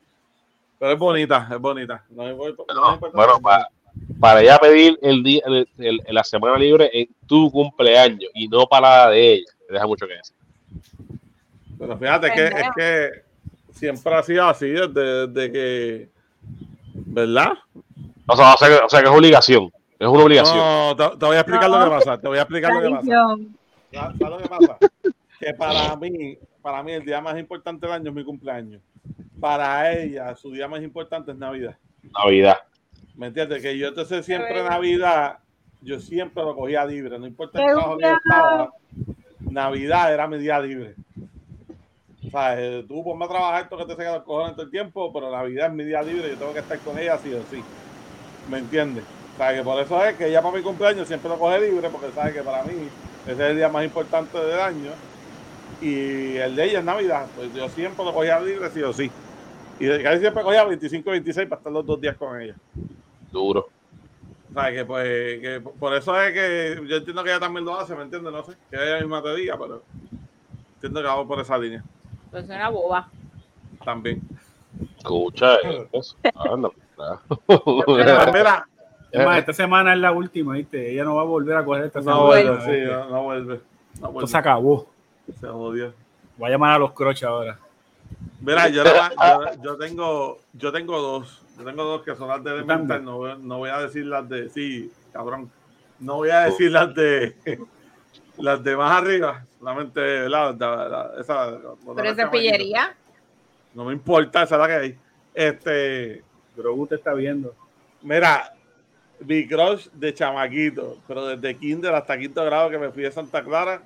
[0.80, 2.04] Pero es bonita, es bonita.
[2.10, 3.70] No me voy- no me importa bueno, para,
[4.20, 8.66] para ella pedir el día, el- el- la semana libre en tu cumpleaños y no
[8.68, 10.36] para la de ella, te deja mucho que decir.
[11.80, 13.12] Pero fíjate que es que
[13.74, 16.10] siempre ha sido así desde, desde que.
[16.94, 17.54] ¿Verdad?
[18.28, 20.58] O sea, o sea, que- o sea que es obligación, es una obligación.
[20.58, 22.18] No, te, te voy a explicar lo que pasa.
[22.20, 23.36] Te voy a explicar lo que pasa.
[23.92, 24.78] ¿Sabes lo que pasa?
[25.40, 28.82] Que para mí, para mí el día más importante del año es mi cumpleaños.
[29.40, 31.76] Para ella, su día más importante es Navidad.
[32.24, 32.58] Navidad.
[33.16, 33.62] ¿Me entiendes?
[33.62, 34.64] Que yo entonces siempre.
[34.64, 35.40] Navidad,
[35.82, 38.72] yo siempre lo cogía libre, no importa el trabajo que yo estaba,
[39.42, 40.96] Navidad era mi día libre.
[42.26, 44.72] O sea, eh, tú ponme a trabajar todo que te saca los cojones todo el
[44.72, 47.46] tiempo, pero Navidad es mi día libre, yo tengo que estar con ella sí o
[47.46, 47.62] sí.
[48.48, 49.04] ¿Me entiendes?
[49.34, 51.90] O sea, que por eso es que ella para mi cumpleaños siempre lo coge libre,
[51.90, 52.74] porque sabe que para mí
[53.26, 54.92] ese es el día más importante del año.
[55.82, 59.12] Y el de ella es Navidad, pues yo siempre lo cogía libre sí o sí.
[59.80, 62.56] Y casi siempre cogía 25 y 26 para estar los dos días con ella.
[63.32, 63.68] Duro.
[64.50, 67.78] O sea, que pues, que por eso es que yo entiendo que ella también lo
[67.78, 68.32] hace, ¿me entiendes?
[68.32, 69.82] No sé, que ella misma te diga, pero
[70.76, 71.84] entiendo que vamos por esa línea
[72.34, 73.10] Pues una boba.
[73.86, 74.22] también.
[74.98, 75.56] Escucha
[75.94, 76.18] eso.
[76.52, 76.70] Anda,
[77.88, 78.68] Mira,
[79.12, 80.92] Es más, esta semana es la última, ¿viste?
[80.92, 82.24] Ella no va a volver a coger esta no semana.
[82.24, 82.86] vuelve, vuelve.
[82.86, 83.62] sí, no, no vuelve.
[84.02, 84.90] No Esto se acabó.
[85.40, 85.94] Se jodió.
[86.38, 87.60] Voy a llamar a los croches ahora.
[88.42, 88.84] Mira, yo,
[89.78, 91.44] tengo, yo tengo dos.
[91.56, 92.50] Yo tengo dos que son las de.
[92.56, 93.06] Elemental.
[93.06, 94.50] No, no voy a decir las de.
[94.50, 95.52] Sí, cabrón.
[96.00, 97.36] No voy a decir las de.
[98.38, 99.46] Las de más arriba.
[99.64, 101.58] Solamente, la, la- la- esa.
[101.96, 102.94] Pero esa es pillería.
[103.74, 105.00] No me importa, esa es la que hay.
[105.34, 106.22] Este.
[106.58, 107.56] Grogu te está viendo.
[108.02, 108.54] Mira,
[109.22, 113.42] mi crush de chamaquito, pero desde kinder hasta quinto grado que me fui de Santa
[113.42, 113.82] Clara,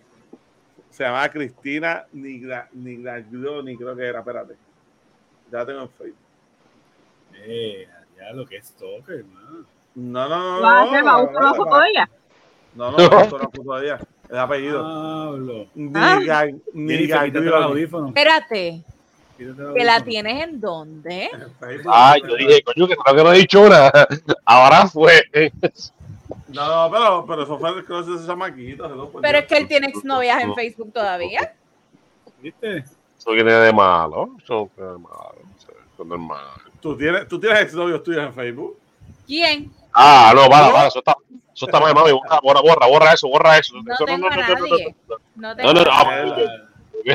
[0.89, 4.55] se llamaba Cristina Nigra, Nigraglioni, creo que era, espérate.
[5.51, 6.17] Ya la tengo en Facebook.
[7.35, 7.87] Eh,
[8.17, 9.63] ya lo que es toque, hermano.
[9.93, 10.61] No, no, no.
[10.65, 11.61] No, no, no.
[12.73, 13.93] No, no, no, no, no.
[13.93, 13.99] Ah.
[14.29, 15.67] Los
[16.73, 17.49] Nigraglioni.
[17.49, 18.09] audífonos.
[18.09, 18.83] Espérate,
[19.37, 21.25] Quítate los que la tienes en dónde?
[21.25, 21.91] En Facebook.
[21.93, 24.07] Ah, yo dije, coño, que creo que no he dicho nada.
[24.45, 25.23] Ahora fue.
[26.47, 28.85] No, pero, pero eso fue el crush de ese chamaquito.
[28.85, 31.53] hello, por Pero es que él tiene exnovias en Facebook todavía.
[32.41, 32.83] ¿Viste?
[33.17, 34.31] Eso viene de malo.
[34.43, 35.35] Eso no tiene de malo.
[35.59, 36.45] Eso es normal.
[36.81, 38.77] ¿Tú tienes, tú tienes exnovios tuyos en Facebook.
[39.25, 39.71] ¿Quién?
[39.93, 40.87] Ah, no, para, para.
[40.87, 41.15] Eso está,
[41.57, 42.11] eso está mal, mami.
[42.11, 43.73] Borra, borra, borra, borra eso, borra eso.
[43.81, 44.95] No Eso tengo a nadie.
[45.35, 45.91] No No, no, no.
[45.91, 46.35] a ah,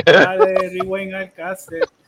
[0.01, 0.63] nadie.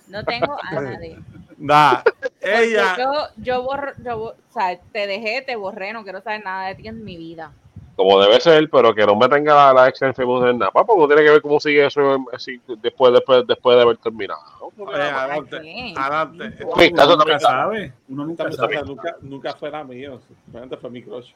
[0.09, 1.17] No tengo a nadie.
[1.57, 2.97] Nah, Porque ella.
[2.97, 6.75] Yo, yo borro, yo, o sea, te dejé, te borré, no quiero saber nada de
[6.75, 7.53] ti en mi vida.
[7.95, 10.71] Como debe ser, pero que no me tenga la, la ex en Facebook en nada.
[10.71, 14.41] Porque no tiene que ver cómo sigue eso así, después, después, después de haber terminado.
[14.77, 15.93] Oye, adelante, qué?
[15.95, 16.65] adelante.
[16.65, 17.93] Uno nunca sabe.
[18.09, 18.83] Uno nunca sabe.
[18.83, 21.31] nunca, nunca fuera mío, simplemente fue mi crush.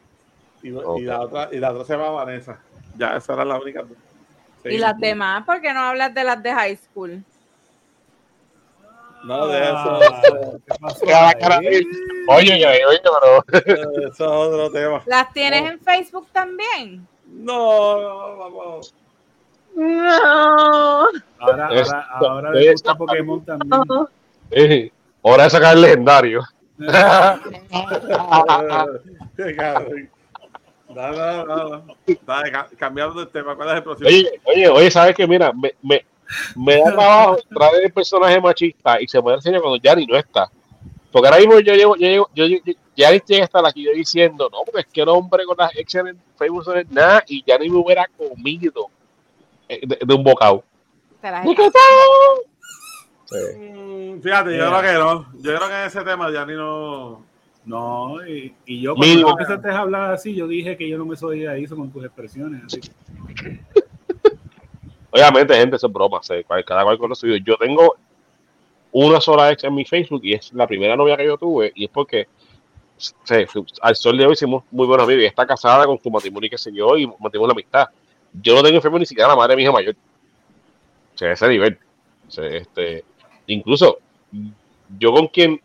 [0.61, 2.59] Y, la otra, y la otra se llama Vanessa.
[2.97, 3.83] Ya, esa era la única.
[4.65, 7.23] Y las demás, ¿por qué no hablas de las de high school?
[9.23, 9.99] No, de eso.
[11.13, 11.87] Ah, de él.
[12.29, 13.43] Oye, oye, oye, pero.
[14.09, 15.01] Eso es otro tema.
[15.05, 17.05] ¿Las tienes en Facebook también?
[17.25, 18.93] No, no, vamos.
[19.75, 21.07] No.
[21.39, 23.81] Ahora, Es- ahora, ahora le gusta Pokémon también.
[24.51, 24.91] Eh,
[25.21, 26.41] hora de sacar el legendario.
[30.89, 31.11] No,
[31.45, 31.45] no,
[31.85, 31.95] no.
[32.25, 33.55] Dale, ca- cambiando de tema.
[33.55, 34.07] ¿Cuál es el próximo?
[34.09, 35.27] Oye, oye, oye, ¿sabes qué?
[35.27, 36.05] Mira, me, me,
[36.55, 40.49] me da trabajo traer el personaje machista y se puede enseñar cuando Yanni no está.
[41.11, 43.83] Porque ahora mismo yo llego, yo llego, yo, yo, yo- Yanni llega a estar aquí
[43.83, 46.89] yo diciendo, no, porque es que el hombre con las ex en Facebook no es
[46.91, 48.87] nada y Yanni me hubiera comido
[49.69, 50.63] eh, de, de un bocado.
[53.25, 53.35] Sí.
[53.57, 55.25] Mm, Fíjate, yo creo que no.
[55.39, 57.23] Yo creo que en ese tema Yanni no.
[57.65, 61.15] No, y, y yo cuando empezaste a hablar así, yo dije que yo no me
[61.15, 62.63] soy ahí con tus expresiones.
[62.65, 63.59] Así que,
[65.11, 66.19] Obviamente, gente, eso es broma.
[66.47, 67.35] cual- Cada cual con lo suyo.
[67.37, 67.95] Yo tengo
[68.91, 71.71] una sola ex en mi Facebook y es la primera novia que yo tuve.
[71.75, 72.27] Y es porque
[73.47, 75.23] fu- al sol de hoy hicimos muy buenos amigos.
[75.23, 76.95] Y está casada con su matrimonio y qué sé yo.
[76.97, 77.87] Y mantenemos la amistad.
[78.33, 79.95] Yo no tengo en Facebook ni siquiera la madre de mi hija mayor.
[81.15, 81.77] O sea, ese nivel.
[82.27, 83.03] O sea, este,
[83.47, 83.97] incluso
[84.99, 85.59] yo con quien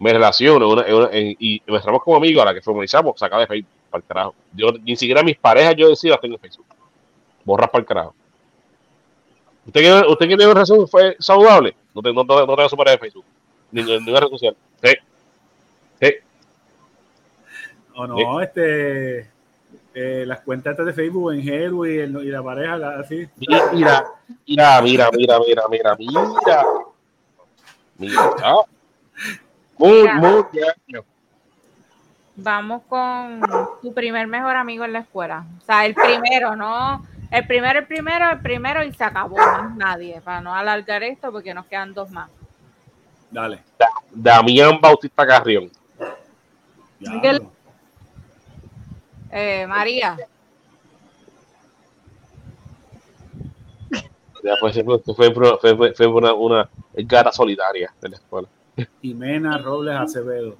[0.00, 2.60] me relaciono en una- en una- en- y nos estamos como amigos a la que
[2.62, 4.34] formalizamos, saca de Facebook para el carajo.
[4.52, 6.66] Yo, ni siquiera mis parejas yo decía las tengo en Facebook.
[7.44, 8.14] Borras para el carajo.
[9.66, 11.74] ¿Usted quiere, usted quiere una razón fue saludable?
[11.94, 13.24] No, te, no, no, no tenga su pareja de Facebook.
[13.70, 14.56] Ni ni ninguna red social.
[14.82, 14.90] Sí.
[16.00, 16.14] Sí.
[17.94, 19.28] o no, este,
[19.94, 23.28] eh, las cuentas de Facebook en Heru y, el- y la pareja, la- así.
[23.36, 24.04] Mira, mira,
[24.46, 26.64] mira, mira, mira, mira, mira, mira.
[27.98, 28.54] Mira.
[29.80, 30.14] Muy, Mira.
[30.16, 31.02] muy bien.
[32.36, 33.40] Vamos con
[33.80, 35.46] tu primer mejor amigo en la escuela.
[35.58, 37.02] O sea, el primero, ¿no?
[37.30, 39.36] El primero, el primero, el primero y se acabó.
[39.38, 40.20] Más nadie.
[40.20, 42.30] Para no alargar esto porque nos quedan dos más.
[43.30, 43.62] Dale.
[44.10, 45.70] Damián Bautista Carrión.
[49.30, 50.18] Eh, María.
[54.42, 58.48] Ya fue, fue, fue- fue una, una gata solitaria de la escuela.
[59.00, 60.56] Jimena Robles Acevedo.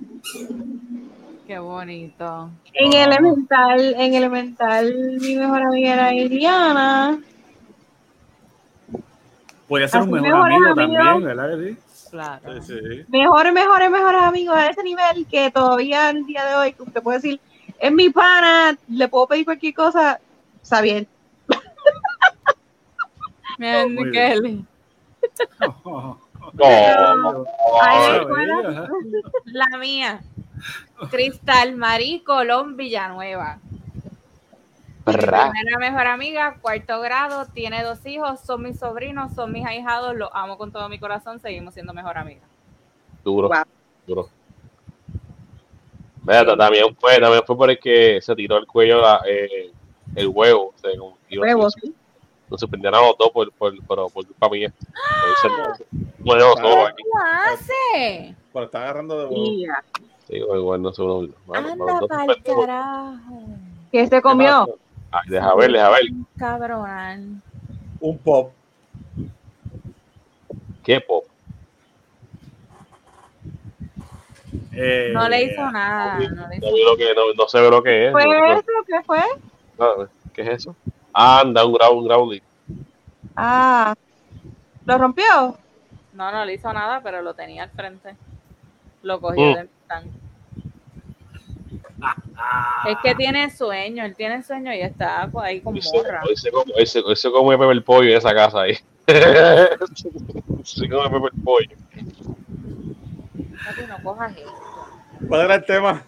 [1.47, 2.51] Qué bonito.
[2.75, 7.21] En elemental, en elemental, mi mejor amiga era Iliana.
[9.67, 10.77] Podría ser un mejor amigo amigos.
[10.77, 11.59] también, ¿verdad?
[11.59, 11.79] que sí?
[12.11, 12.63] Claro.
[12.63, 13.05] Sí, sí.
[13.09, 17.03] Mejores, mejores, mejores amigos a ese nivel que todavía el día de hoy, que usted
[17.03, 17.41] puede decir,
[17.79, 20.21] es mi pana, le puedo pedir cualquier cosa,
[20.63, 21.07] está bien.
[23.59, 24.65] Kelly.
[26.53, 27.45] No.
[27.83, 28.21] Ay.
[29.47, 30.21] La mía.
[31.11, 33.59] Cristal Marí Colón Villanueva.
[35.07, 35.51] Mi Bra.
[35.51, 40.29] primera mejor amiga, cuarto grado, tiene dos hijos, son mis sobrinos, son mis ahijados, los
[40.35, 42.45] amo con todo mi corazón, seguimos siendo mejor amigas.
[43.25, 43.49] Duro.
[43.49, 43.63] Wow.
[44.07, 44.29] Duro.
[46.57, 49.73] También fue, también fue por el que se tiró el cuello la- eh,
[50.15, 50.75] el huevo.
[50.77, 50.91] O sea,
[51.41, 51.95] Huevos, sí.
[52.51, 54.73] Nos suspendieron a los dos por, por, por, por culpa mía.
[56.19, 56.47] Bueno,
[56.87, 57.03] aquí.
[57.03, 57.19] ¿Qué
[57.53, 58.35] hace?
[58.53, 59.85] Pero está agarrando de ya.
[60.27, 61.29] Sí, igual no sé uno.
[61.47, 63.19] bueno, Anda dos pa'l carajo.
[63.93, 64.69] ¿Qué se comió?
[65.13, 66.01] Ay, deja ver, deja ver.
[66.39, 67.43] Cabrón.
[68.01, 68.53] Un pop.
[70.83, 71.25] ¿Qué pop?
[74.73, 76.15] Eh, No le hizo nada.
[76.15, 78.13] No le No, hizo vi lo que, no, no se ve lo que es.
[78.13, 78.65] ¿Fue No- eso?
[78.87, 79.23] ¿Qué fue?
[79.79, 80.77] no- ¿Qué es eso?
[81.13, 82.41] Anda, un ground, un grounding.
[83.37, 83.95] Ah,
[84.85, 85.57] ¿lo rompió?
[86.13, 88.17] No, no le hizo nada, pero lo tenía al frente.
[89.03, 89.55] Lo cogió Mm.
[89.55, 90.11] del stand.
[92.89, 96.23] Es que tiene sueño, él tiene sueño y está ahí con Hoy se, morra.
[96.27, 98.75] hoy se come- hoy se- hoy se come Pepe el pollo en esa casa ahí.
[100.65, 101.77] se come Pepe el pollo.
[103.65, 104.53] Papi, no cojas esto.
[105.29, 106.03] ¿Cuál era el tema?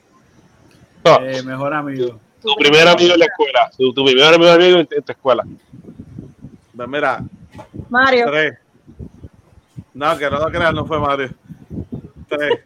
[1.04, 2.18] No, eh, mejor amigo.
[2.42, 3.70] Tu primer amigo en la escuela.
[3.76, 5.44] Tu, tu primer amigo, amigo en, en tu escuela.
[6.76, 7.22] Pues mira,
[7.88, 8.26] Mario.
[8.26, 8.58] tres.
[9.94, 11.30] No, que no lo creas, no fue Mario.
[12.28, 12.60] Tres.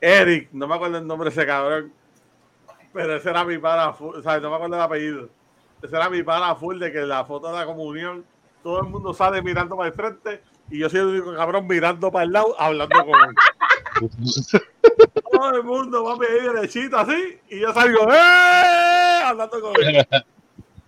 [0.00, 1.92] Eric, no me acuerdo el nombre de ese cabrón.
[2.92, 5.28] Pero ese era mi pana full, o sea, no me acuerdo el apellido.
[5.82, 8.24] Ese era mi pana full de que la foto de la comunión,
[8.62, 12.10] todo el mundo sale mirando para el frente y yo soy el único cabrón mirando
[12.10, 14.10] para el lado, hablando con él.
[15.30, 19.22] Todo el mundo va a pedir derechito así y yo salgo ¡eh!
[19.24, 20.06] hablando con él.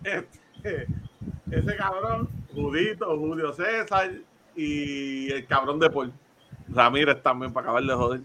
[0.05, 0.89] Este,
[1.49, 4.11] ese cabrón, Judito, Julio César
[4.57, 6.13] y el cabrón de Paul.
[6.69, 8.21] Ramírez también para acabar de joder.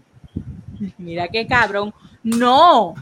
[0.98, 1.94] Mira qué cabrón.
[2.24, 2.94] ¡No!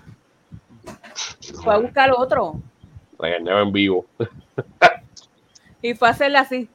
[1.62, 2.60] Fue a buscar otro.
[3.18, 4.04] Regañaba en vivo.
[5.82, 6.68] Y fue a hacerle así.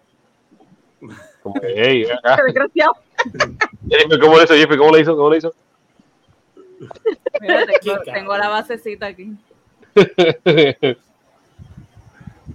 [1.42, 2.36] Como que, hey, acá.
[2.38, 2.94] Qué desgraciado.
[4.22, 4.54] ¿Cómo le hizo?
[4.56, 5.16] Jeffrey, ¿cómo le hizo?
[5.16, 5.54] ¿Cómo le hizo?
[7.40, 7.66] Mira,
[8.06, 9.36] tengo, la basecita aquí.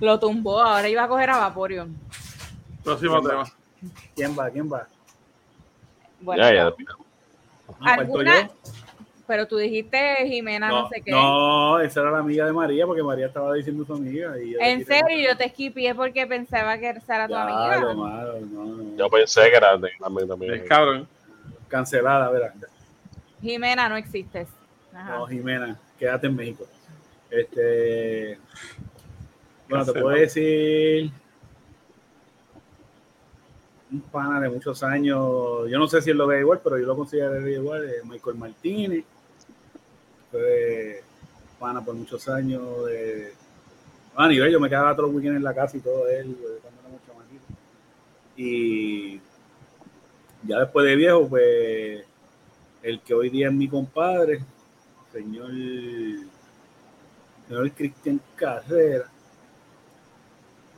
[0.01, 1.97] Lo tumbó, ahora iba a coger a Vaporeon.
[2.85, 3.45] Próximo tema.
[4.15, 4.51] ¿Quién va?
[4.51, 4.87] ¿Quién va?
[6.21, 6.67] Bueno, ya, ya.
[7.81, 8.51] Ah, ¿falto ¿Alguna?
[9.27, 11.11] Pero tú dijiste Jimena, no, sé qué.
[11.11, 14.39] no, esa era la amiga de María, porque María estaba diciendo su amiga.
[14.41, 17.81] Y En serio, yo te esquipié porque pensaba que esa era tu amiga.
[17.81, 18.97] lo malo, no, no.
[18.97, 20.29] Yo pensé que era de también.
[20.29, 20.55] también.
[20.55, 21.09] Es cabrón.
[21.67, 22.55] Cancelada, verá.
[23.41, 24.49] Jimena, no existes.
[24.93, 25.19] Ajá.
[25.19, 26.67] No, Jimena, quédate en México.
[27.31, 28.39] Este.
[29.69, 31.11] Bueno, te puedo decir.
[33.91, 35.69] Un pana de muchos años.
[35.69, 37.89] Yo no sé si él lo ve igual, pero yo lo considero igual.
[37.89, 39.05] eh, Michael Martínez.
[40.31, 41.03] fue
[41.59, 42.63] pana por muchos años.
[42.87, 43.33] De,
[44.17, 46.53] a nivel, yo me quedaba todos los weekends en la casa y todo él, pues,
[46.63, 47.27] cuando era mucho más
[48.37, 49.21] Y
[50.43, 52.06] ya después de viejo, pues
[52.83, 54.45] el que hoy día es mi compadre,
[55.13, 55.51] señor,
[57.49, 59.11] señor Cristian Carrera,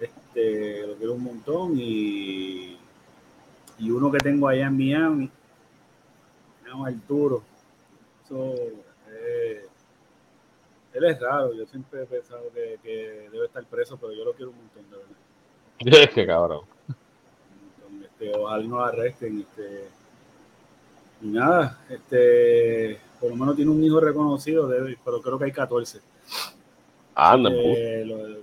[0.01, 2.79] este, lo quiero un montón y,
[3.79, 5.31] y uno que tengo allá en Miami,
[6.63, 7.43] se llama Arturo.
[8.25, 8.55] Eso,
[9.11, 9.67] eh,
[10.93, 14.33] él es raro, yo siempre he pensado que, que debe estar preso, pero yo lo
[14.33, 15.17] quiero un montón, de verdad.
[16.05, 16.63] Es que cabrón.
[18.03, 19.41] Este, ojalá no lo arresten.
[19.41, 19.89] Este,
[21.21, 26.01] nada, este, por lo menos tiene un hijo reconocido, de, pero creo que hay 14.
[27.15, 28.39] Anda, Eh, lo- lo-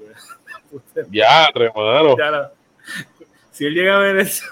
[0.72, 2.16] usted- ya, hermano.
[3.52, 4.46] si él llega a ver eso,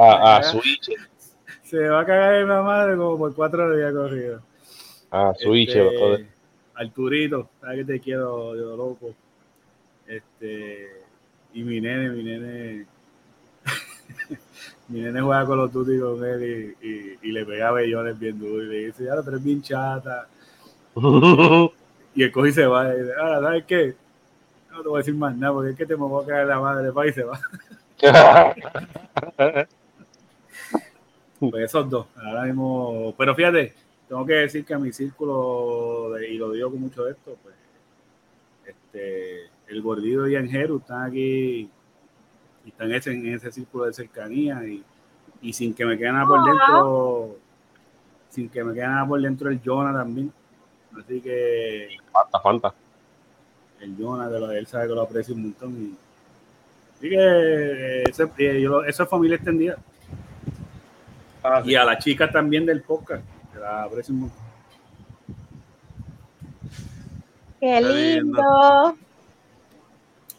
[0.00, 0.90] A, a Switch.
[1.64, 4.42] se va a cagar en la madre como por cuatro días corridos.
[5.10, 5.70] A Switch.
[5.74, 6.26] Este, joder.
[6.74, 9.14] Arturito, sabes que te quiero, yo loco.
[10.06, 11.02] Este,
[11.52, 12.86] y mi nene, mi nene,
[14.90, 18.38] mi nene juega con los Duty con él y, y, y le pega bellones bien
[18.38, 20.26] duro y le dice, ya lo tres bien chata.
[22.12, 22.92] Y el coge y se va.
[22.92, 23.94] Y dice, ahora, ¿sabes qué?
[24.72, 26.46] No te voy a decir más nada porque es que te me voy a caer
[26.48, 27.40] la madre, pa, y se va.
[31.38, 33.14] Pues esos dos, ahora mismo.
[33.16, 33.72] Pero fíjate,
[34.08, 37.36] tengo que decir que a mi círculo, de- y lo digo con mucho de esto,
[37.42, 37.54] pues,
[38.66, 41.70] este, el gordito y Angeru están aquí,
[42.64, 44.82] y están en ese, en ese círculo de cercanía, y,
[45.42, 47.36] y sin que me quede nada por dentro,
[48.28, 50.32] sin que me quede nada por dentro el Jonah también.
[50.98, 52.74] Así que Fanta, Fanta.
[53.80, 55.72] el Jonah, que lo- él sabe que lo aprecio un montón.
[55.72, 55.96] Y,
[56.96, 59.78] así que eh, ese- eh, yo- eso es familia extendida.
[61.42, 61.70] Ah, sí.
[61.70, 63.22] Y a las chicas también del podcast,
[63.52, 64.38] que la aprecio un montón.
[67.58, 67.92] Qué lindo.
[68.42, 68.96] lindo.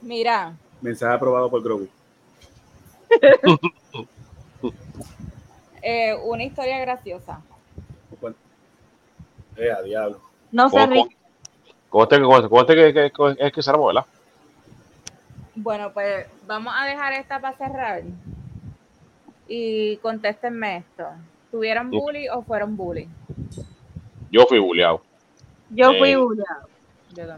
[0.01, 1.87] Mira, Mensaje aprobado por Grogu.
[5.81, 7.41] Eh, una historia graciosa.
[9.57, 10.21] Eh, a diablo.
[10.51, 11.17] No sé, ¿Cómo, Rick.
[11.89, 14.05] cómo cómo este- cómo este que, que, que- es que se ¿verdad?
[15.55, 18.03] Bueno, pues vamos a dejar esta para cerrar.
[19.47, 21.05] Y contéstenme esto.
[21.51, 23.07] ¿Tuvieron bully o fueron bully?
[24.31, 25.01] Yo fui bulleado.
[25.69, 26.70] Yo fui Eh, también.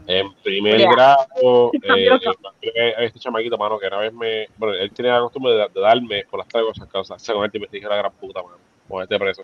[0.06, 0.90] En primer Ya.
[0.90, 2.20] grado, eh,
[2.62, 4.46] eh, este chamaquito, mano, que una vez me.
[4.56, 7.22] Bueno, él tiene la costumbre de, de darme por las tres cosas cosas.
[7.22, 8.56] Según él, me dije la gran puta, mano.
[8.88, 9.42] Con este preso.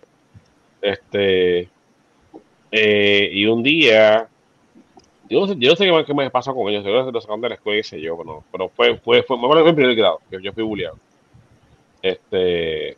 [0.81, 1.69] Este.
[2.71, 4.27] eh, y un día.
[5.29, 6.83] Yo no sé, yo no sé qué, me- qué me pasó con ellos.
[6.83, 8.17] Seguro que lo sacaron de la escuela, qué sé yo.
[8.23, 10.19] No, pero fue, fue, fue, me acuerdo que fue en primer grado.
[10.29, 10.97] Que yo fui bulleado.
[12.01, 12.97] Este.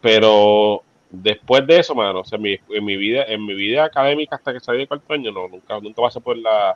[0.00, 0.82] Pero
[1.12, 4.60] después de eso, mano, o sea, en mi, vida, en mi vida académica hasta que
[4.60, 6.74] salí de cuarto año, no, nunca, nunca pasé por la,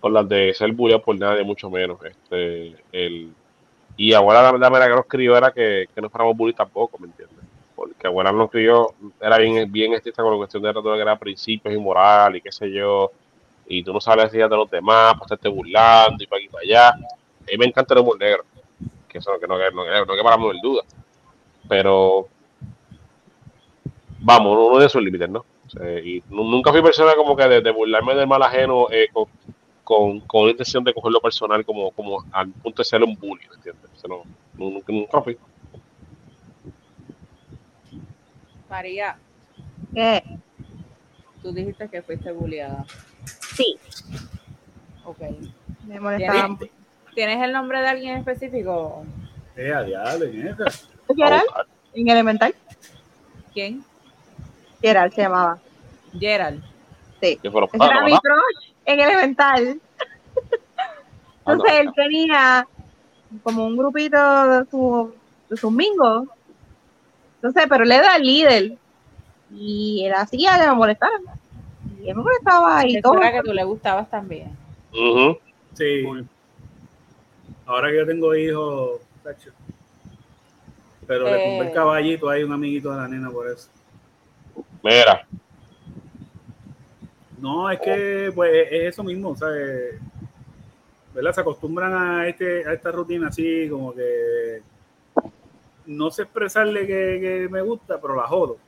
[0.00, 1.98] por las de ser bulleado por nadie, mucho menos.
[2.04, 3.32] Este, el,
[3.96, 6.98] y abuela la, la manera que nos crió era que, que no fuéramos bullies tampoco,
[6.98, 7.38] ¿me entiendes?
[7.76, 11.02] Porque abuela nos crió, era bien, bien estricta con la cuestión de todo lo que
[11.02, 13.12] era principios y moral y qué sé yo,
[13.66, 16.48] y tú no sabes decir de los demás, para estarte burlando y para aquí y
[16.48, 16.88] para allá.
[16.88, 18.44] A mí me encanta el humor negro,
[19.08, 20.82] que eso que no, que no, que no que paramos en duda.
[21.68, 22.28] Pero
[24.24, 25.40] vamos, uno de sus límites, ¿no?
[25.66, 28.86] O sea, y nu- nunca fui persona como que de, de burlarme del mal ajeno
[28.90, 29.26] eh, con,
[29.84, 33.46] con, con la intención de cogerlo personal como, como al punto de ser un bully,
[33.48, 33.90] ¿me entiendes?
[33.94, 34.22] O sea, no,
[34.54, 35.36] nu- nunca, nunca fui.
[38.68, 39.16] María,
[39.94, 40.22] ¿Qué?
[41.42, 42.84] tú dijiste que fuiste bulliada.
[43.54, 43.76] Sí,
[45.04, 45.20] Ok.
[45.86, 46.56] me molestaba.
[46.58, 46.72] ¿Tienes,
[47.14, 49.04] ¿Tienes el nombre de alguien específico?
[49.56, 50.48] Eh, a diablo, en
[51.94, 52.54] en elemental.
[53.52, 53.84] ¿Quién?
[54.84, 55.58] Gerald se llamaba.
[56.18, 56.62] Gerald.
[57.22, 57.38] Sí.
[57.42, 59.62] Que fueron Ese era palos, mi crush en elemental.
[61.46, 61.64] Entonces Ah, no.
[61.80, 62.66] él tenía
[63.42, 65.14] como un grupito de su,
[65.48, 66.28] de sus mingos.
[67.36, 68.72] Entonces, pero él era el líder.
[69.54, 71.22] Y él hacía que me molestaran.
[72.02, 73.16] Y él me molestaba y todo.
[73.18, 74.50] era que tú le gustabas también.
[74.92, 75.38] Ujú.
[75.72, 76.04] Sí.
[77.66, 79.00] Ahora que yo tengo hijos.
[81.06, 81.58] Pero le Eh.
[81.58, 83.68] el caballito, hay un amiguito de la nena por eso.
[84.84, 85.26] Mira,
[87.38, 89.98] No, es que pues es eso mismo, ¿sabes?
[91.14, 91.32] ¿Verdad?
[91.32, 94.60] Se acostumbran a este, a esta rutina así, como que
[95.86, 98.58] no sé expresarle que, que me gusta, pero la jodo.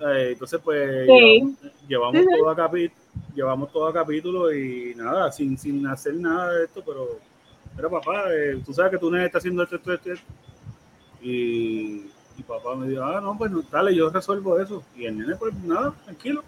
[0.00, 1.12] Eh, Entonces, pues Sí.
[1.12, 1.56] llevamos,
[1.88, 2.38] llevamos Sí, sí.
[2.38, 3.02] todo a capítulo,
[3.34, 7.18] llevamos todo a capítulo y nada, sin, sin hacer nada de esto, pero,
[7.74, 10.26] pero papá, eh, tú sabes que tú nene está haciendo esto, esto, esto, esto.
[11.22, 14.82] Y, Y papá me dijo, ah, no, pues no, dale, yo resuelvo eso.
[14.96, 16.42] Y el nene, pues nada, tranquilo.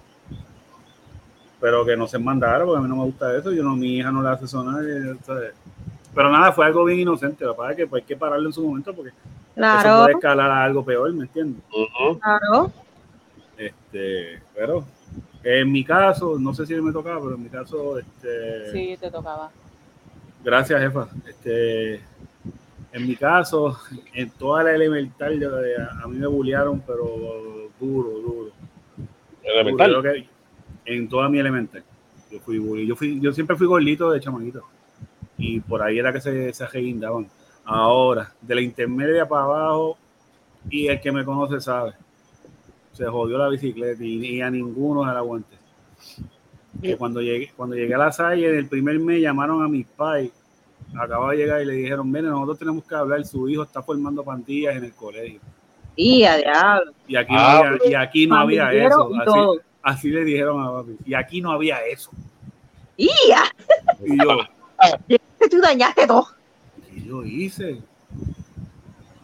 [1.60, 3.52] Pero que no se mandara, porque a mí no me gusta eso.
[3.52, 4.82] Yo no, mi hija no le hace sonar.
[4.84, 5.52] y, ¿sabes?
[6.14, 7.44] Pero nada, fue algo bien inocente.
[7.44, 9.18] Papá, que pues, hay que pararlo en su momento porque eso
[9.54, 11.62] Claro, puede escalar a algo peor, ¿me entiendes?
[12.20, 12.72] Claro.
[13.58, 14.84] Este, pero
[15.42, 19.10] en mi caso, no sé si me tocaba, pero en mi caso, este, Sí, te
[19.10, 19.50] tocaba.
[20.42, 21.08] gracias, jefa.
[21.28, 22.00] Este,
[22.92, 23.78] en mi caso,
[24.14, 25.40] en toda la elemental,
[26.02, 28.50] a mí me bullearon, pero duro, duro.
[29.42, 29.92] Elemental.
[29.92, 30.26] Duro, que
[30.86, 31.84] en toda mi elemental.
[32.30, 32.86] Yo fui bully.
[32.86, 34.64] Yo, fui, yo siempre fui gordito de chamaquito.
[35.38, 37.28] Y por ahí era que se, se ajeguindaban.
[37.64, 39.96] Ahora, de la intermedia para abajo,
[40.68, 41.92] y el que me conoce sabe.
[42.92, 45.56] Se jodió la bicicleta y, y a ninguno se la aguante.
[46.82, 49.86] Que cuando llegué, cuando llegué a la salle, en el primer mes llamaron a mis
[49.86, 50.30] pais.
[50.98, 54.24] Acababa de llegar y le dijeron, mire, nosotros tenemos que hablar, su hijo está formando
[54.24, 55.40] pandillas en el colegio.
[55.96, 56.92] Y a diablo.
[57.06, 59.10] Y aquí no Ah, había, y aquí no había eso.
[59.12, 60.96] y Así, le dijeron a papi.
[61.06, 62.10] Y aquí no había eso.
[62.96, 63.44] Y a,
[64.04, 64.38] Y yo,
[65.50, 66.26] tú dañaste todo.
[66.92, 67.80] ¿qué yo hice?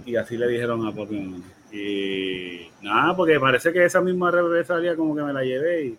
[0.07, 1.43] Y así le dijeron a papi.
[1.73, 5.85] Y nada, porque parece que esa misma represalia como que me la llevé.
[5.87, 5.99] Y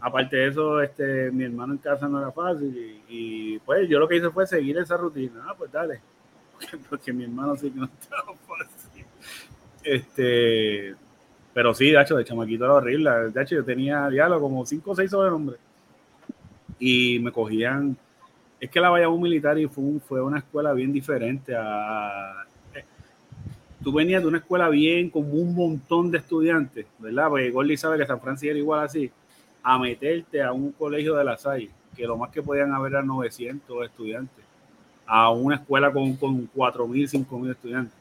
[0.00, 3.02] aparte de eso, este, mi hermano en casa no era fácil.
[3.08, 5.44] Y, pues yo lo que hice fue seguir esa rutina.
[5.46, 6.00] Ah, pues dale.
[6.90, 9.04] Porque mi hermano sí que no estaba fácil.
[9.82, 10.94] Este,
[11.54, 13.10] pero sí, de hecho, de chamaquito era horrible.
[13.32, 15.58] De hecho, yo tenía diálogo como cinco o seis sobrenombres.
[16.78, 17.96] Y me cogían.
[18.60, 22.44] Es que la Bayamón Militar y fue, un- fue una escuela bien diferente a.
[22.74, 22.84] eh,
[23.82, 27.28] Tú venías de una escuela bien con un montón de estudiantes, ¿verdad?
[27.30, 29.10] Porque Gordy sabe que San Francisco era igual así,
[29.62, 33.06] a meterte a un colegio de la Salle, que lo más que podían haber eran
[33.06, 34.44] 900 estudiantes,
[35.06, 37.94] a una escuela con, con 4.000, 5.000 estudiantes.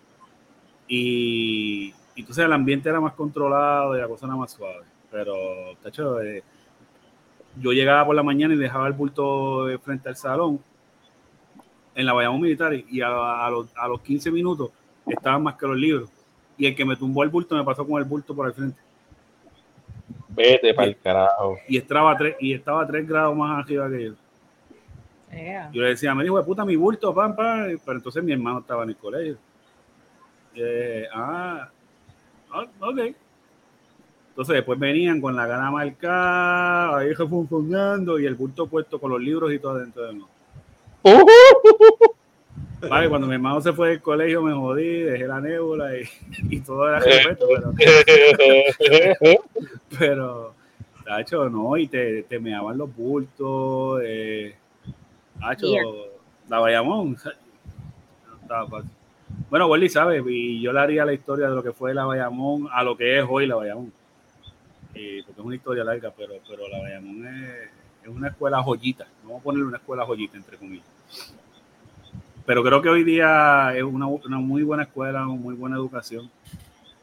[0.87, 4.83] Y, entonces el ambiente era más controlado y la cosa era más suave.
[5.11, 5.35] Pero,
[5.81, 6.43] tacho, eh,
[7.57, 10.59] yo llegaba por la mañana y dejaba el bulto frente al salón
[11.95, 14.71] en la Bayamón Militar y a, a los, a los 15 minutos
[15.05, 16.09] estaban más que los libros.
[16.57, 18.79] Y el que me tumbó el bulto me pasó con el bulto por el frente.
[20.39, 21.57] Vete para el carajo.
[21.67, 24.13] Y estaba tres, y estaba tres grados más arriba que yo.
[25.73, 27.77] Yo le decía, me dijo, de puta, mi bulto, pam, pam.
[27.85, 29.37] Pero entonces mi hermano estaba en el colegio.
[30.55, 31.69] Eh, ah,
[32.51, 32.99] ah, ok.
[34.29, 39.21] Entonces después venían con la gana marcada, ahí funcionando y el bulto puesto con los
[39.21, 40.29] libros y todo dentro de uno.
[42.87, 46.03] Vale, cuando mi hermano se fue del colegio me jodí, dejé la nébula y,
[46.49, 47.73] y todo era respeto, pero,
[49.99, 50.53] pero
[51.03, 54.55] tacho, no, y te, te meaban los bultos, eh,
[55.39, 55.83] tacho, Yeah.
[56.47, 57.17] la Bayamón.
[59.49, 62.67] Bueno, Wally sabe, y yo le haría la historia de lo que fue la Bayamón
[62.71, 63.91] a lo que es hoy la Bayamón.
[64.95, 67.69] Eh, porque es una historia larga, pero, pero la Bayamón es,
[68.03, 69.07] es una escuela joyita.
[69.23, 70.85] Vamos a ponerle una escuela joyita, entre comillas.
[72.49, 76.31] Pero creo que hoy día es una, una muy buena escuela, una muy buena educación.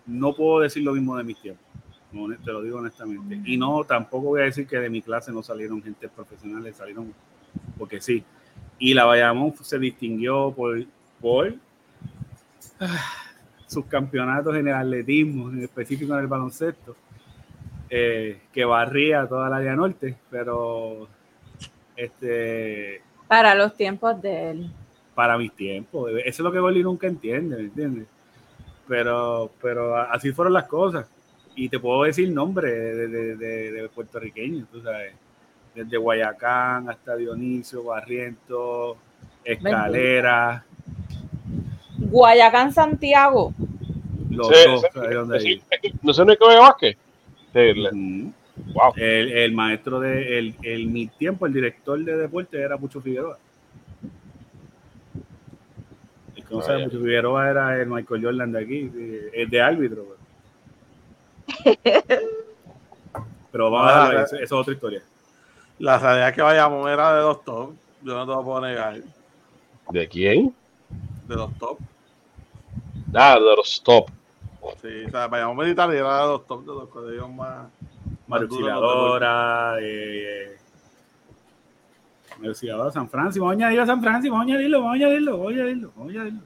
[0.04, 1.64] No puedo decir lo mismo de mis tiempos,
[2.44, 3.40] te lo digo honestamente.
[3.44, 7.14] Y no, tampoco voy a decir que de mi clase no salieron gente profesionales, salieron
[7.78, 8.24] porque sí.
[8.80, 10.84] Y la Bayamón se distinguió por,
[11.20, 11.54] por
[12.80, 13.04] ah,
[13.68, 16.96] sus campeonatos en el atletismo, en específico en el baloncesto,
[17.88, 21.06] eh, que barría toda la área norte, pero
[21.94, 24.72] este, Para los tiempos de él.
[25.16, 26.10] Para mis tiempos.
[26.10, 28.06] Eso es lo que Goli nunca entiende, ¿me entiendes?
[28.86, 31.08] Pero, pero así fueron las cosas.
[31.56, 35.14] Y te puedo decir nombres de, de, de, de puertorriqueños, tú sabes.
[35.74, 38.98] Desde Guayacán hasta Dionisio, Barrientos,
[39.42, 40.64] Escalera,
[41.98, 43.54] Guayacán, Santiago.
[44.30, 44.80] los Sí, dos.
[44.82, 45.92] sí, ¿sabes dónde sí, hay?
[46.02, 46.96] ¿No sé ni qué ve Vázquez?
[47.54, 48.32] Ujú.
[48.72, 48.92] Wow.
[48.96, 53.38] El, el maestro de el, el, mi tiempo, el director de deporte era Pucho Figueroa.
[56.48, 56.60] Que no.
[56.60, 60.04] Pucho Figueroa era el Michael Jordan de aquí, de- el de árbitro.
[63.52, 65.02] Pero vamos a dejarlo ahí, esa es otra historia.
[65.78, 67.72] La realidad es que Bayamón era de dos top.
[68.02, 69.00] Yo no te lo puedo negar.
[69.90, 70.54] ¿De quién?
[71.26, 71.78] De dos top.
[73.14, 74.10] Ah, de los top.
[74.82, 77.68] Sí, o sea, Bayamón Militar era de dos top de los colegios más.
[78.26, 79.78] Mario más
[82.40, 84.96] duros de San Francisco, vamos a añadirlo a San Francisco, vamos a añadirlo, vamos a
[84.96, 86.40] añadirlo, vamos a añadirlo, vamos a añadirlo.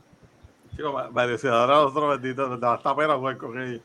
[0.76, 3.80] Chicos, ma- mereciadora de otro bendito, hasta pena jugar con ellos.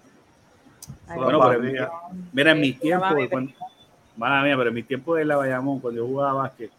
[1.07, 1.91] Bueno, pero.
[2.31, 3.51] Mira, en mis tiempos, mami, cuando,
[4.17, 6.71] mala mía, pero en mis tiempos de la Bayamón, cuando yo jugaba básquet,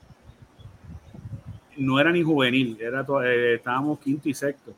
[1.76, 4.72] no era ni juvenil, era eh, estábamos quinto y sexto.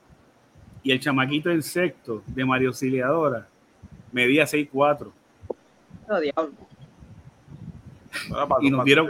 [0.83, 3.47] Y el chamaquito en sexto de Mario Auxiliadora
[4.12, 5.12] medía 6'4".
[6.09, 6.19] Oh,
[8.62, 9.09] Y nos dieron-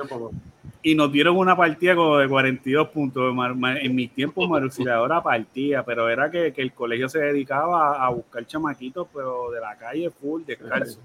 [0.82, 3.34] Y nos dieron una partida como de 42 puntos.
[3.80, 8.09] En mis tiempos Mario Auxiliadora partía, pero era que, que el colegio se dedicaba a,
[8.10, 11.00] buscar chamaquitos, pero de la calle full, descalzo.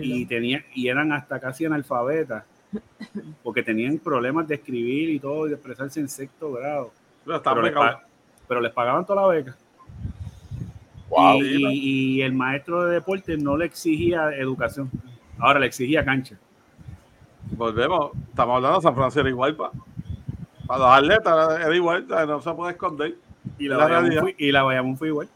[0.00, 2.44] y tenía y eran hasta casi analfabetas
[3.42, 6.90] porque tenían problemas de escribir y todo y de expresarse en sexto grado
[7.24, 7.74] pero pero les,
[8.46, 9.56] pero les pagaban toda la beca
[11.10, 11.42] Wow.
[11.42, 14.90] y, y- y el maestro de deporte no le exigía educación
[15.38, 16.38] ahora le exigía cancha
[17.52, 18.10] Volvemos.
[18.28, 19.70] Estamos hablando de San Francisco era igual, pa.
[20.66, 23.14] Para los atletas era igual, no se puede esconder.
[23.58, 25.28] y la, La fue, y la Bayamón fue igual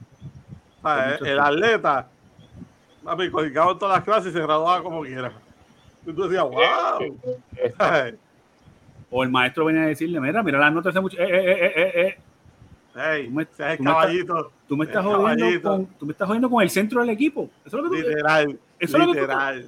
[0.82, 2.09] O sea, Con mucho el atleta,
[3.02, 5.32] papi, colgaba todas las clases y se graduaba como quiera.
[6.06, 7.16] Y tú decías, wow.
[9.10, 11.72] o el maestro venía a decirle mira mira las notas de mucho eh, eh, eh,
[11.76, 12.18] eh, eh.
[12.94, 16.12] Hey, Tú me- el tú me estás- tú me estás El jodiendo con tú me
[16.12, 18.59] estás jodiendo con el centro del equipo eso es lo que tú Literal.
[18.78, 19.66] Eso es lo que tú- literal.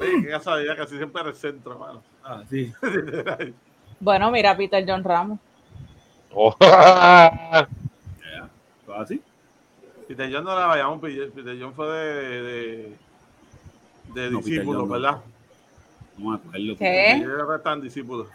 [0.00, 2.72] Oye, qué casualidad, casi siempre era el centro, ah, sí.
[4.00, 5.38] Bueno, mira, Peter John Ramos.
[6.32, 6.54] Oh.
[8.96, 9.20] así
[10.06, 12.96] Peter John no la vayamos, Peter Peter John fue de, de,
[14.14, 14.94] de No, Peter discípulos, John no.
[14.94, 15.18] ¿verdad?
[16.18, 17.12] no me acuerdo ¿Qué?
[17.12, 18.28] Ellos eran tan discípulos.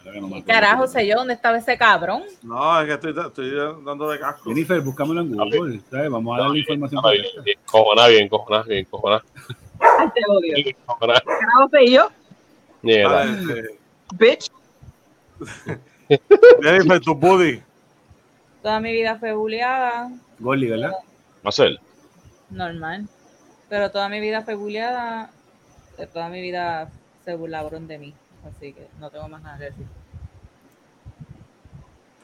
[0.00, 0.60] Ahora que no me ¿Qué acuerdo.
[0.60, 1.16] carajo sé yo?
[1.16, 2.22] ¿Dónde estaba ese cabrón?
[2.42, 3.50] No, es que estoy, estoy
[3.84, 4.50] dando de casco.
[4.50, 6.10] Jennifer, búscamelo en Google, ¿sabes?
[6.10, 7.42] Vamos a darle información bien, correcta.
[7.42, 9.22] bien, cojonada, bien, cojonada, bien, cojonada.
[9.98, 10.76] Ay, te odio.
[11.00, 12.08] Carajo soy yo,
[12.82, 13.22] Mierda.
[13.22, 13.78] Ah, este,
[14.16, 14.50] bitch.
[16.62, 17.62] Jennifer, tu buddy.
[18.62, 20.92] Toda mi vida fue buleada, Gordy, ¿verdad?
[21.42, 21.80] Marcel.
[22.50, 23.08] normal.
[23.68, 25.30] Pero toda mi vida fue buleada,
[25.98, 26.90] eh, toda mi vida
[27.24, 28.14] se burlaron de mí.
[28.46, 29.86] Así que no tengo más nada que decir.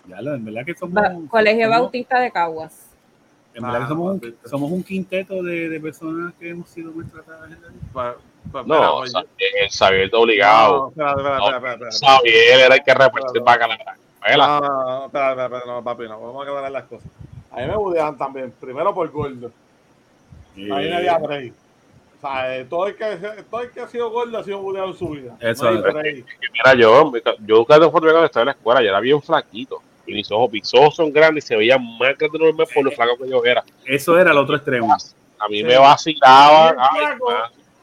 [0.06, 0.94] Ya lo, en verdad que somos.
[0.94, 2.87] Ba- Colegio somos- Bautista de Caguas.
[3.58, 4.48] En verdad que Ah, somos un, Bautista.
[4.48, 8.16] somos un quinteto de, de personas que hemos sido maltratadas en la vida.
[8.66, 10.92] No, el Xavier está obligado.
[10.94, 11.06] No.
[11.90, 13.78] Xavier era el que repartió el bacalao.
[14.36, 17.08] No, no, no, espérate, espérate, espérate, no, papi, no, vamos a aclarar las cosas.
[17.50, 19.46] A mí me budeaban también, primero por gordo.
[19.48, 21.52] A mí me había break.
[21.52, 23.04] O sea, eh, todo el, que,
[23.48, 25.36] todo el que ha sido gordo ha sido budeado en su vida.
[25.40, 26.24] Eso no es.
[26.52, 27.12] Mira, yo,
[27.46, 29.80] yo nunca me formé cuando estaba en la escuela, yo era bien flaquito.
[30.08, 32.66] Y mis ojos, mis ojos son grandes y se veían más grandes de lo normal
[32.74, 33.62] por lo flaco que yo era.
[33.84, 34.92] Eso era el otro extremo.
[35.38, 35.64] A mí Sí.
[35.64, 36.76] me vacilaban.
[36.78, 37.06] Ay,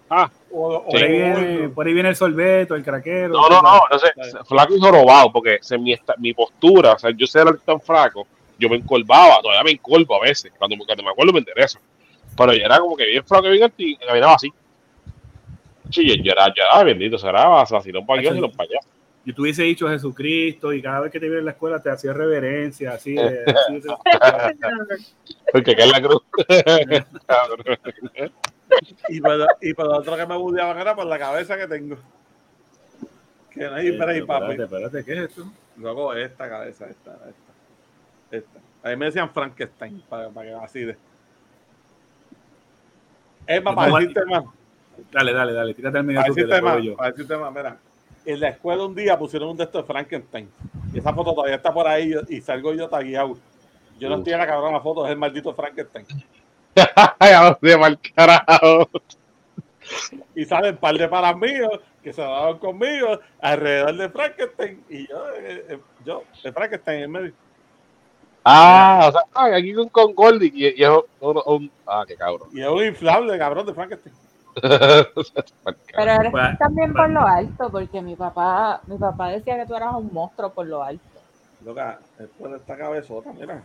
[0.10, 0.30] ah.
[0.52, 1.74] O, o- Por ahí, viene, gordo.
[1.74, 3.30] por ahí viene el sorbeto, el craquero.
[3.30, 4.08] No, no, no, no sé,
[4.48, 8.26] flaco y jorobado, porque se- mi, esta- mi postura, o sea, yo ser tan flaco,
[8.58, 11.80] yo me encorvaba, todavía me encorvo a veces, cuando, cuando me acuerdo me interesa.
[12.38, 14.50] Pero yo era como que bien flaco y bien alto y caminaba así.
[15.92, 18.80] Sí, yo, yo era, yo era bendito, será vacilón para y los para allá.
[19.26, 21.90] Yo te hubiese dicho Jesucristo y cada vez que te viera en la escuela te
[21.90, 23.44] hacía reverencia, así de.
[23.44, 23.96] así de-
[25.52, 26.22] Porque que es la cruz.
[29.08, 31.98] Y por, y por lo otro que me budeaban era por la cabeza que tengo.
[33.52, 34.52] Que no hay break, papi.
[34.52, 35.46] espérate, espérate, ¿qué es esto?
[35.78, 37.52] Luego esta cabeza, esta, esta.
[38.32, 38.60] esta.
[38.84, 40.98] A mí me decían Frankenstein, para, para que vacile.
[43.48, 44.44] Es más, para decirte más,
[45.12, 47.78] Dale, dale, dale, tírate al medio para decirte más, para decirte más, mira.
[48.26, 50.50] En la escuela un día pusieron un texto de Frankenstein.
[50.94, 53.38] Y esa foto todavía está por ahí y salgo yo tagueado.
[54.00, 56.06] Yo no estoy en la cabrona foto, es el maldito Frankenstein.
[57.62, 58.90] De mal carajo.
[60.36, 64.84] Y salen un par de paras míos que se daban conmigo alrededor de Frankenstein.
[64.90, 67.34] Y yo, eh, eh, yo, de Frankenstein en medio.
[68.44, 70.90] Ah, o sea, aquí con, con Goldie y, y es
[71.20, 72.50] un, un- Ah, qué cabrón.
[72.54, 74.16] Y es un inflable, cabrón, de Frankenstein.
[75.96, 79.94] Pero eres también por lo alto, porque mi papá, mi papá decía que tú eras
[79.96, 81.04] un monstruo por lo alto.
[81.64, 83.64] Loca, después de esta cabezota, mira.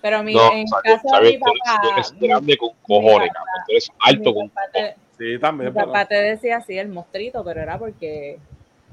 [0.00, 2.70] Pero mi, No, en Xavier, caso de mi tú eres- tú papá, eres grande con
[2.82, 3.64] cojones, papá- cabrón.
[3.66, 6.88] Tú eres alto mi con papá te- Sí, Mi pero- papá te decía así, el
[6.88, 8.38] mostrito, pero era porque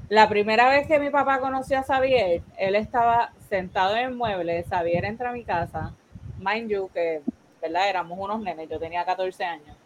[0.08, 4.64] la primera vez que mi papá conoció a Xavier, él estaba sentado en el mueble,
[4.68, 5.92] Xavier entra a mi casa,
[6.38, 7.22] mind you, que,
[7.60, 7.88] ¿verdad?
[7.88, 9.76] Éramos unos nenes, yo tenía 14 años,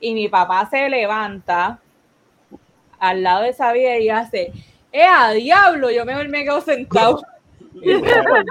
[0.00, 1.78] y mi papá se levanta
[2.98, 4.52] al lado de Xavier y hace,
[4.92, 5.90] ¡eh, a diablo!
[5.90, 7.22] Yo mejor me quedo sentado.
[7.74, 8.44] Literal.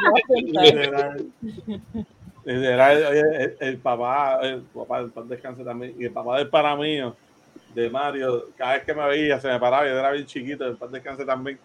[2.43, 6.49] Literal, oye, el, el papá, el papá del pan descanse también, y el papá del
[6.49, 7.15] para mío,
[7.73, 10.77] de Mario, cada vez que me veía se me paraba, yo era bien chiquito, el
[10.77, 11.57] pan descanse también,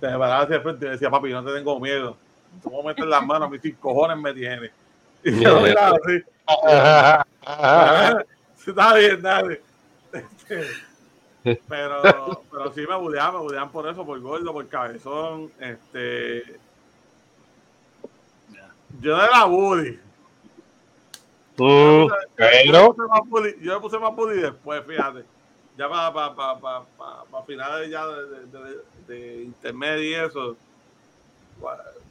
[0.00, 2.16] se me paraba hacia el frente y me decía, papi, no te tengo miedo,
[2.62, 4.70] tú me metes las manos, mis cojones me tienes.
[5.22, 6.22] Y yo miraba así,
[8.70, 9.62] está bien, dale.
[10.12, 10.66] Este,
[11.68, 16.60] pero, pero sí me budeaban, me budeaban por eso, por gordo, por cabezón, este
[19.00, 19.16] Yo
[22.36, 25.24] pero, me puse más bully- yo me puse más bully después, fíjate.
[25.76, 30.14] Ya para pa, pa, pa, pa, pa finales ya de, de, de- de intermedio y
[30.14, 30.56] eso.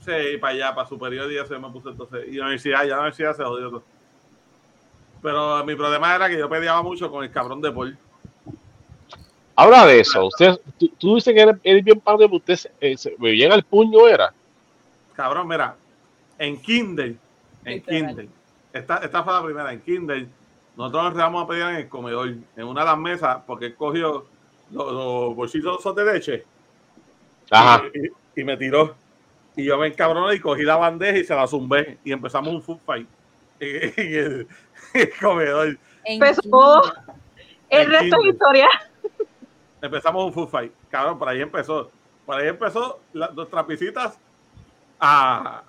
[0.04, 2.28] Sí, para allá, para superior y eso yo me puse entonces.
[2.28, 3.84] Y universidad, ya la universidad se jodió todo.
[5.22, 7.98] Pero mi problema era que yo peleaba mucho con el cabrón de Paul.
[9.56, 10.26] habla de eso.
[10.26, 13.54] Usted, tú, tú dices que eres, bien padre, pero usted se, eh, se- me llega
[13.54, 14.34] al puño, era.
[15.16, 15.76] Cabrón, mira,
[16.40, 17.16] en Kindle,
[17.66, 17.82] en.
[17.84, 18.28] Kindle,
[18.74, 20.28] esta, esta fue la primera, en Kindle,
[20.76, 23.76] nosotros nos quedamos a pelear en el comedor, en una de las mesas, porque él
[23.76, 24.26] cogió
[24.72, 26.44] los, los bolsitos de leche
[27.52, 27.84] Ajá.
[27.94, 28.96] y, y- y me tiró.
[29.56, 32.62] Y yo me encabroné y cogí la bandeja y se la zumbé y empezamos un
[32.64, 33.08] food fight
[33.60, 34.48] el, en el
[35.22, 35.78] comedor.
[36.04, 36.84] Empezó.
[37.70, 38.30] El En resto es Kindle.
[38.32, 38.68] historia.
[39.82, 40.72] Empezamos un food fight.
[40.90, 41.90] Cabrón, por ahí empezó.
[42.26, 44.18] Por ahí empezó las nuestras visitas
[45.00, 45.64] a,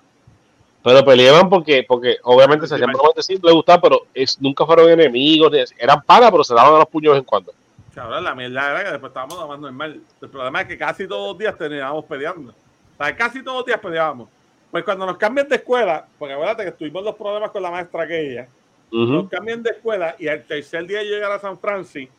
[0.83, 4.65] Pero peleaban porque, porque obviamente se hacían bromas de sí, le gustaba, pero es, nunca
[4.65, 7.53] fueron enemigos, ni- eran panas, pero se daban a los puños de vez en cuando.
[7.95, 10.01] Cabrón, la mierda era que después estábamos nada más normal.
[10.21, 12.51] El problema es que casi todos los días terminábamos peleando.
[12.51, 14.29] O sea, casi todos los días peleábamos.
[14.71, 18.03] Pues cuando nos cambian de escuela, porque acuérdate que tuvimos los problemas con la maestra
[18.03, 18.47] aquella,
[18.93, 19.11] Ujú.
[19.11, 22.13] nos cambian de escuela y al tercer día de llegar a San Francisco,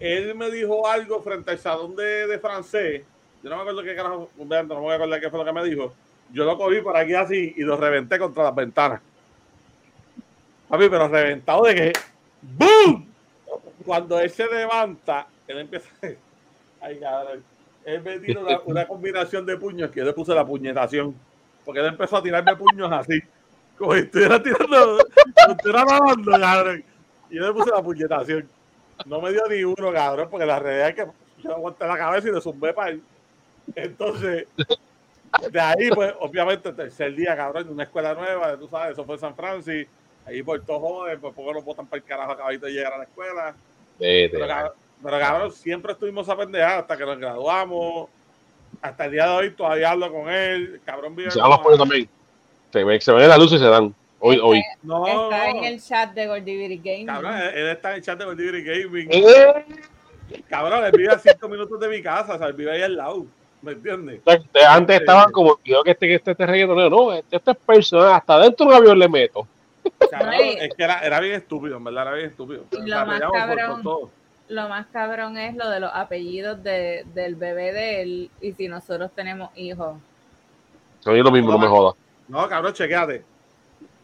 [0.00, 3.02] él me dijo algo frente al salón de, de francés.
[3.42, 5.52] Yo no me acuerdo qué carajo, no me voy a acordar qué fue lo que
[5.52, 5.92] me dijo.
[6.32, 9.00] Yo lo cogí por aquí así y lo reventé contra las ventanas.
[10.68, 11.92] Papi, pero reventado de que
[12.40, 13.06] ¡Boom!
[13.84, 15.88] Cuando él se levanta, él empieza.
[16.80, 17.42] Ay, cabrón.
[17.84, 21.14] Él me tira una, una combinación de puños que yo le puse la puñetación.
[21.64, 23.20] Porque él empezó a tirarme puños así.
[23.78, 24.98] Como si estuviera tirando,
[25.64, 26.84] nadando, cabrón.
[27.30, 28.48] Y yo le puse la puñetación.
[29.06, 31.06] No me dio ni uno, cabrón, porque la realidad es que
[31.44, 33.02] yo aguanté la cabeza y le zumbé para él.
[33.74, 34.46] Entonces,
[35.52, 39.04] de ahí, pues, obviamente, el tercer día, cabrón, en una escuela nueva, tú sabes, eso
[39.04, 39.90] fue en San Francisco.
[40.26, 42.98] Ahí por todo joder, por poco nos botan para el carajo acabadito de llegar a
[42.98, 43.54] la escuela.
[43.98, 44.72] Vete, Pero, cabrón,
[45.02, 48.08] pero, cabrón, siempre estuvimos a pendejar hasta que nos graduamos.
[48.82, 50.74] Hasta el día de hoy todavía hablo con él.
[50.74, 51.30] El Cabrón vive.
[51.30, 52.08] se dan los también.
[52.72, 53.94] Se, ve- se ven las luces y se dan.
[54.20, 54.62] Hoy, hoy.
[54.82, 55.58] No, Está no.
[55.58, 57.06] en el chat de Goldiviri Gaming.
[57.06, 59.08] Cabrón, él, está en el chat de Bolívar Gaming.
[59.10, 59.64] Eh,
[60.48, 62.96] Cabrón, él vive a cinco minutos de mi casa, o sea, él vive ahí al
[62.96, 63.26] lado.
[63.62, 64.20] ¿Me entiendes?
[64.68, 68.12] Antes estaban como, creo que este, que este, este reggaetonero, no, este, este es personal,
[68.12, 69.46] hasta dentro de un avión le meto.
[70.10, 72.64] Cabrón, No, es que era, era bien estúpido, en verdad, era bien estúpido.
[72.70, 74.10] Lo O sea, más peleamos por- por cabrón-.
[74.48, 78.66] Lo más cabrón es lo de los apellidos de, del bebé de él y si
[78.68, 79.96] nosotros tenemos hijos.
[81.00, 81.94] Soy lo mismo, no me jodas.
[82.28, 83.24] No, cabrón, chequeate.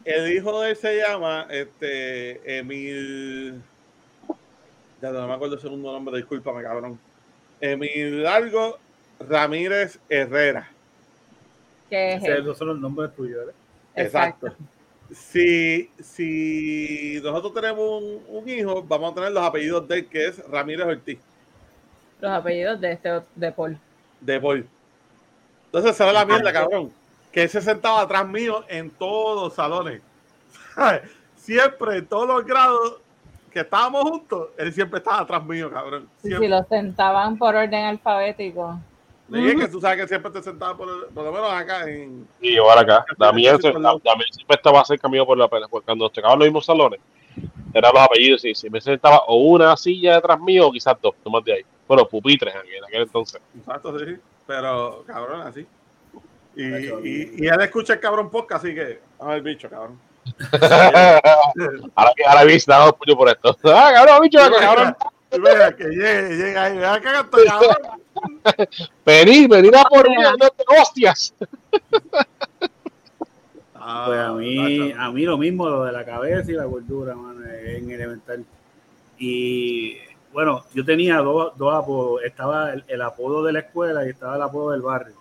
[0.04, 3.62] El hijo de él se llama este, Emil.
[5.00, 6.98] Ya no me acuerdo el segundo nombre, discúlpame, cabrón.
[7.60, 8.78] Emil Algo
[9.20, 10.70] Ramírez Herrera.
[11.88, 12.24] Que es.
[12.24, 13.54] Esos son los nombres tuyos, ¿verdad?
[13.96, 14.54] Exacto.
[15.12, 20.26] Si, si nosotros tenemos un, un hijo, vamos a tener los apellidos de él, que
[20.26, 21.18] es Ramírez Ortiz,
[22.20, 23.78] Los apellidos de este de Paul.
[24.20, 24.66] de Paul.
[25.66, 26.92] Entonces se ve la mierda, cabrón.
[27.34, 30.00] Que él se sentaba atrás mío en todos los salones.
[31.34, 33.00] Siempre, en todos los grados
[33.50, 36.08] que estábamos juntos, él siempre estaba atrás mío, cabrón.
[36.18, 36.46] Y Siempre.
[36.46, 38.78] si los sentaban por orden alfabético.
[39.28, 42.26] Le dije que tú sabes que siempre te sentaba por, por lo menos acá en.
[42.78, 43.04] Acá.
[43.10, 44.00] Sí, por lado.
[44.04, 45.66] Damián siempre estaba cerca mío por la pelea.
[45.68, 47.00] porque Cuando nos tocaban los mismos salones,
[47.72, 48.44] eran los apellidos.
[48.44, 51.54] Y si me sentaba o una silla detrás mío o quizás dos, no más de
[51.54, 51.62] ahí.
[51.88, 53.40] Bueno, pupitres en aquel, en aquel entonces.
[53.58, 54.16] Exacto, sí.
[54.46, 55.66] Pero, cabrón, así.
[56.56, 59.00] Y, y, y él escucha el cabrón podcast, así que.
[59.18, 59.98] A ver, bicho, cabrón.
[61.94, 63.56] ahora que ahora vi, se dado puño por esto.
[63.64, 64.96] Ah, cabrón, bicho, cabrón.
[65.32, 66.78] Mira, que llegue, llegue ahí.
[66.78, 67.76] Vea que estoy, cabrón.
[69.04, 71.34] Venid, venid a por mí, no te hostias.
[73.86, 77.14] Ah, Pues a mí, a mí lo mismo, lo de la cabeza y la gordura,
[77.14, 78.42] mano, en elemental.
[79.18, 79.98] Y
[80.32, 82.22] bueno, yo tenía dos, dos apodos.
[82.24, 85.16] Estaba el, el apodo de la escuela y estaba el apodo del barrio.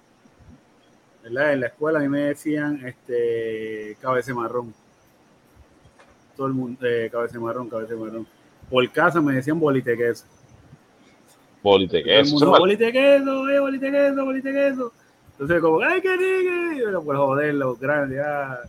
[1.23, 1.53] ¿Verdad?
[1.53, 4.73] En la escuela a mí me decían este cabece marrón.
[6.35, 8.27] Todo el mundo, eh, cabece marrón, cabece marrón.
[8.69, 10.25] Por casa me decían bolite queso.
[11.61, 12.59] Bolite, Todo que el eso mundo, es mal.
[12.59, 14.93] bolite queso, eh, bolite queso, bolite queso.
[15.31, 18.59] Entonces, como, ay, qué rico, pero por joder, los grandes, ah.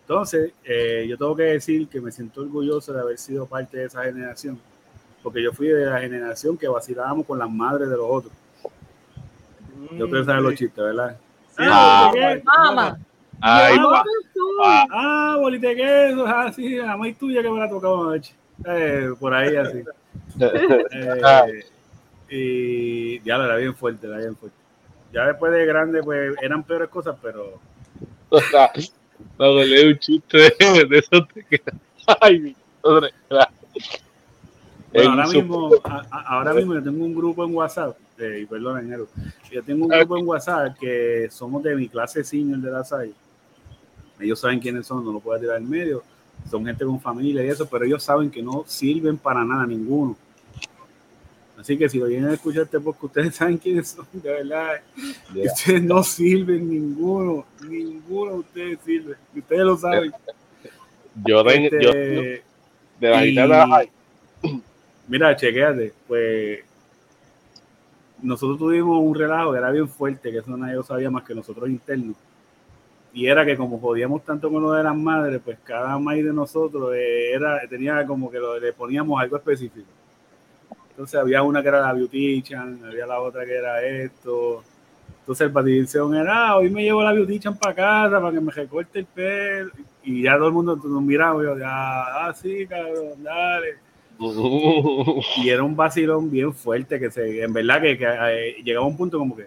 [0.00, 3.84] Entonces, eh, yo tengo que decir que me siento orgulloso de haber sido parte de
[3.84, 4.58] esa generación,
[5.22, 8.32] porque yo fui de la generación que vacilábamos con las madres de los otros.
[9.92, 11.18] Yo creo que saben los chistes, ¿verdad?
[11.58, 12.10] Ah.
[12.44, 12.98] Mamá.
[13.40, 14.02] Ay, Ah,
[14.62, 18.34] ah, Ah, bolite queso, ah, sí, la más tuya que me la tocaba anoche.
[18.66, 19.82] Eh, por ahí así.
[21.24, 21.46] Ah.
[21.48, 21.64] Eh,
[22.30, 24.56] y ya era bien fuerte, era bien fuerte.
[25.12, 27.58] Ya después de grande, pues eran peores cosas, pero
[28.30, 31.62] Me acordé de un chiste de, de esos de que.
[32.20, 33.12] Ay, mi madre.
[34.92, 38.78] Bueno, ahora su- mismo, a- ahora mismo yo tengo un grupo en WhatsApp, eh, perdón,
[38.78, 39.06] enero,
[39.50, 43.12] yo tengo un grupo en WhatsApp que somos de mi clase senior de la SAI.
[44.20, 46.02] Ellos saben quiénes son, no lo puedo tirar en medio.
[46.50, 50.16] Son gente con familia y eso, pero ellos saben que no sirven para nada ninguno.
[51.58, 54.80] Así que si lo vienen a escuchar este podcast, ustedes saben quiénes son, de verdad.
[55.34, 55.52] Ya.
[55.52, 59.14] Ustedes no sirven ninguno, ninguno de ustedes sirve.
[59.36, 60.12] Ustedes lo saben.
[61.26, 61.64] Yo tengo.
[61.66, 63.34] Este, Yo, de la y-
[65.08, 66.60] Mira, chequéate, pues
[68.22, 71.34] nosotros tuvimos un relajo que era bien fuerte, que eso nadie lo sabía más que
[71.34, 72.16] nosotros internos.
[73.14, 76.32] Y era que como jodíamos tanto con lo de las madres, pues cada maíz de
[76.32, 79.88] nosotros era, tenía como que le poníamos algo específico.
[80.90, 84.62] Entonces había una que era la beautician, había la otra que era esto.
[85.20, 88.52] Entonces el patición era, "Ah, hoy me llevo la beautician para casa para que me
[88.52, 89.70] recorte el pelo.
[90.02, 93.87] Y ya todo el mundo nos miraba, y yo, ya, ah, sí, cabrón, dale
[95.36, 98.88] y era un vacilón bien fuerte que se en verdad que, que, eh, llegaba a
[98.88, 99.46] un punto como que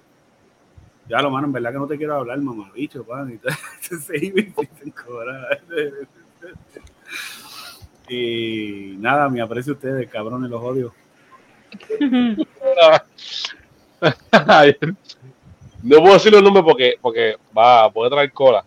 [1.09, 4.05] ya lo mano en verdad que no te quiero hablar mamá bicho pan y entonces
[4.05, 5.57] se iba y se encobraba.
[8.07, 10.93] y nada me aprecio a ustedes cabrones los odio
[15.83, 18.63] no puedo decir los nombres porque, porque va, puede traer cola.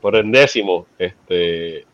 [0.00, 1.84] Por el décimo, este,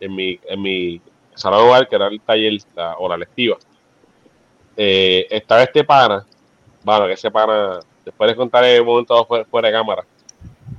[0.00, 1.00] en mi, en mi
[1.34, 3.56] salón hogar, que era el taller la, o la lectiva,
[4.76, 6.24] eh, estaba este pana,
[6.82, 10.04] bueno, que ese pana, después les contaré un momento fuera, fuera de cámara,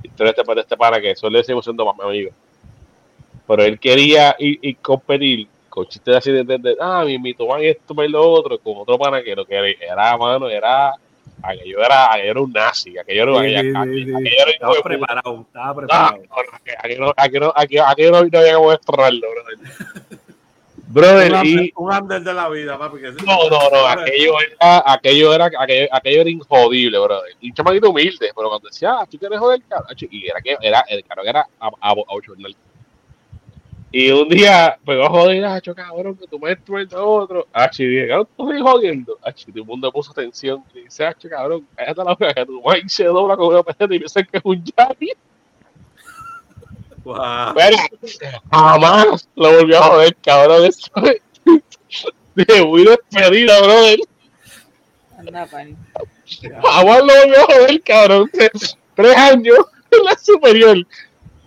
[0.02, 2.30] historia de este, de este pana que eso le decimos siendo más mi amigo.
[3.46, 7.34] Pero él quería ir, ir competir con chistes así de, de, de, ah, mi, mi
[7.34, 10.92] toman esto, y lo otro, con otro pana que lo que era, era, mano, era,
[11.42, 14.14] aquello era, aquello era un nazi, aquello era, Sí, aquello- sí, sí, aquello- sí.
[14.26, 16.16] aquello era estaba de preparado estaba Ah, preparado
[16.98, 17.38] no, no, aquí
[18.10, 19.58] no, había como desterrarlo, brother.
[20.88, 22.98] Brother, un, y un under de la vida, papi.
[22.98, 27.32] Que no, no, no, aquello era, aquello era, aquello, aquello era injodible, brother.
[27.40, 30.56] Y un chamaquito humilde, pero cuando decía, ah, tú quieres joder, cabrón, y era que
[30.60, 32.52] era, el caro que era a, a, a bochornar.
[33.92, 37.46] Y un día, pues a joder, ah, cho, cabrón, que tu maestro es de otro.
[37.52, 39.18] Ah, chi, dije, cabrón, tú estás jodiendo.
[39.22, 40.62] Ah, chi, todo el mundo puso atención.
[40.74, 43.62] Y dice, ah, cho, cabrón, cállate la boca, que tu maestro se dobla con una
[43.62, 45.12] peseta y piensa que es un yari.
[47.06, 47.54] Wow.
[48.50, 50.64] Jamás lo volvió a joder, cabrón.
[50.64, 51.22] Eso es
[52.34, 54.00] de muy despedida, brother.
[55.16, 55.76] Anda, pan.
[56.42, 58.30] Jamás lo volvió a joder, cabrón.
[58.96, 59.56] Tres años
[59.92, 60.78] en la superior.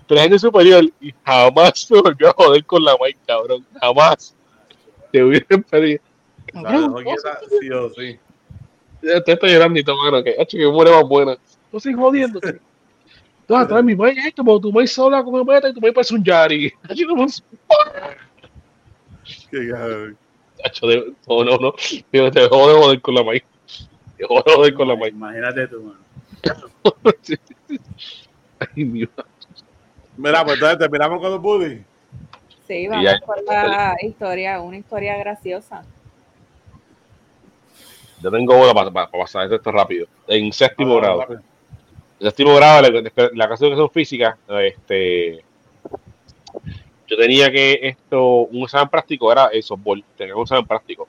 [0.07, 0.85] Tres años superior.
[1.01, 3.65] Y jamás se volvió a joder con la Mike, cabrón.
[3.81, 4.33] Jamás.
[5.11, 6.01] Te hubiera despedido.
[6.53, 7.03] Cabrón,
[7.59, 8.17] sí o sí.
[9.01, 10.23] Ya te estoy llorando y todo, mano.
[10.23, 11.38] Que, hacho, que muere más buena.
[11.69, 12.39] No sigas jodiendo.
[13.49, 15.73] Tú vas a traer mi Mike esto, porque tu Mike sola con una meta y
[15.73, 16.71] tu Mike parece un Yari.
[16.87, 17.25] Hacho, no,
[19.49, 20.15] Qué cabrón.
[20.63, 21.73] Hacho, de- no, no, no.
[22.13, 23.47] Yo te dejó de joder con la Mike.
[24.17, 25.09] Te dejó de joder con la Mike.
[25.09, 25.97] imagínate tú mano.
[28.59, 29.23] Ay, mi madre.
[30.15, 31.81] Mira, pues entonces terminamos con los buddies.
[32.67, 35.83] Sí, Y ya- vamos con la historia, una historia graciosa.
[38.21, 40.05] Yo tengo una para, para, para pasar esto rápido.
[40.27, 41.21] En séptimo Ah, grado.
[41.21, 41.41] rápido.
[42.19, 45.43] En séptimo grado, la, la clase de educación física, este,
[47.07, 51.07] yo tenía que esto, un examen práctico era el softball, tenía un examen práctico.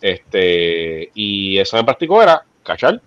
[0.00, 3.00] Este, y el examen práctico era cachar,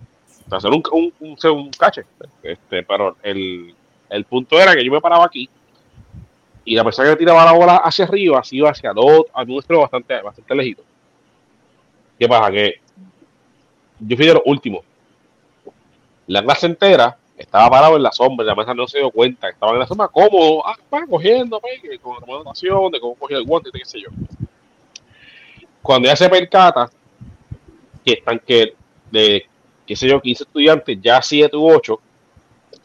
[0.51, 2.03] hacer un, un, un, un cache.
[2.43, 3.73] Este, pero el,
[4.09, 5.49] el punto era que yo me paraba aquí
[6.65, 9.79] y la persona que tiraba la bola hacia arriba se iba hacia dos, a nuestro
[9.79, 10.83] bastante, bastante lejido.
[12.19, 12.51] ¿Qué pasa?
[12.51, 12.75] Que
[13.99, 14.85] yo fui de los últimos.
[16.27, 19.73] La clase entera estaba parado en la sombra, la mesa no se dio cuenta, estaba
[19.73, 23.43] en la sombra cómodo, ah, pa, cogiendo, que con la anotación, de cómo cogía el
[23.45, 24.09] guante, qué sé yo.
[25.81, 26.89] Cuando ya se percata
[28.05, 28.73] que están que
[29.11, 29.45] de,
[29.85, 31.99] qué sé yo, 15 estudiantes, ya 7 u 8,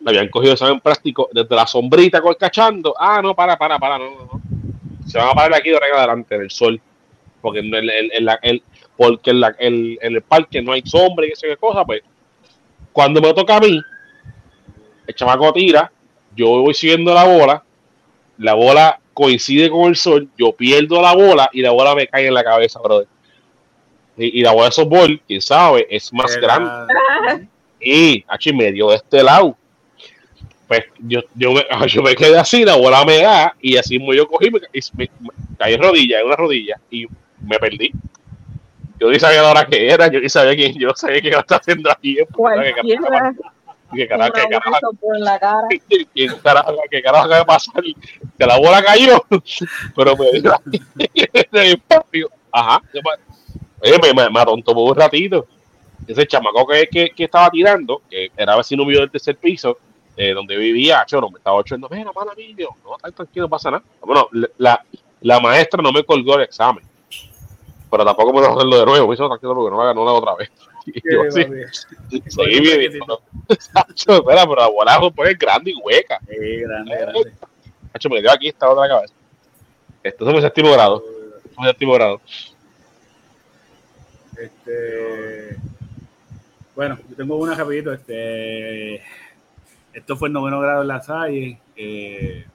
[0.01, 4.11] le habían cogido examen práctico desde la sombrita colcachando, ah, no, para, para, para, no,
[4.11, 4.41] no, no.
[5.09, 6.81] Se van a parar aquí de en adelante, en el sol.
[7.41, 8.63] Porque en el, la- el-
[8.97, 12.03] porque en, la- en- el parque no hay sombra y esa cosa, pues
[12.99, 13.81] cuando me toca a mí,
[15.07, 15.93] el chamaco tira,
[16.35, 17.63] yo voy siguiendo la bola,
[18.39, 22.27] la bola coincide con el sol, yo pierdo la bola y la bola me cae
[22.27, 23.07] en la cabeza, brother.
[24.17, 27.49] Y, y la bola de softball, quién sabe, es más Era- grande.
[27.81, 29.57] Y, aquí me dio de este lado.
[30.67, 34.27] Pues yo, yo, me, yo me quedé así, la bola me da, y así yo
[34.27, 37.07] cogí, me, y me- me caí en rodilla, en una rodilla, y
[37.47, 37.93] me perdí.
[38.99, 41.61] Yo ni sabía la hora que era, yo ni sabía quién, yo sabía qué estaba
[41.61, 42.19] haciendo aquí.
[42.19, 43.35] en puta, que Cualquiera.
[43.95, 45.63] ¿Qué carajo, cara.
[46.15, 47.83] qué carajo, qué carajo acaba de pasar?
[47.83, 49.25] Que la bola cayó,
[49.97, 50.31] pero me
[52.13, 52.31] dio.
[52.53, 52.83] Ajá.
[53.81, 55.47] Oye, me, me, me atontó por un ratito.
[56.07, 59.79] Ese chamaco que, que, que estaba tirando, que era vecino mío del tercer piso,
[60.17, 63.85] eh, donde vivía, no me estaba echando, mira, mala yo, no, tranquilo, no pasa nada.
[64.01, 64.29] Bueno,
[64.59, 64.85] la,
[65.21, 66.85] la maestra no me colgó el examen,
[67.91, 70.13] pero tampoco me lo hacerlo de nuevo, me hizo tranquilo porque no la, no la
[70.13, 70.51] otra vez.
[70.91, 71.45] Y yo así,
[72.29, 73.21] seguí pero,
[73.59, 76.19] Sacho, espera, pero la bola pues, es grande y hueca.
[76.27, 77.33] Sí, grande, grande.
[77.93, 79.13] Sacho, me dio aquí esta otra cabeza.
[80.03, 81.05] Esto es mi séptimo grado.
[81.59, 82.23] Mi séptimo grado.
[84.39, 85.59] Este,
[86.75, 87.93] bueno, yo tengo una rapidito.
[87.93, 89.03] Este,
[89.93, 91.61] esto fue el noveno grado en la Salle.
[91.77, 92.47] eh,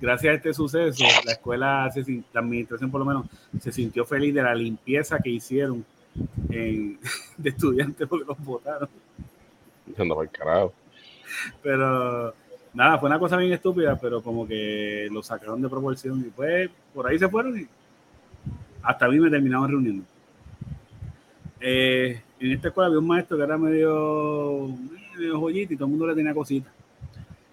[0.00, 3.26] gracias a este suceso, la escuela, se la administración por lo menos,
[3.60, 5.84] se sintió feliz de la limpieza que hicieron
[6.50, 6.98] en-
[7.36, 8.88] de estudiantes porque los votaron.
[11.62, 12.34] Pero
[12.74, 16.70] nada, fue una cosa bien estúpida, pero como que lo sacaron de proporción y pues
[16.94, 17.66] por ahí se fueron y
[18.82, 20.04] hasta a mí me terminaron reuniendo.
[21.60, 24.68] Eh, en esta escuela había un maestro que era medio,
[25.16, 26.72] medio joyito y todo el mundo le tenía cositas.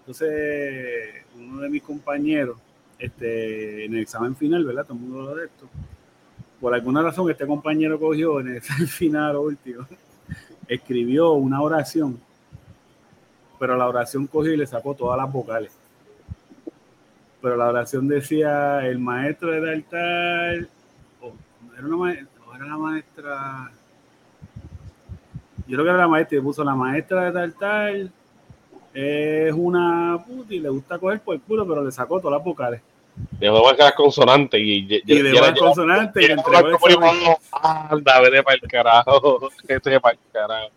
[0.06, 2.58] Entonces, uno de mis compañeros,
[3.00, 4.84] este, en el examen final, ¿verdad?
[4.86, 5.68] Todo el mundo lo de esto.
[6.62, 9.86] Por alguna razón, este compañero cogió en el examen final o último,
[10.68, 12.20] escribió una oración
[13.58, 15.72] pero la oración cogió y le sacó todas las vocales.
[17.42, 20.70] Pero la oración decía, el maestro de tal tal,
[21.22, 21.34] o
[21.78, 23.72] era, una ma- o era la maestra,
[25.66, 28.12] yo creo que era la maestra y puso la maestra de tal tal,
[28.96, 32.46] es una puta y le gusta coger por el culo, pero le sacó todas las
[32.46, 32.82] vocales.
[33.40, 36.74] Dejó de marcar las consonantes y, y, Y de las consonantes y le entregó el
[36.76, 37.36] examen.
[37.62, 39.50] Anda, vete para el carajo.
[39.68, 40.72] Vete para el carajo.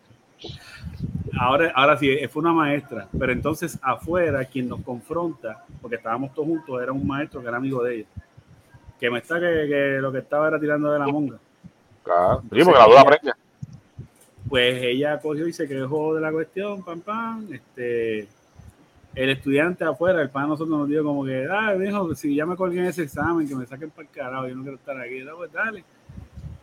[1.40, 6.48] Ahora, ahora sí, fue una maestra, pero entonces afuera quien nos confronta, porque estábamos todos
[6.48, 8.06] juntos, era un maestro que era amigo de ella,
[8.98, 11.38] que me está que, que lo que estaba era tirando de la monga.
[12.02, 12.42] Claro.
[12.52, 13.36] Sí, porque la duda preña.
[14.48, 18.20] Pues ella cogió y se quejó de la cuestión, pam, pam, este,
[19.14, 22.56] el estudiante afuera, el pan nosotros nos dijo como que, ah, dijo, si ya me
[22.56, 25.20] colgué en ese examen, que me saquen para el carajo, yo no quiero estar aquí,
[25.20, 25.84] "Ah, pues dale.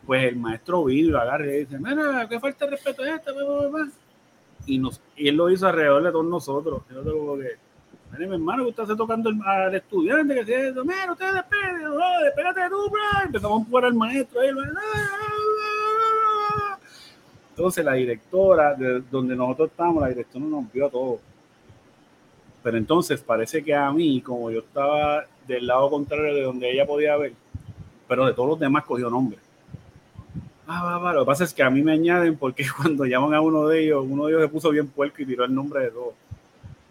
[0.06, 3.32] Pues el maestro vino lo agarra y dice, mira, qué falta de respeto es esta,
[3.34, 3.90] bla, bla, bla".
[4.68, 6.82] y, nos, y él lo hizo alrededor de todos nosotros.
[6.90, 7.50] Y nosotros como que,
[8.18, 12.24] mi hermano, que usted está tocando al estudiante, que se dice, mira, usted despede, oh,
[12.24, 13.02] despégate tú, bro".
[13.26, 14.42] Empezamos a empujar al maestro.
[14.42, 15.45] maestro, "Ah".
[17.56, 21.20] Entonces la directora, de donde nosotros estábamos, la directora nos vio a todos.
[22.62, 26.86] Pero entonces parece que a mí, como yo estaba del lado contrario de donde ella
[26.86, 27.32] podía ver,
[28.10, 29.38] pero de todos los demás cogió nombre.
[30.68, 31.14] Ah, va, va.
[31.14, 33.84] Lo que pasa es que a mí me añaden porque cuando llaman a uno de
[33.86, 36.14] ellos, uno de ellos se puso bien puerco y tiró el nombre de todos.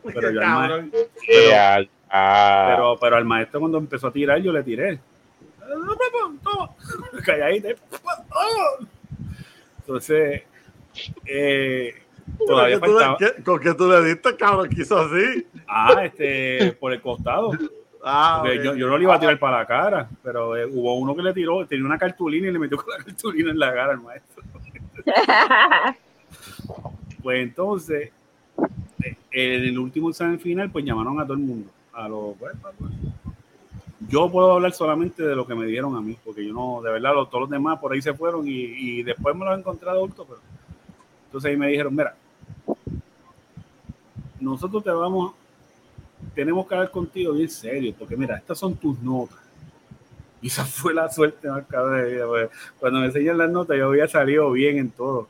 [0.05, 0.93] Pero yo al ma- Cabrón.
[1.29, 4.99] Eh, al- ah, Pero, pero al maestro cuando empezó a tirar, yo le tiré.
[6.43, 6.71] Toma.
[7.25, 7.69] Calladita.
[9.81, 10.43] Entonces,
[11.27, 11.95] eh,
[12.47, 13.19] todavía ¿Con qué faltaba.
[13.45, 14.69] ¿Con qué tú le diste, cabrón?
[14.69, 15.47] ¿Qué hizo así?
[15.67, 17.53] Ah, este, por el costado.
[18.07, 21.17] Ah, yo, yo no le iba a tirar para la cara, pero eh, hubo uno
[21.17, 23.93] que le tiró, tenía una cartulina y le metió con la cartulina en la cara
[23.93, 24.43] al maestro.
[27.23, 28.11] Pues entonces,
[29.03, 31.71] eh, en el último examen final, pues llamaron a todo el mundo.
[31.95, 32.93] A los, pues, pues, pues.
[34.11, 36.93] Yo puedo hablar solamente de lo que me dieron a mí, porque yo no, de
[36.93, 39.61] verdad, los- todos los demás por ahí se fueron y, y después me los he
[39.61, 40.27] encontrado adultos.
[40.29, 40.41] Pero...
[41.35, 42.15] Entonces ahí me dijeron, mira,
[44.39, 45.33] nosotros te vamos,
[46.33, 49.41] tenemos que hablar contigo bien serio, porque mira, estas son tus notas.
[50.41, 52.27] Y esa fue la suerte más de vida,
[52.79, 55.27] Cuando me enseñan las notas, yo había salido bien en todo.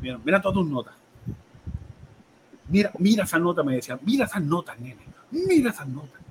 [0.00, 0.94] Mira, mira todas tus notas.
[2.66, 4.96] Mira, mira esas notas, me decían, mira esas notas, nene,
[5.30, 6.22] mira esas notas.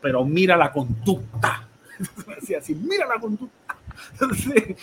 [0.00, 1.68] Pero mira la conducta.
[2.26, 3.76] Me decía así, mira la conducta.
[4.12, 4.76] Entonces,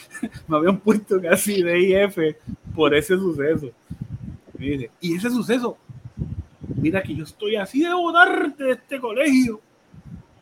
[0.48, 2.18] me habían puesto casi de IF
[2.80, 3.72] por ese suceso.
[4.58, 5.78] Y ese suceso,
[6.78, 9.60] mira que yo estoy así de votarte de este colegio.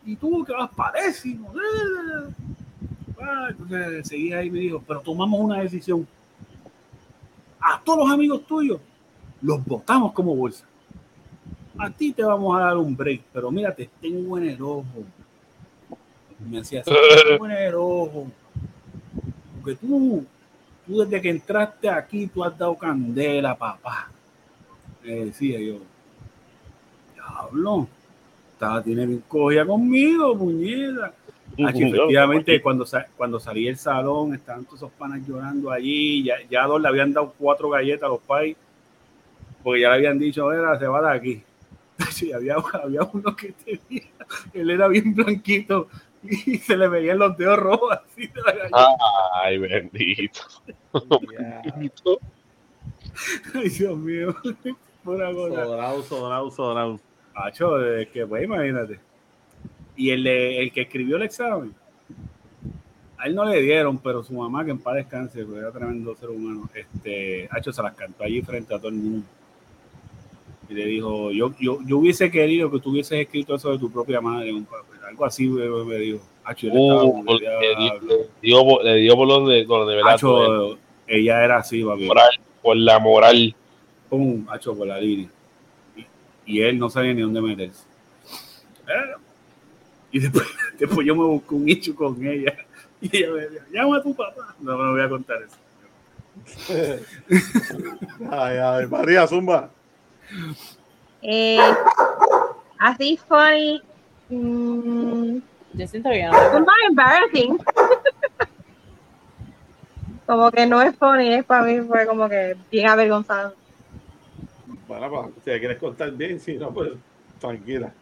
[0.05, 1.51] Y tú que vas para décimo.
[3.19, 6.07] Ah, Entonces seguía ahí y me dijo, pero tomamos una decisión.
[7.59, 8.79] A todos los amigos tuyos
[9.41, 10.63] los votamos como bolsa.
[11.75, 14.85] A ti te vamos a dar un break, pero mira, te tengo en el ojo.
[16.47, 16.91] Me así, te
[17.31, 18.27] tengo en el ojo.
[19.55, 20.23] Porque tú,
[20.87, 24.09] tú desde que entraste aquí, tú has dado candela, papá.
[25.03, 25.79] Me decía yo,
[27.13, 27.87] diablo,
[28.53, 31.13] estaba tiene bien cogida conmigo, puñeta.
[31.67, 32.85] Aquí, efectivamente, cuando,
[33.15, 36.23] cuando salí del salón, estaban todos esos panas llorando allí.
[36.23, 38.55] Ya, ya a dos le habían dado cuatro galletas a los pais.
[39.63, 41.43] porque ya le habían dicho, era, se va de aquí.
[42.11, 44.03] Sí, había, había uno que tenía,
[44.53, 45.87] él era bien blanquito
[46.45, 48.87] y se le veían los dedos rojos así de la gallina.
[49.43, 50.41] Ay, bendito.
[51.63, 52.19] Bendito.
[53.53, 54.35] Ay, Dios mío.
[55.03, 55.63] Pura cosa.
[55.65, 56.99] Sobrado, sobrado, sobrado.
[57.33, 58.99] Macho, es que pues imagínate.
[59.95, 61.73] Y el, de- el que escribió el examen,
[63.17, 66.15] a él no le dieron, pero su mamá, que en paz descanse, porque era tremendo
[66.15, 69.25] ser humano, este, Hacho se las cantó allí frente a todo el mundo.
[70.69, 73.89] Y le dijo, yo, yo, yo hubiese querido que tú hubieses escrito eso de tu
[73.91, 74.99] propia madre en un papel.
[75.07, 76.19] Algo así me, me dijo.
[76.49, 80.77] Estaba Uh, le, dio, le dio por- le dio por donde, donde verdad, por, Hacho,
[81.07, 82.05] ella era así, papi.
[82.05, 82.29] moral,
[82.61, 83.55] por la moral.
[84.09, 85.29] pum, hacho por la línea.
[85.95, 86.05] Y,
[86.45, 87.83] y él no sabía ni dónde meterse.
[88.87, 89.15] Eh,
[90.13, 90.45] Y después,
[90.79, 92.55] después yo me busqué un hecho con ella.
[93.01, 94.55] Y ella me dijo, llama a tu papá.
[94.59, 95.57] No, no voy a contar eso.
[98.31, 99.69] Ay, ay, María Zumba.
[101.21, 101.73] Eh,
[102.79, 103.81] así funny.
[104.29, 105.37] mm,
[105.73, 107.57] Yo siento que no es más embarrassing.
[110.25, 113.53] como que no es funny, es para mí fue como que bien avergonzado.
[114.87, 116.91] Bueno, pues, si la quieres contar bien, si no, pues
[117.39, 117.93] tranquila.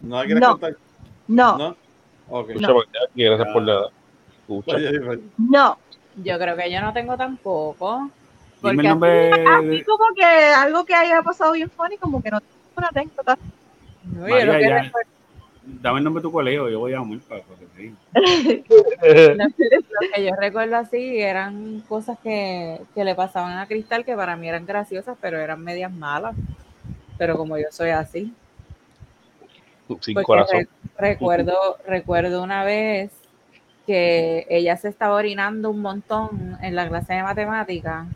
[0.00, 0.50] ¿No la quieres No.
[0.50, 0.76] contar?
[1.28, 1.76] No, ¿No?
[2.30, 2.50] Ok.
[2.50, 3.90] Escucha, porque aquí, gracias por nada.
[4.40, 4.76] Escucha.
[4.76, 5.78] Oye, Jennifer, no.
[6.16, 8.10] Yo creo que yo no tengo tampoco.
[8.62, 9.44] Dime Porque el nombre.
[9.46, 13.38] Así como que algo que haya pasado bien funny, como que no tengo una anécdota.
[14.04, 14.92] No, María,
[15.62, 17.96] Dame el nombre de tu colegio, yo voy a llamar para que te diga.
[20.00, 24.34] lo que yo recuerdo así eran cosas que, que le pasaban a Cristal que para
[24.36, 26.34] mí eran graciosas, pero eran medias malas.
[27.18, 28.32] Pero como yo soy así.
[30.00, 30.68] Sin Porque corazón.
[30.96, 33.10] re- recuerdo, recuerdo una vez
[33.86, 38.06] que ella se estaba orinando un montón en la clase de matemáticas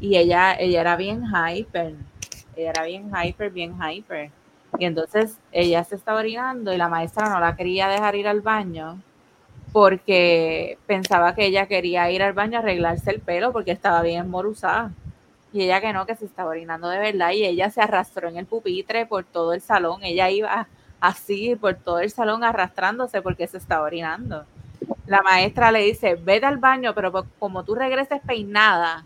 [0.00, 1.94] y ella, ella era bien hyper.
[2.56, 4.30] Ella era bien hyper, bien hyper.
[4.78, 8.40] Y entonces ella se estaba orinando y la maestra no la quería dejar ir al
[8.40, 9.00] baño
[9.72, 14.28] porque pensaba que ella quería ir al baño a arreglarse el pelo porque estaba bien
[14.30, 14.92] morusada.
[15.52, 18.36] Y ella que no, que se estaba orinando de verdad y ella se arrastró en
[18.36, 20.02] el pupitre por todo el salón.
[20.02, 20.68] Ella iba
[21.00, 24.44] así por todo el salón arrastrándose porque se estaba orinando.
[25.06, 29.04] La maestra le dice, vete al baño, pero como tú regreses peinada.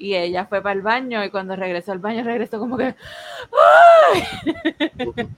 [0.00, 2.94] Y ella fue para el baño y cuando regresó al baño regresó como que...
[4.14, 4.24] ¡ay!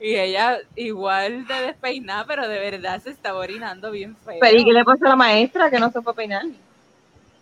[0.00, 4.36] y ella igual de despeinada, pero de verdad se estaba orinando bien feo.
[4.38, 6.44] Pero ¿y qué le pasa a la maestra que no se fue a peinar?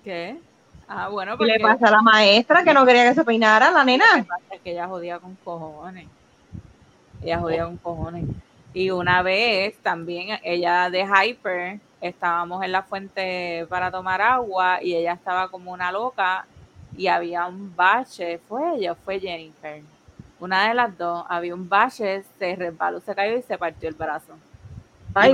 [0.05, 0.39] ¿Qué?
[0.87, 3.73] Ah, bueno, ¿Qué porque le pasa a la maestra que no quería que se peinara,
[3.73, 4.05] la nena?
[4.53, 6.07] es que ella jodía con cojones.
[7.21, 8.27] Ella jodía con cojones.
[8.75, 14.95] Y una vez también ella de Hyper, estábamos en la fuente para tomar agua y
[14.95, 16.47] ella estaba como una loca
[16.97, 19.83] y había un bache, fue ella o fue Jennifer.
[20.41, 23.95] Una de las dos, había un bache, se resbaló, se cayó y se partió el
[23.95, 24.35] brazo.
[25.15, 25.33] Ay,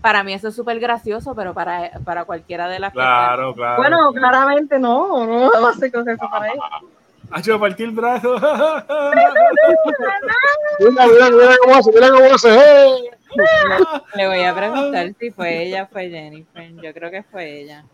[0.00, 3.76] para, mí eso es súper gracioso, pero para, para cualquiera de las que Claro, claro.
[3.76, 6.62] Bueno, claramente no, no vamos a cosas para ella.
[7.32, 8.34] Hacho, partí el brazo.
[10.80, 12.48] Mira, mira, mira cómo hace, mira cómo hace.
[12.56, 13.10] ¡eh!
[14.16, 16.72] Le voy a preguntar si fue ella o fue Jennifer.
[16.82, 17.84] Yo creo que fue ella.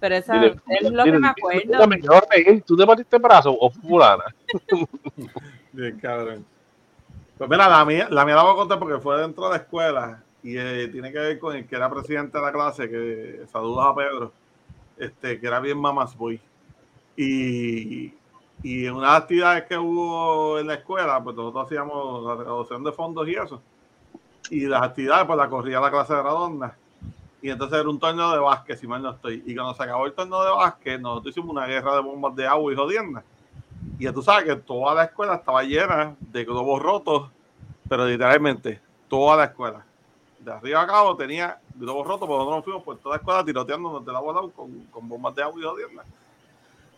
[0.00, 1.86] Pero esa Dile, es lo dile, que me acuerdo.
[1.86, 4.24] dile, ¿Tú te partiste el brazo o fulana?
[5.72, 6.44] Bien, cabrón.
[7.38, 9.56] Pues mira, la mía, la mía la voy a contar porque fue dentro de la
[9.56, 13.42] escuela y eh, tiene que ver con el que era presidente de la clase, que
[13.52, 14.32] saludos a Pedro,
[14.98, 16.40] este, que era bien mamas boy.
[17.16, 18.12] Y,
[18.62, 22.92] y en unas actividades que hubo en la escuela, pues nosotros hacíamos la recaudación de
[22.92, 23.60] fondos y eso.
[24.50, 26.76] Y las actividades, pues la corría la clase de redonda.
[27.40, 29.42] Y entonces era un torneo de básquet, si mal no estoy.
[29.46, 32.46] Y cuando se acabó el torneo de básquet, nosotros hicimos una guerra de bombas de
[32.46, 33.24] agua y jodiendas.
[33.98, 37.30] Y ya tú sabes que toda la escuela estaba llena de globos rotos,
[37.88, 39.84] pero literalmente toda la escuela.
[40.38, 43.44] De arriba a cabo tenía globos rotos, porque nosotros nos fuimos por toda la escuela
[43.44, 46.06] tiroteándonos de la bola con, con bombas de agua y jodiendas.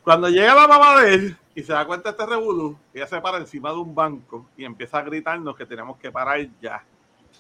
[0.05, 3.21] Cuando llega la mamá de él y se da cuenta de este revolú, ella se
[3.23, 6.85] para encima de un banco y empieza a gritarnos que tenemos que parar ya.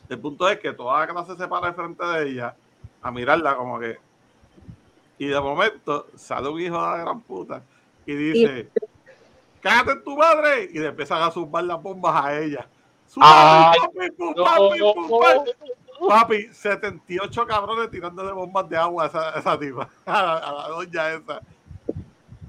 [0.08, 2.56] El punto es que toda la clase se para frente de ella
[3.02, 3.98] a mirarla como que...
[5.18, 7.62] Y de momento sale un hijo de la gran puta
[8.06, 8.70] y dice,
[9.60, 10.68] cállate en tu madre.
[10.72, 12.66] Y le empiezan a zumbar las bombas a ella.
[13.20, 15.18] Ay, Papi, pum, No, papi, pum, no.
[15.18, 15.50] papi.
[16.08, 20.52] Papi, 78 cabrones tirándole bombas de agua a esa, a esa tipa, a la, a
[20.52, 21.40] la doña esa.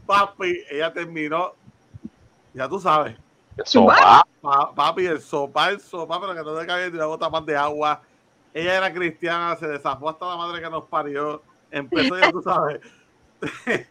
[0.06, 1.54] Papi, ella terminó,
[2.54, 3.16] ya tú sabes,
[3.64, 4.26] Sopa.
[4.42, 7.46] pa- papi, el sopa, el sopa, pero que no le cabía ni una gota más
[7.46, 8.02] de agua.
[8.54, 11.42] Ella era cristiana, se desafó hasta la madre que nos parió.
[11.72, 12.80] Empezó, ya tú sabes.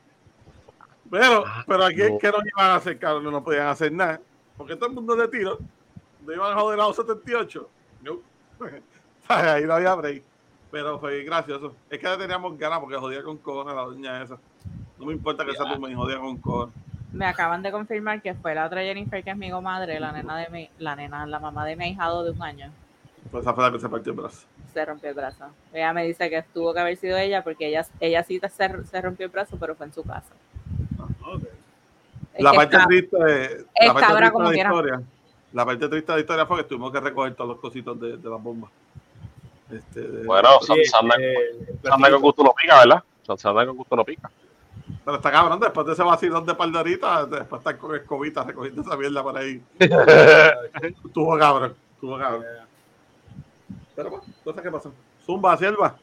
[1.10, 4.20] Pero, Ah, pero aquí es que no iban a hacer, cabrón, no podían hacer nada.
[4.56, 5.58] Porque todo el mundo de tiro.
[6.24, 7.68] No iban a joder a los 78.
[8.02, 8.18] No.
[9.28, 10.22] Ahí no había break.
[10.70, 11.76] Pero fue gracioso.
[11.90, 14.38] Es que le teníamos ganas porque jodía con cojones la doña esa.
[14.98, 16.72] No me importa que sea tu me jodía con.
[17.12, 20.36] Me acaban de confirmar que fue la otra Jennifer que es mi comadre, la nena
[20.36, 22.72] de mi, la nena, la mamá de mi ahijado de un año.
[23.30, 24.46] Pues esa fue la que se partió el brazo.
[24.72, 25.44] Se rompió el brazo.
[25.72, 29.00] Ella me dice que tuvo que haber sido ella porque ella, ella sí se, se
[29.00, 30.32] rompió el brazo, pero fue en su casa.
[32.34, 34.70] Es la parte está- triste de, la parte cabra triste como de la quiera.
[34.70, 35.02] historia.
[35.52, 38.16] La parte triste de la historia fue que tuvimos que recoger todos los cositos de,
[38.16, 38.70] de las bombas.
[39.70, 40.48] Este, de- Bueno,
[41.00, 41.14] anda
[42.08, 43.04] eh, con gusto no pica, ¿verdad?
[43.38, 44.30] Se anda con gusto no pica.
[45.04, 48.42] Pero está cabrón, después de ese vacilón de par de horitas, después estar con escobita
[48.42, 49.62] recogiendo esa mierda por ahí.
[49.78, 52.44] Estuvo cabrón, estuvo cabrón.
[53.94, 54.92] Pero bueno, cosas que pasan.
[55.24, 55.96] Zumba, sierva.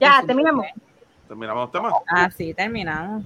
[0.00, 0.66] Ya, terminamos.
[1.28, 1.92] Terminamos los temas.
[2.06, 3.24] Así terminamos.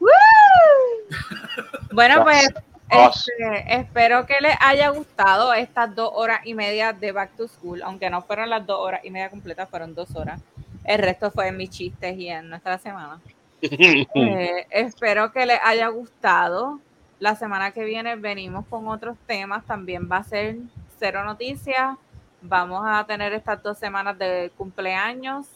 [0.00, 0.08] ¡Woo!
[1.90, 2.48] Bueno, pues
[2.90, 7.82] este, espero que les haya gustado estas dos horas y media de Back to School,
[7.82, 10.40] aunque no fueron las dos horas y media completas, fueron dos horas.
[10.88, 13.20] El resto fue en mis chistes y en nuestra semana.
[13.60, 16.80] Eh, espero que les haya gustado.
[17.18, 19.66] La semana que viene venimos con otros temas.
[19.66, 20.56] También va a ser
[20.98, 21.98] cero noticias.
[22.40, 25.46] Vamos a tener estas dos semanas de cumpleaños,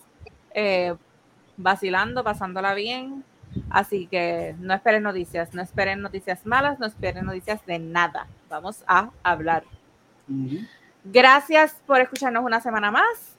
[0.52, 0.94] eh,
[1.56, 3.24] vacilando, pasándola bien.
[3.70, 8.26] Así que no esperen noticias, no esperen noticias malas, no esperen noticias de nada.
[8.50, 9.62] Vamos a hablar.
[11.04, 13.32] Gracias por escucharnos una semana más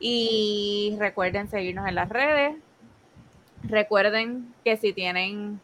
[0.00, 2.56] y recuerden seguirnos en las redes.
[3.62, 5.60] Recuerden que si tienen,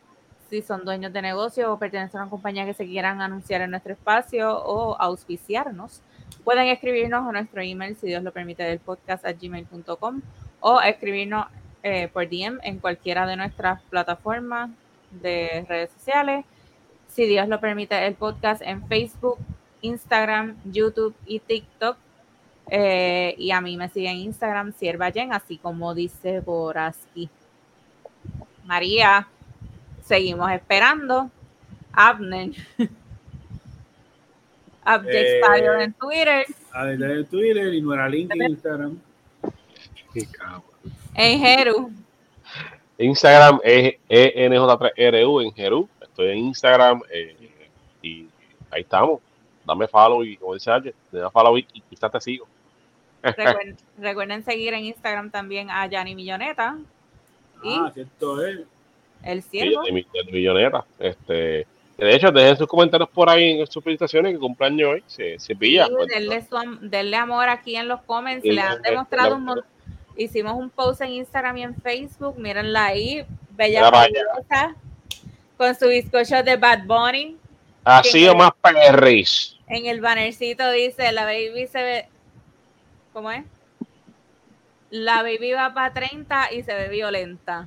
[0.50, 3.70] si son dueños de negocio o pertenecen a una compañía que se quieran anunciar en
[3.70, 6.02] nuestro espacio o auspiciarnos,
[6.44, 10.20] pueden escribirnos a nuestro email, si Dios lo permite, del podcast a gmail.com
[10.60, 11.47] o escribirnos
[11.82, 14.70] eh, por DM en cualquiera de nuestras plataformas
[15.10, 16.44] de redes sociales.
[17.08, 19.39] Si Dios lo permite, el podcast en Facebook,
[19.81, 21.97] Instagram, YouTube y TikTok.
[22.69, 27.31] Eh, y a mí me sigue en Instagram, Sierva Jen, así como dice Boraski.
[28.65, 29.28] María,
[30.05, 31.31] seguimos esperando.
[31.93, 32.51] Abner.
[34.83, 36.47] Update Eh, Style en Twitter.
[36.73, 38.99] A ver, de Twitter y nuestra link en Instagram.
[41.15, 41.91] En Jeru.
[42.99, 45.89] Instagram es E ENJ3RU en Jerú.
[46.01, 47.36] Estoy en Instagram eh,
[48.01, 48.27] y
[48.70, 49.20] ahí estamos.
[49.67, 50.70] Dame follow y como dice
[51.11, 52.47] da follow y, y quizás te sigo.
[53.23, 56.77] Recuerden, recuerden seguir en Instagram también a Yanni Milloneta
[57.62, 58.61] y Ah, cierto es.
[59.25, 59.83] el Sí, ciervo.
[59.83, 60.85] de, mi- de millonera.
[60.99, 65.05] Este, de hecho, dejen sus comentarios por ahí en sus felicitaciones que cumpleaños hoy.
[65.07, 65.86] Se, se pilla.
[65.86, 68.45] Sí, pues, denle, su am- denle amor aquí en los comments.
[68.45, 69.65] Le han demostrado un montón.
[70.19, 72.39] Hicimos un post en Instagram y en Facebook.
[72.39, 73.25] Mírenla ahí.
[73.51, 74.75] Bella preciosa,
[75.57, 77.36] con su bizcocho de Bad Bunny.
[77.85, 79.57] ha que- sido más perris.
[79.67, 82.09] En el bannercito dice: La baby se ve.
[83.17, 83.47] ¿Cómo es?
[84.91, 87.67] La baby va para 30 y se ve violenta.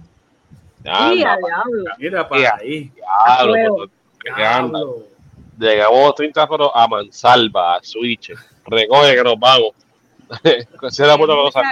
[0.84, 1.92] Sí, Anda, a diablo.
[1.98, 2.56] Mira para Ya.
[2.60, 2.92] ahí.
[2.94, 3.90] diablo.
[4.24, 5.04] Diablo.
[5.58, 8.32] Llegamos 30 pero a Mansalva, a Switch.
[8.68, 9.72] Recoge que nos vamos.
[10.80, 11.64] Cosa.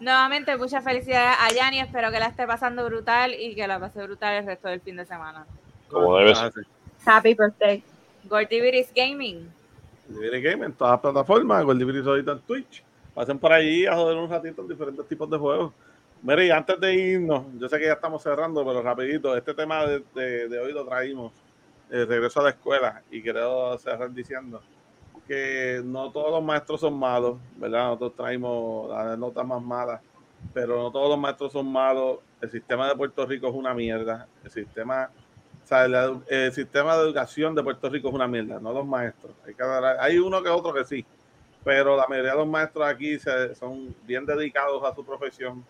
[0.00, 1.80] Nuevamente, muchas felicidades a Yani.
[1.80, 4.96] Espero que la esté pasando brutal y que la pase brutal el resto del fin
[4.96, 5.46] de semana.
[5.88, 6.44] Como debe ser.
[6.48, 6.60] Ah, sí.
[7.06, 7.82] Happy birthday.
[8.24, 9.50] Gordiviris Gaming.
[10.10, 12.84] Goldibiri Game en todas las plataformas, Goldibiri ahorita en Twitch.
[13.14, 15.72] Pasen por allí a joder un ratito en diferentes tipos de juegos.
[16.22, 20.02] Mire, antes de irnos, yo sé que ya estamos cerrando, pero rapidito, este tema de,
[20.14, 21.32] de- de hoy lo traímos,
[21.90, 24.60] el regreso a la escuela, y quiero cerrar diciendo
[25.28, 27.84] que no todos los maestros son malos, ¿verdad?
[27.86, 30.00] Nosotros traímos las notas más malas,
[30.52, 32.18] pero no todos los maestros son malos.
[32.40, 34.26] El sistema de Puerto Rico es una mierda.
[34.44, 35.08] El sistema,
[35.62, 39.32] o sea, el, sistema de educación de Puerto Rico es una mierda, no los maestros.
[39.46, 41.04] Hay, que hay uno que otro que sí,
[41.64, 45.64] pero la mayoría de los maestros aquí se- son bien dedicados a su profesión.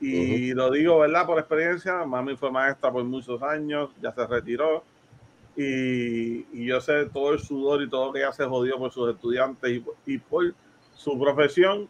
[0.00, 1.26] Y lo digo, ¿verdad?
[1.26, 4.84] Por experiencia, mami fue maestra por muchos años, ya se retiró.
[5.56, 8.90] Y, y yo sé todo el sudor y todo lo que ella se jodió por
[8.92, 10.54] sus estudiantes y, por- y por
[10.94, 11.88] su profesión,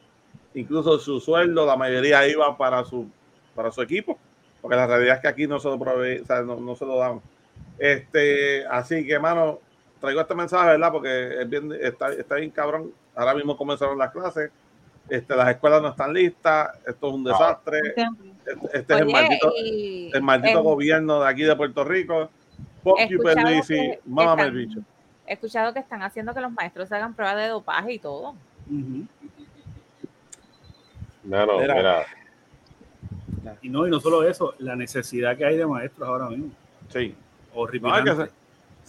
[0.55, 3.09] incluso su sueldo, la mayoría iba para su,
[3.55, 4.19] para su equipo,
[4.61, 6.85] porque la realidad es que aquí no se lo, provee- o sea, no, no se
[6.87, 7.23] lo damos.
[7.79, 9.61] Este, así que, mano,
[10.01, 10.93] traigo este mensaje, ¿verdad?
[10.93, 12.93] Porque es bien, está, está bien cabrón.
[13.15, 14.51] Ahora mismo comenzaron las clases,
[15.09, 17.81] este, las escuelas no están listas, esto es un desastre.
[17.89, 18.09] Este,
[18.79, 22.31] este es el maldito, y el maldito he- gobierno de aquí de Puerto Rico.
[22.83, 23.21] Fuck you,
[24.07, 24.81] mámame el bicho.
[25.27, 28.35] he escuchado que están haciendo que los maestros hagan pruebas de dopaje y todo.
[31.25, 31.75] No, no, Mira.
[31.75, 32.05] mira.
[33.61, 36.51] Y no, y no solo eso, la necesidad que hay de maestros ahora mismo.
[36.89, 37.15] Sí.
[37.55, 37.67] No,
[38.05, 38.29] que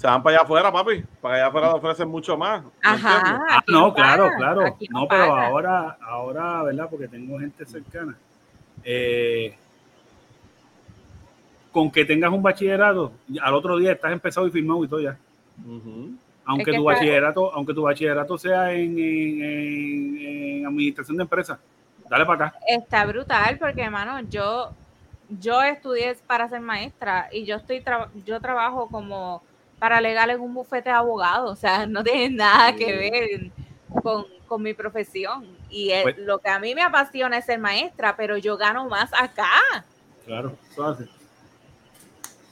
[0.04, 1.02] se, van para allá afuera, papi.
[1.22, 2.62] Para allá afuera ofrecen mucho más.
[2.84, 3.40] Ajá.
[3.50, 4.78] Ah, aquí no, claro, claro.
[4.90, 6.88] No, pero ahora, ahora, ¿verdad?
[6.90, 8.14] Porque tengo gente cercana.
[8.84, 9.56] Eh,
[11.72, 15.18] con que tengas un bachillerato, al otro día estás empezado y firmado y todo ya.
[15.66, 16.12] Ujú.
[16.46, 20.18] Aunque Es que tu bachillerato, aunque tu bachillerato sea en, en- en-
[20.60, 21.58] en administración de empresas,
[22.10, 22.58] dale para acá.
[22.68, 24.74] Está brutal porque, hermano, yo,
[25.30, 29.42] yo estudié para ser maestra y yo estoy tra- yo trabajo como
[29.84, 33.52] paralegal en un bufete de abogados, o sea, no tiene nada que ver
[34.02, 35.46] con, con mi profesión.
[35.70, 38.88] Y es- Pues- lo que a mí me apasiona es ser maestra, pero yo gano
[38.88, 39.50] más acá.
[40.26, 41.04] Claro, eso hace.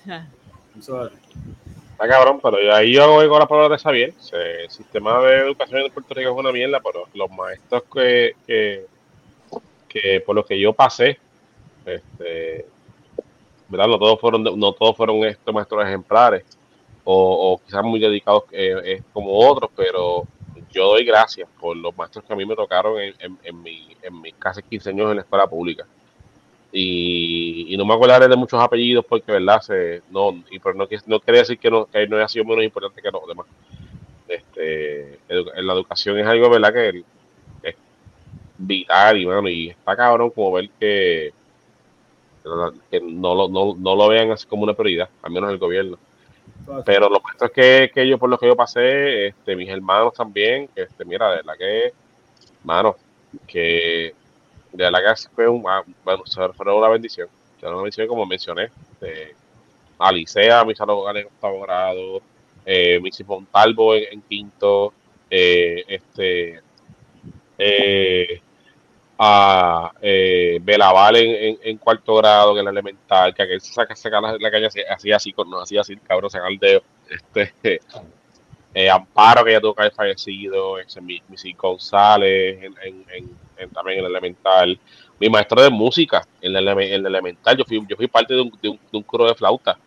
[0.77, 1.15] Eso hace.
[1.91, 4.13] Está cabrón, pero ahí yo voy con la palabra de Xavier.
[4.33, 8.85] El sistema de educación en Puerto Rico es una mierda, pero los maestros que, que,
[9.87, 11.17] que por los que yo pasé,
[11.85, 12.65] este,
[13.69, 13.87] ¿verdad?
[13.87, 16.43] No todos fueron, no todos fueron estos maestros ejemplares
[17.03, 20.25] o, quizás muy dedicados eh, eh, como otros, pero
[20.71, 23.95] yo doy gracias por los maestros que a mí me tocaron en, en, en mi,
[24.01, 25.85] en mis casi 15 años en la escuela pública.
[26.73, 29.61] Y, no me acordaré de muchos apellidos porque, ¿verdad?
[29.61, 32.63] Se, no, y, pero no, no quiere decir que no, que no haya sido menos
[32.63, 33.47] importante que los demás.
[34.27, 36.73] Este, la educación es algo, ¿verdad?
[36.73, 37.03] Que
[37.63, 37.75] es
[38.57, 41.33] vital y, bueno, y está cabrón como ver que,
[42.89, 45.97] que no, lo, no, no lo vean así como una prioridad, al menos el gobierno.
[46.85, 50.67] Pero los maestros que, que yo, por los que yo pasé, este, mis hermanos también,
[50.69, 51.93] que, este, mira, de verdad que,
[52.63, 52.95] mano,
[53.47, 54.13] que
[54.71, 56.23] de verdad que fue un, ah, bueno,
[56.55, 57.27] fue una bendición.
[57.59, 59.35] Fue una bendición, como mencioné, de
[59.99, 62.21] Alicea, mis en octavo grado,
[62.65, 64.93] eh, Missy Montalvo en, en quinto,
[65.29, 66.61] eh, este,
[67.57, 68.41] eh,
[69.23, 73.95] a eh, Belaval en, en, en cuarto grado, es la elemental, que aquel se saca,
[73.95, 76.81] saca la, la caña así, así, con, así, el cabrón, saca el dedo.
[77.07, 77.81] Este,
[78.73, 83.69] eh, Amparo, que ya tuvo que haber fallecido, mi, Missy González, en, en, en- en-
[83.71, 84.79] también en el elemental.
[85.19, 88.33] Mi maestro de música, en el, eleme- en el elemental, yo fui, yo fui parte
[88.33, 89.77] de un, de un, de coro de flauta.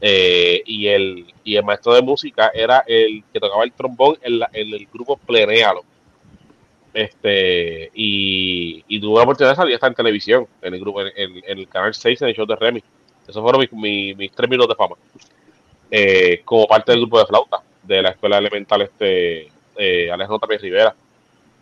[0.00, 4.40] Eh, y, el, y el maestro de música era el que tocaba el trombón en,
[4.40, 5.84] la- en el grupo Plenéalo.
[6.96, 11.42] Este, y, y tuve la oportunidad de salir hasta en televisión, en el grupo, en,
[11.46, 12.82] el canal 6, en el show de Remy.
[13.28, 14.96] Esos fueron mis, mis, tres minutos de fama.
[15.90, 20.58] Eh, como parte del grupo de flauta de la escuela elemental este eh, Alejandro Tapia
[20.58, 20.94] Rivera.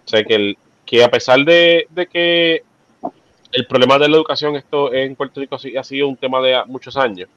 [0.05, 0.55] O sea que,
[0.87, 2.63] que a pesar de, de que
[3.53, 6.97] el problema de la educación esto en Puerto Rico ha sido un tema de muchos
[6.97, 7.29] años,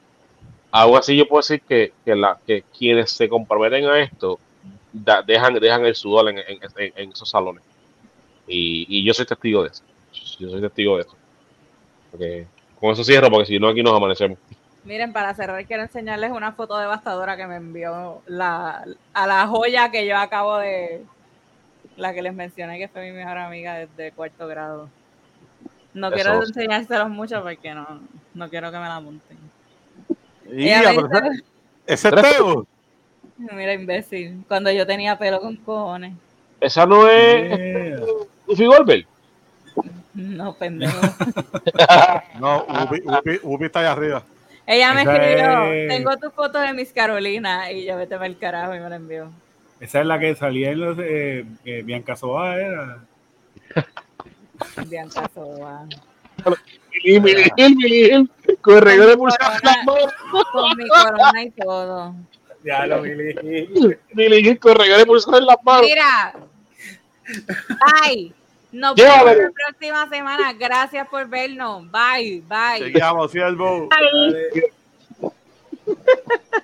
[0.71, 4.39] aún así yo puedo decir que, que, la, que quienes se comprometen a esto
[4.93, 6.43] dejan, dejan el sudor en-
[6.95, 7.63] en esos salones.
[8.47, 9.83] Y, y yo soy testigo de eso.
[10.39, 11.15] Yo soy testigo de eso.
[12.11, 12.47] Porque
[12.79, 14.37] con eso cierro, porque si no aquí nos amanecemos.
[14.85, 19.91] Miren, para cerrar, quiero enseñarles una foto devastadora que me envió la, a la joya
[19.91, 21.03] que yo acabo de.
[21.97, 24.87] La que les mencioné que fue mi mejor amiga desde cuarto grado.
[25.93, 26.15] No Eso.
[26.15, 27.99] quiero enseñárselos mucho porque no,
[28.35, 29.37] no quiero que me la monten.
[30.49, 31.43] Y Ella me dice-
[31.87, 32.67] ese ese es Teo.
[33.37, 34.43] Mira, imbécil.
[34.47, 36.13] Cuando yo tenía pelo con cojones.
[36.61, 38.05] Esa no es Yeah.
[38.47, 39.05] Luffy Goldberg.
[40.13, 40.99] No, pendejo.
[42.39, 44.23] No, Ubi, Ubi- Ubi está allá arriba.
[44.65, 48.25] Ella me Esa escribió, es- tengo tu foto de Miss Carolina y yo vete para
[48.27, 49.31] el carajo y me la envió.
[49.79, 52.97] Esa es la que salía en los eh, eh, Bianca Soa, era.
[54.87, 55.85] Bianca Soba.
[57.03, 58.29] Miguel, Miguel, Miguel,
[58.61, 60.13] corredor de pulsar las manos.
[60.51, 62.15] Con mi corona y todo.
[62.63, 63.11] Ya lo vi.
[64.13, 65.81] Miguel, corredor de pulsar en las manos.
[65.83, 66.33] Mira.
[67.27, 68.33] Bye.
[68.71, 70.53] Nos vemos la próxima semana.
[70.53, 71.89] Gracias por vernos.
[71.91, 72.79] Bye, bye.
[72.79, 73.89] Seguimos, siervo.
[73.89, 74.51] Bye.
[75.21, 76.63] bye.